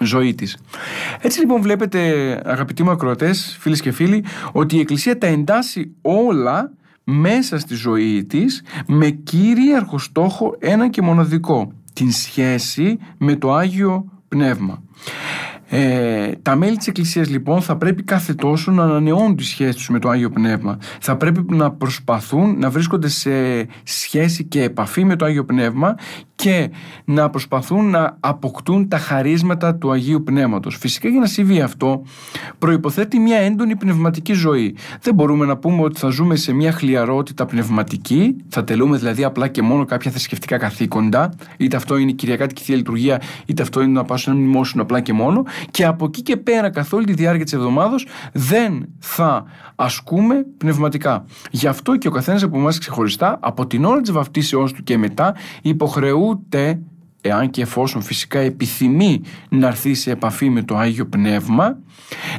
ζωή 0.00 0.34
της. 0.34 0.58
Έτσι 1.20 1.40
λοιπόν 1.40 1.60
βλέπετε 1.62 2.00
αγαπητοί 2.44 2.82
μου 2.82 2.90
ακροατές, 2.90 3.56
φίλες 3.60 3.80
και 3.80 3.92
φίλοι, 3.92 4.24
ότι 4.52 4.76
η 4.76 4.80
Εκκλησία 4.80 5.18
τα 5.18 5.26
εντάσσει 5.26 5.94
όλα 6.02 6.72
μέσα 7.10 7.58
στη 7.58 7.74
ζωή 7.74 8.24
της 8.24 8.62
με 8.86 9.10
κυρίαρχο 9.10 9.98
στόχο 9.98 10.56
ένα 10.58 10.88
και 10.88 11.02
μοναδικό 11.02 11.72
την 11.92 12.12
σχέση 12.12 12.98
με 13.18 13.36
το 13.36 13.54
Άγιο 13.54 14.04
Πνεύμα. 14.28 14.82
Ε, 15.70 16.32
τα 16.42 16.56
μέλη 16.56 16.76
της 16.76 16.86
Εκκλησίας 16.86 17.28
λοιπόν 17.28 17.62
θα 17.62 17.76
πρέπει 17.76 18.02
κάθε 18.02 18.34
τόσο 18.34 18.70
να 18.70 18.82
ανανεώνουν 18.82 19.36
τη 19.36 19.44
σχέση 19.44 19.76
τους 19.76 19.88
με 19.88 19.98
το 19.98 20.08
Άγιο 20.08 20.30
Πνεύμα. 20.30 20.78
Θα 21.00 21.16
πρέπει 21.16 21.44
να 21.48 21.70
προσπαθούν 21.70 22.58
να 22.58 22.70
βρίσκονται 22.70 23.08
σε 23.08 23.30
σχέση 23.82 24.44
και 24.44 24.62
επαφή 24.62 25.04
με 25.04 25.16
το 25.16 25.24
Άγιο 25.24 25.44
Πνεύμα 25.44 25.94
και 26.42 26.70
να 27.04 27.30
προσπαθούν 27.30 27.90
να 27.90 28.16
αποκτούν 28.20 28.88
τα 28.88 28.98
χαρίσματα 28.98 29.74
του 29.74 29.90
Αγίου 29.90 30.22
Πνεύματος. 30.22 30.76
Φυσικά 30.76 31.08
για 31.08 31.20
να 31.20 31.26
συμβεί 31.26 31.60
αυτό 31.60 32.02
προϋποθέτει 32.58 33.18
μια 33.18 33.38
έντονη 33.38 33.76
πνευματική 33.76 34.32
ζωή. 34.32 34.76
Δεν 35.00 35.14
μπορούμε 35.14 35.46
να 35.46 35.56
πούμε 35.56 35.82
ότι 35.82 35.98
θα 35.98 36.08
ζούμε 36.08 36.36
σε 36.36 36.52
μια 36.52 36.72
χλιαρότητα 36.72 37.46
πνευματική, 37.46 38.36
θα 38.48 38.64
τελούμε 38.64 38.96
δηλαδή 38.96 39.24
απλά 39.24 39.48
και 39.48 39.62
μόνο 39.62 39.84
κάποια 39.84 40.10
θρησκευτικά 40.10 40.56
καθήκοντα, 40.56 41.32
είτε 41.56 41.76
αυτό 41.76 41.96
είναι 41.96 42.10
η 42.10 42.14
Κυριακάτικη 42.14 42.62
Θεία 42.62 42.76
Λειτουργία, 42.76 43.20
είτε 43.46 43.62
αυτό 43.62 43.80
είναι 43.80 43.92
να 43.92 44.04
πάω 44.04 44.16
σε 44.16 44.30
ένα 44.30 44.38
μνημόσυνο 44.38 44.82
απλά 44.82 45.00
και 45.00 45.12
μόνο 45.12 45.44
και 45.70 45.84
από 45.84 46.04
εκεί 46.04 46.22
και 46.22 46.36
πέρα 46.36 46.70
καθ' 46.70 46.92
όλη 46.92 47.04
τη 47.04 47.12
διάρκεια 47.12 47.44
της 47.44 47.52
εβδομάδος 47.52 48.06
δεν 48.32 48.88
θα 48.98 49.44
ασκούμε 49.74 50.46
πνευματικά. 50.58 51.24
Γι' 51.50 51.66
αυτό 51.66 51.96
και 51.96 52.08
ο 52.08 52.10
καθένας 52.10 52.42
από 52.42 52.58
εμάς 52.58 52.78
ξεχωριστά 52.78 53.38
από 53.40 53.66
την 53.66 53.84
ώρα 53.84 54.00
της 54.00 54.12
βαφτίσεώς 54.12 54.72
του 54.72 54.82
και 54.82 54.98
μετά 54.98 55.34
υποχρεούται 55.62 56.26
ούτε 56.28 56.80
εάν 57.20 57.50
και 57.50 57.62
εφόσον 57.62 58.02
φυσικά 58.02 58.38
επιθυμεί 58.38 59.20
να 59.48 59.66
έρθει 59.66 59.94
σε 59.94 60.10
επαφή 60.10 60.48
με 60.48 60.62
το 60.62 60.76
Άγιο 60.76 61.06
Πνεύμα, 61.06 61.78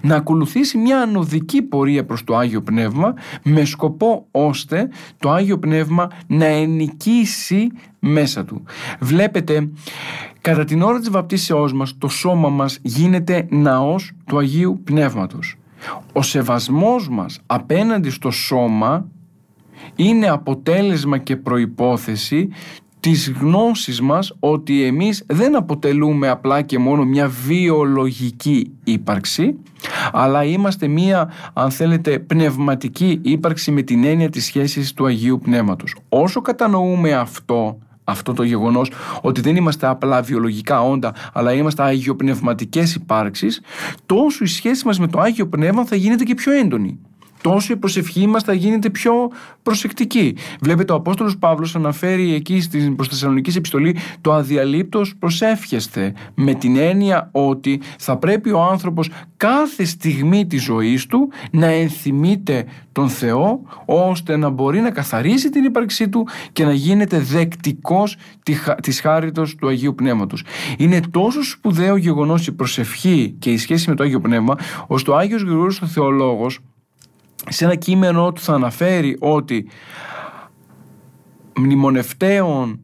να 0.01 0.15
ακολουθήσει 0.15 0.77
μια 0.77 0.99
ανωδική 0.99 1.61
πορεία 1.61 2.05
προς 2.05 2.23
το 2.23 2.37
Άγιο 2.37 2.61
Πνεύμα 2.61 3.13
με 3.43 3.65
σκοπό 3.65 4.27
ώστε 4.31 4.89
το 5.17 5.29
Άγιο 5.29 5.59
Πνεύμα 5.59 6.07
να 6.27 6.45
ενοικήσει 6.45 7.71
μέσα 7.99 8.45
του. 8.45 8.63
Βλέπετε, 8.99 9.69
κατά 10.41 10.63
την 10.63 10.81
ώρα 10.81 10.99
της 10.99 11.09
βαπτίσεώς 11.09 11.73
μας, 11.73 11.97
το 11.97 12.07
σώμα 12.07 12.49
μας 12.49 12.79
γίνεται 12.81 13.47
ναός 13.49 14.11
του 14.25 14.37
Αγίου 14.37 14.81
Πνεύματος. 14.83 15.55
Ο 16.13 16.21
σεβασμός 16.21 17.09
μας 17.09 17.39
απέναντι 17.45 18.09
στο 18.09 18.31
σώμα 18.31 19.07
είναι 19.95 20.29
αποτέλεσμα 20.29 21.17
και 21.17 21.35
προϋπόθεση 21.35 22.49
της 22.99 23.31
γνώσης 23.31 24.01
μας 24.01 24.35
ότι 24.39 24.83
εμείς 24.83 25.23
δεν 25.27 25.55
αποτελούμε 25.55 26.27
απλά 26.29 26.61
και 26.61 26.79
μόνο 26.79 27.05
μια 27.05 27.27
βιολογική 27.27 28.71
ύπαρξη 28.83 29.55
αλλά 30.11 30.43
είμαστε 30.43 30.87
μια 30.87 31.31
αν 31.53 31.71
θέλετε 31.71 32.19
πνευματική 32.19 33.19
ύπαρξη 33.21 33.71
με 33.71 33.81
την 33.81 34.03
έννοια 34.03 34.29
της 34.29 34.45
σχέσης 34.45 34.93
του 34.93 35.05
Αγίου 35.05 35.39
Πνεύματος. 35.43 35.95
Όσο 36.09 36.41
κατανοούμε 36.41 37.13
αυτό 37.13 37.77
αυτό 38.03 38.33
το 38.33 38.43
γεγονός 38.43 38.91
ότι 39.21 39.41
δεν 39.41 39.55
είμαστε 39.55 39.87
απλά 39.87 40.21
βιολογικά 40.21 40.81
όντα 40.81 41.13
αλλά 41.33 41.53
είμαστε 41.53 41.83
αγιοπνευματικές 41.83 42.95
υπάρξεις 42.95 43.61
τόσο 44.05 44.43
η 44.43 44.47
σχέση 44.47 44.85
μας 44.85 44.99
με 44.99 45.07
το 45.07 45.19
Άγιο 45.19 45.47
Πνεύμα 45.47 45.85
θα 45.85 45.95
γίνεται 45.95 46.23
και 46.23 46.33
πιο 46.33 46.51
έντονη 46.51 46.99
τόσο 47.41 47.73
η 47.73 47.77
προσευχή 47.77 48.27
μας 48.27 48.43
θα 48.43 48.53
γίνεται 48.53 48.89
πιο 48.89 49.13
προσεκτική. 49.63 50.35
Βλέπετε 50.61 50.93
ο 50.93 50.95
Απόστολος 50.95 51.37
Παύλος 51.37 51.75
αναφέρει 51.75 52.33
εκεί 52.33 52.61
στην 52.61 52.95
προς 52.95 53.07
Θεσσαλονική 53.07 53.57
επιστολή 53.57 53.95
το 54.21 54.33
αδιαλείπτος 54.33 55.15
προσεύχεστε 55.19 56.13
με 56.35 56.53
την 56.53 56.77
έννοια 56.77 57.29
ότι 57.31 57.81
θα 57.99 58.17
πρέπει 58.17 58.51
ο 58.51 58.61
άνθρωπος 58.61 59.09
κάθε 59.37 59.85
στιγμή 59.85 60.47
της 60.47 60.63
ζωής 60.63 61.05
του 61.05 61.31
να 61.51 61.65
ενθυμείται 61.65 62.65
τον 62.91 63.09
Θεό 63.09 63.61
ώστε 63.85 64.37
να 64.37 64.49
μπορεί 64.49 64.79
να 64.79 64.91
καθαρίσει 64.91 65.49
την 65.49 65.63
ύπαρξή 65.63 66.09
του 66.09 66.27
και 66.51 66.65
να 66.65 66.73
γίνεται 66.73 67.19
δεκτικός 67.19 68.17
της 68.81 69.01
χάριτος 69.01 69.55
του 69.55 69.67
Αγίου 69.67 69.95
Πνεύματος. 69.95 70.43
Είναι 70.77 70.99
τόσο 71.11 71.43
σπουδαίο 71.43 71.95
γεγονός 71.95 72.47
η 72.47 72.51
προσευχή 72.51 73.35
και 73.39 73.51
η 73.51 73.57
σχέση 73.57 73.89
με 73.89 73.95
το 73.95 74.03
Άγιο 74.03 74.19
Πνεύμα 74.19 74.55
ώστε 74.87 75.11
ο 75.11 75.17
Άγιος 75.17 75.41
Γρηγόρης 75.41 75.81
ο 75.81 75.85
Θεολόγος 75.85 76.59
σε 77.47 77.65
ένα 77.65 77.75
κείμενο 77.75 78.31
του 78.31 78.41
θα 78.41 78.53
αναφέρει 78.53 79.17
ότι 79.19 79.67
μνημονευτέων 81.55 82.83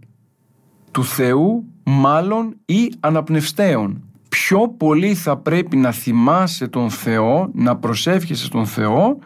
του 0.91 1.03
Θεού 1.03 1.65
μάλλον 1.83 2.55
ή 2.65 2.93
αναπνευστέων. 2.99 4.03
Πιο 4.29 4.69
πολύ 4.77 5.15
θα 5.15 5.37
πρέπει 5.37 5.77
να 5.77 5.91
θυμάσαι 5.91 6.67
τον 6.67 6.89
Θεό, 6.89 7.49
να 7.53 7.77
προσεύχεσαι 7.77 8.49
τον 8.49 8.65
Θεό 8.65 9.19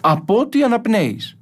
από 0.00 0.38
ότι 0.38 0.62
αναπνέεις. 0.62 1.36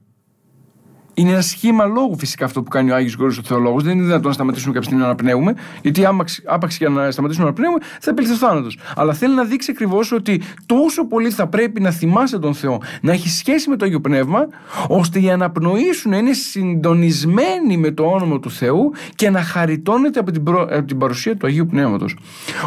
Είναι 1.20 1.30
ένα 1.30 1.40
σχήμα 1.40 1.84
λόγου 1.84 2.18
φυσικά 2.18 2.44
αυτό 2.44 2.62
που 2.62 2.70
κάνει 2.70 2.90
ο 2.90 2.94
Άγιος 2.94 3.14
Γρηγόρη 3.14 3.38
ο 3.38 3.42
Θεολόγος. 3.44 3.82
Δεν 3.82 3.92
είναι 3.92 4.04
δυνατόν 4.04 4.26
να 4.26 4.32
σταματήσουμε 4.32 4.72
κάποια 4.72 4.86
στιγμή 4.86 5.02
να 5.02 5.08
αναπνέουμε, 5.08 5.54
γιατί 5.82 6.04
άπαξ, 6.04 6.42
άπαξ 6.46 6.76
για 6.76 6.88
να 6.88 7.10
σταματήσουμε 7.10 7.46
να 7.46 7.50
αναπνέουμε 7.50 7.78
θα 8.00 8.10
επέλθει 8.10 8.32
ο 8.32 8.36
θάνατος. 8.36 8.78
Αλλά 8.96 9.12
θέλει 9.12 9.34
να 9.34 9.44
δείξει 9.44 9.70
ακριβώς 9.70 10.12
ότι 10.12 10.42
τόσο 10.66 11.06
πολύ 11.06 11.30
θα 11.30 11.46
πρέπει 11.46 11.80
να 11.80 11.90
θυμάσαι 11.90 12.38
τον 12.38 12.54
Θεό, 12.54 12.80
να 13.00 13.12
έχεις 13.12 13.36
σχέση 13.36 13.70
με 13.70 13.76
το 13.76 13.84
Άγιο 13.84 14.00
Πνεύμα, 14.00 14.46
ώστε 14.88 15.20
η 15.20 15.30
αναπνοή 15.30 15.92
σου 15.92 16.08
να 16.08 16.16
είναι 16.16 16.32
συντονισμένη 16.32 17.76
με 17.76 17.90
το 17.90 18.04
όνομα 18.04 18.40
του 18.40 18.50
Θεού 18.50 18.92
και 19.14 19.30
να 19.30 19.42
χαριτώνεται 19.42 20.20
από 20.20 20.30
την, 20.30 20.42
προ... 20.42 20.62
από 20.62 20.84
την 20.84 20.98
παρουσία 20.98 21.36
του 21.36 21.46
Αγίου 21.46 21.66
Πνεύματος. 21.66 22.16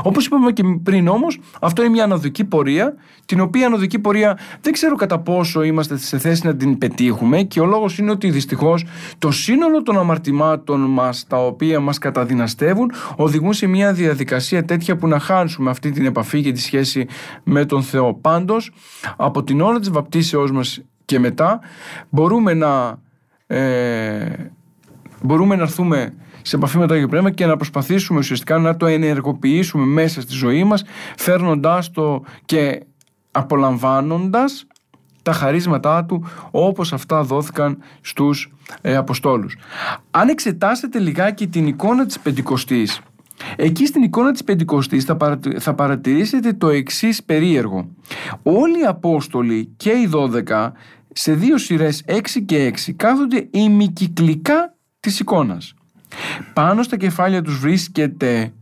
Όπως 0.04 0.26
είπαμε 0.26 0.52
και 0.52 0.64
πριν 0.84 1.08
όμως, 1.08 1.40
αυτό 1.62 1.82
είναι 1.82 1.92
μια 1.92 2.04
αναδική 2.04 2.44
πορεία, 2.44 2.94
την 3.26 3.40
οποία 3.40 3.66
αναδική 3.66 4.00
πορεία 4.00 4.38
δεν 4.62 4.74
ξέρω 4.74 4.96
κατά 4.96 5.20
πόσο 5.20 5.64
είμαστε 5.64 5.98
σε 5.98 6.18
θέση 6.18 6.46
να 6.46 6.56
την 6.56 6.78
πετύχουμε 6.78 7.42
και 7.42 7.60
ο 7.60 7.66
λόγος 7.66 7.98
είναι 7.98 8.12
ότι 8.12 8.30
δυστυχώς 8.44 8.86
το 9.18 9.32
σύνολο 9.32 9.84
των 9.84 9.98
αμαρτημάτων 9.98 10.80
μας, 10.80 11.26
τα 11.28 11.46
οποία 11.46 11.80
μας 11.80 11.98
καταδυναστεύουν, 11.98 12.92
οδηγούν 13.16 13.54
σε 13.54 13.68
μια 13.68 13.94
διαδικασία 13.94 14.66
τέτοια 14.66 14.96
που 14.96 15.08
να 15.08 15.20
χάνουμε 15.20 15.70
αυτή 15.70 15.92
την 15.92 16.06
επαφή 16.06 16.42
και 16.42 16.52
τη 16.52 16.60
σχέση 16.60 17.08
με 17.44 17.66
τον 17.66 17.84
Θεό. 17.84 18.14
Πάντως, 18.14 18.72
από 19.18 19.44
την 19.44 19.62
ώρα 19.62 19.80
της 19.80 19.90
βαπτίσεώς 19.90 20.52
μας 20.52 20.82
και 21.06 21.20
μετά, 21.20 21.60
μπορούμε 22.10 22.54
να. 22.54 23.02
Ε, 23.48 24.52
μπορούμε 25.22 25.56
να 25.56 25.62
έρθουμε 25.62 26.14
σε 26.42 26.56
επαφή 26.56 26.78
με 26.78 26.88
το 26.88 26.94
Άγιο 26.94 27.08
Πνεύμα 27.08 27.32
και 27.32 27.46
να 27.46 27.56
προσπαθήσουμε 27.56 28.20
ουσιαστικά 28.20 28.58
να 28.58 28.78
το 28.78 28.86
ενεργοποιήσουμε 28.86 29.86
μέσα 29.86 30.22
στη 30.22 30.34
ζωή 30.34 30.64
μας 30.64 30.84
φέρνοντάς 31.18 31.92
το 31.92 32.24
και 32.46 32.84
απολαμβάνοντας 33.32 34.66
τα 35.24 35.32
χαρίσματά 35.32 36.06
του 36.06 36.26
όπως 36.52 36.94
αυτά 36.94 37.24
δόθηκαν 37.24 37.78
στους 38.02 38.54
ε, 38.82 38.96
Αποστόλους. 38.96 39.58
Αν 40.12 40.30
εξετάσετε 40.30 41.00
λιγάκι 41.00 41.48
την 41.48 41.68
εικόνα 41.68 42.06
της 42.06 42.20
Πεντηκοστής 42.20 43.02
Εκεί 43.56 43.86
στην 43.86 44.04
εικόνα 44.04 44.32
της 44.32 44.44
Πεντηκοστής 44.44 45.04
θα, 45.04 45.40
θα 45.60 45.74
παρατηρήσετε 45.74 46.54
το 46.54 46.70
εξής 46.70 47.24
περίεργο. 47.24 47.90
Όλοι 48.44 48.80
οι 48.80 48.86
Απόστολοι 48.86 49.74
και 49.78 49.90
οι 49.90 50.10
12 50.14 50.72
σε 51.14 51.34
δύο 51.34 51.58
σειρές 51.58 52.04
6 52.08 52.20
και 52.46 52.74
6 52.88 52.92
κάθονται 52.96 53.48
ημικυκλικά 53.52 54.76
της 55.00 55.20
εικόνας. 55.20 55.74
Πάνω 56.54 56.84
στα 56.84 56.98
κεφάλια 56.98 57.42
τους 57.42 57.60
βρίσκεται, 57.60 58.54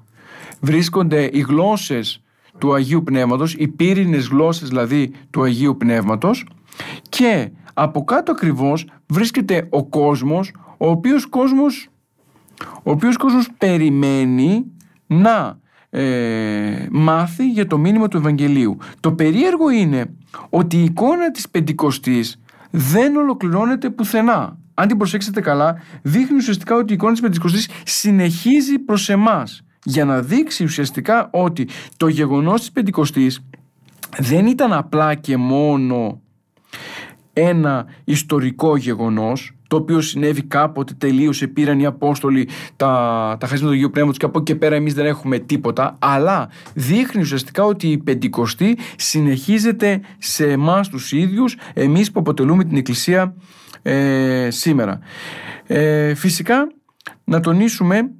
βρίσκονται 0.59 1.29
οι 1.33 1.39
γλώσσες 1.39 2.21
του 2.61 2.73
Αγίου 2.73 3.03
Πνεύματος, 3.03 3.53
οι 3.53 3.67
πύρινες 3.67 4.27
γλώσσες 4.27 4.67
δηλαδή 4.67 5.11
του 5.29 5.43
Αγίου 5.43 5.77
Πνεύματος 5.77 6.45
και 7.09 7.51
από 7.73 8.03
κάτω 8.03 8.31
ακριβώς 8.31 8.87
βρίσκεται 9.07 9.67
ο 9.69 9.85
κόσμος, 9.85 10.53
ο 10.77 10.89
οποίος 10.89 11.25
κόσμος, 11.25 11.89
ο 12.83 12.91
οποίος 12.91 13.17
κόσμος 13.17 13.49
περιμένει 13.57 14.65
να 15.07 15.59
ε, 15.89 16.87
μάθει 16.91 17.49
για 17.49 17.67
το 17.67 17.77
μήνυμα 17.77 18.07
του 18.07 18.17
Ευαγγελίου. 18.17 18.77
Το 18.99 19.11
περίεργο 19.11 19.69
είναι 19.69 20.05
ότι 20.49 20.77
η 20.77 20.83
εικόνα 20.83 21.31
της 21.31 21.49
Πεντηκοστής 21.49 22.41
δεν 22.71 23.15
ολοκληρώνεται 23.15 23.89
πουθενά. 23.89 24.57
Αν 24.73 24.87
την 24.87 24.97
προσέξετε 24.97 25.41
καλά, 25.41 25.75
δείχνει 26.01 26.37
ουσιαστικά 26.37 26.75
ότι 26.75 26.91
η 26.91 26.95
εικόνα 26.95 27.11
της 27.11 27.21
Πεντηκοστής 27.21 27.69
συνεχίζει 27.83 28.79
προς 28.79 29.09
εμάς 29.09 29.63
για 29.83 30.05
να 30.05 30.21
δείξει 30.21 30.63
ουσιαστικά 30.63 31.29
ότι 31.31 31.67
το 31.97 32.07
γεγονός 32.07 32.59
της 32.59 32.71
Πεντηκοστής 32.71 33.45
δεν 34.17 34.45
ήταν 34.45 34.73
απλά 34.73 35.15
και 35.15 35.37
μόνο 35.37 36.21
ένα 37.33 37.85
ιστορικό 38.03 38.75
γεγονός 38.75 39.55
το 39.71 39.77
οποίο 39.77 40.01
συνέβη 40.01 40.43
κάποτε, 40.43 40.93
τελείωσε, 40.97 41.47
πήραν 41.47 41.79
οι 41.79 41.85
Απόστολοι 41.85 42.47
τα, 42.75 42.87
τα 43.39 43.47
χασίματα 43.47 43.67
του 43.67 43.73
Αγίου 43.73 43.89
Πνεύματος 43.89 44.19
και 44.19 44.25
από 44.25 44.39
εκεί 44.39 44.51
και 44.51 44.59
πέρα 44.59 44.75
εμείς 44.75 44.93
δεν 44.93 45.05
έχουμε 45.05 45.39
τίποτα, 45.39 45.97
αλλά 45.99 46.49
δείχνει 46.73 47.21
ουσιαστικά 47.21 47.63
ότι 47.63 47.87
η 47.87 47.97
Πεντηκοστή 47.97 48.77
συνεχίζεται 48.95 50.01
σε 50.17 50.51
εμάς 50.51 50.89
τους 50.89 51.11
ίδιους, 51.11 51.57
εμείς 51.73 52.11
που 52.11 52.19
αποτελούμε 52.19 52.63
την 52.63 52.77
Εκκλησία 52.77 53.35
ε, 53.81 54.47
σήμερα. 54.51 54.99
Ε, 55.67 56.13
φυσικά, 56.13 56.71
να 57.23 57.39
τονίσουμε 57.39 58.11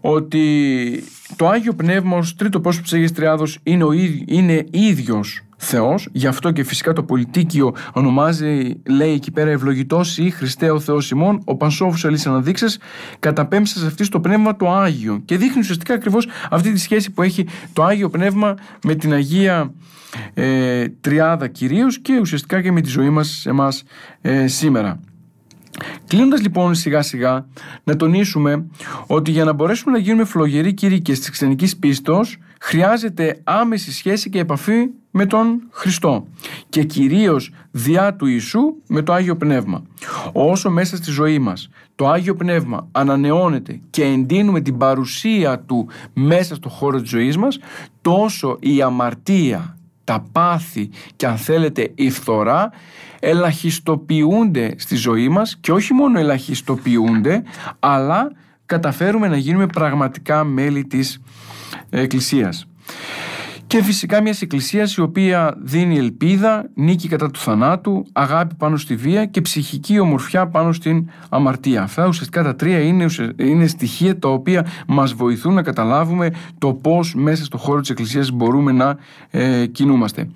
ότι 0.00 1.04
το 1.36 1.48
Άγιο 1.48 1.72
Πνεύμα 1.72 2.16
ως 2.16 2.34
τρίτο 2.34 2.60
πρόσωπο 2.60 2.84
της 2.84 2.92
Αγίας 2.92 3.12
Τριάδος 3.12 3.58
είναι, 3.62 3.84
ο, 3.84 3.92
είναι 4.26 4.64
ίδιος 4.70 5.44
Θεός, 5.62 6.08
γι' 6.12 6.26
αυτό 6.26 6.50
και 6.50 6.64
φυσικά 6.64 6.92
το 6.92 7.02
πολιτίκιο 7.02 7.74
ονομάζει, 7.92 8.80
λέει 8.86 9.12
εκεί 9.12 9.30
πέρα 9.30 9.50
ευλογητός 9.50 10.18
ή 10.18 10.30
Χριστέ 10.30 10.70
ο 10.70 10.80
Θεός 10.80 11.10
ημών, 11.10 11.42
ο 11.44 11.56
Πανσόφους 11.56 12.04
αλής 12.04 12.26
αναδείξες, 12.26 12.78
καταπέμψα 13.18 13.78
σε 13.78 13.86
αυτή 13.86 14.04
στο 14.04 14.20
Πνεύμα 14.20 14.56
το 14.56 14.70
Άγιο 14.70 15.22
και 15.24 15.36
δείχνει 15.36 15.60
ουσιαστικά 15.60 15.94
ακριβώς 15.94 16.28
αυτή 16.50 16.72
τη 16.72 16.78
σχέση 16.78 17.10
που 17.10 17.22
έχει 17.22 17.46
το 17.72 17.84
Άγιο 17.84 18.10
Πνεύμα 18.10 18.54
με 18.84 18.94
την 18.94 19.12
Αγία 19.12 19.72
ε, 20.34 20.88
Τριάδα 20.88 21.48
κυρίως 21.48 21.98
και 21.98 22.18
ουσιαστικά 22.20 22.62
και 22.62 22.72
με 22.72 22.80
τη 22.80 22.88
ζωή 22.88 23.10
μας 23.10 23.46
εμάς 23.46 23.82
ε, 24.20 24.46
σήμερα. 24.46 25.00
Κλείνοντας 26.06 26.40
λοιπόν 26.40 26.74
σιγά 26.74 27.02
σιγά 27.02 27.46
να 27.84 27.96
τονίσουμε 27.96 28.66
ότι 29.06 29.30
για 29.30 29.44
να 29.44 29.52
μπορέσουμε 29.52 29.92
να 29.92 29.98
γίνουμε 29.98 30.24
φλογεροί 30.24 30.74
κήρυκες 30.74 31.18
της 31.18 31.30
ξενικής 31.30 31.76
πίστος 31.76 32.38
χρειάζεται 32.60 33.40
άμεση 33.44 33.92
σχέση 33.92 34.30
και 34.30 34.38
επαφή 34.38 34.86
με 35.10 35.26
τον 35.26 35.62
Χριστό 35.70 36.26
και 36.68 36.84
κυρίως 36.84 37.52
διά 37.70 38.14
του 38.14 38.26
Ιησού 38.26 38.60
με 38.88 39.02
το 39.02 39.12
Άγιο 39.12 39.36
Πνεύμα. 39.36 39.82
Όσο 40.32 40.70
μέσα 40.70 40.96
στη 40.96 41.10
ζωή 41.10 41.38
μας 41.38 41.68
το 41.94 42.08
Άγιο 42.08 42.34
Πνεύμα 42.34 42.88
ανανεώνεται 42.92 43.80
και 43.90 44.04
εντείνουμε 44.04 44.60
την 44.60 44.76
παρουσία 44.76 45.60
Του 45.60 45.88
μέσα 46.12 46.54
στο 46.54 46.68
χώρο 46.68 47.00
της 47.00 47.10
ζωής 47.10 47.36
μας 47.36 47.58
τόσο 48.00 48.56
η 48.60 48.82
αμαρτία, 48.82 49.76
τα 50.04 50.24
πάθη 50.32 50.90
και 51.16 51.26
αν 51.26 51.36
θέλετε 51.36 51.92
η 51.94 52.10
φθορά 52.10 52.70
ελαχιστοποιούνται 53.20 54.74
στη 54.76 54.96
ζωή 54.96 55.28
μας 55.28 55.56
και 55.60 55.72
όχι 55.72 55.92
μόνο 55.92 56.18
ελαχιστοποιούνται 56.18 57.42
αλλά 57.78 58.32
καταφέρουμε 58.66 59.28
να 59.28 59.36
γίνουμε 59.36 59.66
πραγματικά 59.66 60.44
μέλη 60.44 60.84
της 60.84 61.20
Εκκλησίας. 61.90 62.66
Και 63.70 63.82
φυσικά 63.82 64.22
μιας 64.22 64.42
εκκλησίας 64.42 64.94
η 64.94 65.00
οποία 65.00 65.54
δίνει 65.62 65.98
ελπίδα, 65.98 66.68
νίκη 66.74 67.08
κατά 67.08 67.30
του 67.30 67.38
θανάτου, 67.38 68.06
αγάπη 68.12 68.54
πάνω 68.54 68.76
στη 68.76 68.96
βία 68.96 69.26
και 69.26 69.40
ψυχική 69.40 69.98
ομορφιά 69.98 70.46
πάνω 70.46 70.72
στην 70.72 71.08
αμαρτία. 71.28 71.82
Αυτά 71.82 72.06
ουσιαστικά 72.06 72.42
τα 72.42 72.56
τρία 72.56 72.80
είναι, 72.80 73.06
είναι 73.36 73.66
στοιχεία 73.66 74.18
τα 74.18 74.28
οποία 74.28 74.66
μας 74.86 75.12
βοηθούν 75.12 75.54
να 75.54 75.62
καταλάβουμε 75.62 76.30
το 76.58 76.72
πώς 76.72 77.14
μέσα 77.14 77.44
στο 77.44 77.58
χώρο 77.58 77.80
της 77.80 77.90
εκκλησίας 77.90 78.30
μπορούμε 78.30 78.72
να 78.72 78.96
ε, 79.30 79.66
κινούμαστε. 79.66 80.28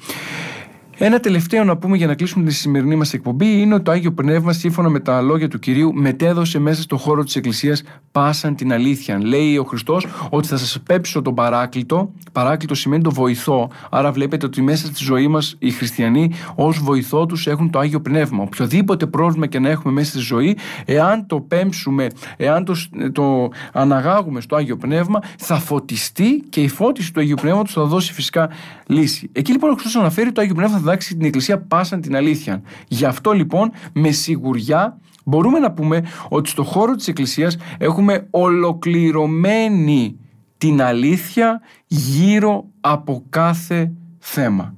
Ένα 0.99 1.21
τελευταίο 1.21 1.65
να 1.65 1.77
πούμε 1.77 1.97
για 1.97 2.07
να 2.07 2.15
κλείσουμε 2.15 2.45
τη 2.45 2.55
σημερινή 2.55 2.97
μας 2.97 3.13
εκπομπή 3.13 3.61
είναι 3.61 3.75
ότι 3.75 3.83
το 3.83 3.91
Άγιο 3.91 4.13
Πνεύμα, 4.13 4.53
σύμφωνα 4.53 4.89
με 4.89 5.01
τα 5.01 5.21
λόγια 5.21 5.49
του 5.49 5.59
κυρίου, 5.59 5.95
μετέδωσε 5.95 6.59
μέσα 6.59 6.83
στον 6.83 6.99
χώρο 6.99 7.25
της 7.25 7.37
Εκκλησίας 7.37 7.83
πάσαν 8.13 8.55
την 8.55 8.73
αλήθεια. 8.73 9.19
Λέει 9.23 9.57
ο 9.57 9.65
Χριστός 9.65 10.07
ότι 10.31 10.49
θα 10.49 10.57
σας 10.57 10.81
πέψω 10.87 11.23
τον 11.23 11.35
παράκλητο. 11.35 12.13
Παράκλητο 12.33 12.75
σημαίνει 12.75 13.03
το 13.03 13.11
βοηθό. 13.11 13.71
Άρα 13.91 14.13
βλέπετε 14.13 14.47
ότι 14.47 14.63
μέσα 14.63 14.87
στη 14.87 15.05
ζωή 15.05 15.29
μας 15.29 15.57
οι 15.59 15.71
χριστιανοί 15.71 16.31
ως 16.55 16.79
βοηθό 16.79 17.27
τους 17.27 17.47
έχουν 17.47 17.71
το 17.71 17.79
Άγιο 17.79 18.01
Πνεύμα. 18.01 18.43
Οποιοδήποτε 18.43 19.07
πρόβλημα 19.07 19.47
και 19.47 19.59
να 19.59 19.69
έχουμε 19.69 19.93
μέσα 19.93 20.11
στη 20.11 20.19
ζωή, 20.19 20.57
εάν 20.85 21.27
το 21.27 21.41
πέμψουμε, 21.41 22.07
εάν 22.37 22.65
το, 22.65 22.75
το 23.13 23.51
αναγάγουμε 23.73 24.41
στο 24.41 24.57
Άγιο 24.57 24.77
Πνεύμα, 24.77 25.21
θα 25.39 25.59
φωτιστεί 25.59 26.45
και 26.49 26.61
η 26.61 26.69
φώτιση 26.69 27.13
του 27.13 27.21
Αγίου 27.21 27.37
Πνεύματος 27.41 27.73
θα 27.73 27.85
δώσει 27.85 28.13
φυσικά 28.13 28.51
λύση. 28.87 29.31
Εκεί 29.33 29.53
λοιπόν 29.53 29.71
ο 29.71 29.73
Χριστός 29.73 29.97
αναφέρει 29.97 30.33
το 30.33 30.41
Άγιο 30.41 30.55
Πνεύμα 30.55 30.79
διδάξει 30.85 31.17
την 31.17 31.27
Εκκλησία 31.27 31.61
πάσαν 31.61 32.01
την 32.01 32.17
αλήθεια. 32.17 32.63
Γι' 32.89 33.05
αυτό 33.05 33.33
λοιπόν 33.33 33.73
με 33.93 34.11
σιγουριά 34.11 34.99
μπορούμε 35.25 35.59
να 35.59 35.73
πούμε 35.73 36.05
ότι 36.29 36.49
στο 36.49 36.63
χώρο 36.65 36.95
της 36.95 37.09
Εκκλησίας 37.09 37.57
έχουμε 37.79 38.27
ολοκληρωμένη 38.31 40.19
την 40.59 40.83
αλήθεια 40.83 41.61
γύρω 41.87 42.65
από 42.81 43.25
κάθε 43.29 43.93
θέμα. 44.19 44.75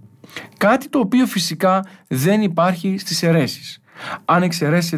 Κάτι 0.56 0.88
το 0.88 0.98
οποίο 0.98 1.26
φυσικά 1.26 1.84
δεν 2.08 2.42
υπάρχει 2.42 2.98
στις 2.98 3.22
αιρέσεις. 3.22 3.80
Αν, 4.24 4.48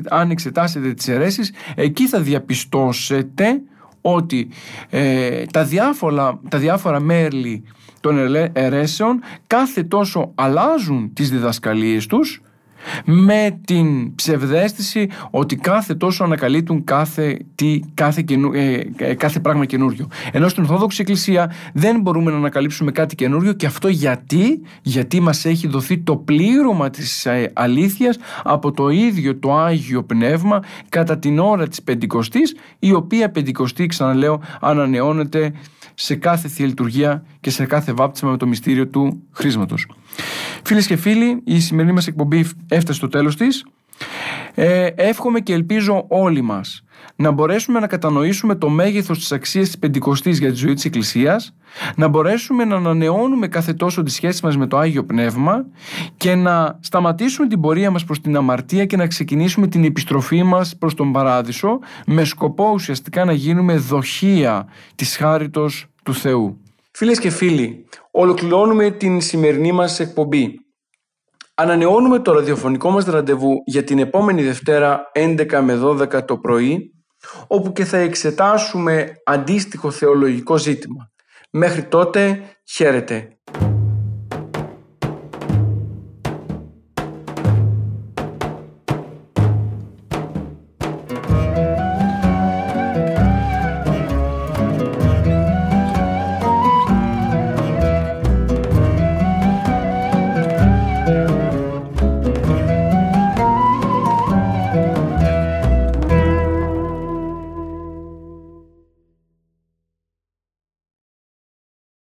αν 0.08 0.30
εξετάσετε 0.30 0.94
τις 0.94 1.08
αιρέσεις, 1.08 1.52
εκεί 1.74 2.08
θα 2.08 2.20
διαπιστώσετε 2.20 3.60
ότι 4.00 4.48
ε, 4.90 5.44
τα, 5.44 5.64
διάφορα, 5.64 6.40
τα 6.48 6.58
διάφορα 6.58 7.00
μέλη 7.00 7.64
των 8.00 8.34
αιρέσεων 8.52 9.20
κάθε 9.46 9.82
τόσο 9.82 10.32
αλλάζουν 10.34 11.12
τις 11.12 11.30
διδασκαλίες 11.30 12.06
τους 12.06 12.42
με 13.04 13.60
την 13.64 14.14
ψευδέστηση 14.14 15.08
ότι 15.30 15.56
κάθε 15.56 15.94
τόσο 15.94 16.24
ανακαλύπτουν 16.24 16.84
κάθε, 16.84 17.38
τι, 17.54 17.80
κάθε, 17.94 18.22
καινου, 18.22 18.52
ε, 18.52 18.90
ε, 18.96 19.14
κάθε 19.14 19.40
πράγμα 19.40 19.64
καινούριο. 19.64 20.08
Ενώ 20.32 20.48
στην 20.48 20.62
Ορθόδοξη 20.62 21.00
Εκκλησία 21.00 21.52
δεν 21.74 22.00
μπορούμε 22.00 22.30
να 22.30 22.36
ανακαλύψουμε 22.36 22.90
κάτι 22.90 23.14
καινούριο 23.14 23.52
και 23.52 23.66
αυτό 23.66 23.88
γιατί, 23.88 24.62
γιατί 24.82 25.20
μας 25.20 25.44
έχει 25.44 25.68
δοθεί 25.68 25.98
το 25.98 26.16
πλήρωμα 26.16 26.90
της 26.90 27.26
ε, 27.26 27.50
αλήθειας 27.54 28.18
από 28.44 28.72
το 28.72 28.88
ίδιο 28.88 29.36
το 29.38 29.56
Άγιο 29.56 30.02
Πνεύμα 30.02 30.62
κατά 30.88 31.18
την 31.18 31.38
ώρα 31.38 31.68
της 31.68 31.82
Πεντηκοστής 31.82 32.56
η 32.78 32.92
οποία 32.92 33.30
Πεντηκοστή 33.30 33.86
ξαναλέω 33.86 34.40
ανανεώνεται 34.60 35.52
σε 35.94 36.14
κάθε 36.14 36.48
θεία 36.48 36.66
λειτουργία 36.66 37.24
και 37.40 37.50
σε 37.50 37.66
κάθε 37.66 37.92
βάπτισμα 37.92 38.30
με 38.30 38.36
το 38.36 38.46
μυστήριο 38.46 38.88
του 38.88 39.22
χρήσματος. 39.32 39.86
Φίλες 40.64 40.86
και 40.86 40.96
φίλοι, 40.96 41.42
η 41.44 41.60
σημερινή 41.60 41.94
μας 41.94 42.06
εκπομπή 42.06 42.44
έφτασε 42.68 42.98
στο 42.98 43.08
τέλος 43.08 43.36
της. 43.36 43.66
Ε, 44.54 44.86
εύχομαι 44.86 45.40
και 45.40 45.52
ελπίζω 45.52 46.04
όλοι 46.08 46.42
μας 46.42 46.82
να 47.16 47.30
μπορέσουμε 47.30 47.80
να 47.80 47.86
κατανοήσουμε 47.86 48.54
το 48.54 48.68
μέγεθος 48.68 49.18
της 49.18 49.32
αξίας 49.32 49.66
της 49.66 49.78
Πεντηκοστής 49.78 50.38
για 50.38 50.50
τη 50.50 50.56
ζωή 50.56 50.74
της 50.74 50.84
Εκκλησίας, 50.84 51.54
να 51.96 52.08
μπορέσουμε 52.08 52.64
να 52.64 52.76
ανανεώνουμε 52.76 53.48
κάθε 53.48 53.72
τόσο 53.72 54.02
τη 54.02 54.10
σχέση 54.10 54.44
μας 54.44 54.56
με 54.56 54.66
το 54.66 54.78
Άγιο 54.78 55.04
Πνεύμα 55.04 55.66
και 56.16 56.34
να 56.34 56.78
σταματήσουμε 56.80 57.46
την 57.46 57.60
πορεία 57.60 57.90
μας 57.90 58.04
προς 58.04 58.20
την 58.20 58.36
αμαρτία 58.36 58.84
και 58.84 58.96
να 58.96 59.06
ξεκινήσουμε 59.06 59.66
την 59.66 59.84
επιστροφή 59.84 60.42
μας 60.42 60.76
προς 60.76 60.94
τον 60.94 61.12
Παράδεισο 61.12 61.78
με 62.06 62.24
σκοπό 62.24 62.70
ουσιαστικά 62.72 63.24
να 63.24 63.32
γίνουμε 63.32 63.76
δοχεία 63.76 64.66
της 64.94 65.16
χάριτος 65.16 65.86
του 66.02 66.14
Θεού. 66.14 66.58
Φίλες 66.98 67.18
και 67.18 67.30
φίλοι, 67.30 67.88
ολοκληρώνουμε 68.10 68.90
την 68.90 69.20
σημερινή 69.20 69.72
μας 69.72 70.00
εκπομπή. 70.00 70.54
Ανανεώνουμε 71.54 72.18
το 72.18 72.32
ραδιοφωνικό 72.32 72.90
μας 72.90 73.04
ραντεβού 73.04 73.62
για 73.64 73.84
την 73.84 73.98
επόμενη 73.98 74.42
Δευτέρα 74.42 75.02
11 75.14 75.60
με 75.62 75.80
12 75.82 76.24
το 76.24 76.38
πρωί, 76.38 76.94
όπου 77.46 77.72
και 77.72 77.84
θα 77.84 77.96
εξετάσουμε 77.96 79.12
αντίστοιχο 79.24 79.90
θεολογικό 79.90 80.56
ζήτημα. 80.56 81.10
Μέχρι 81.50 81.82
τότε, 81.82 82.40
χαίρετε. 82.64 83.38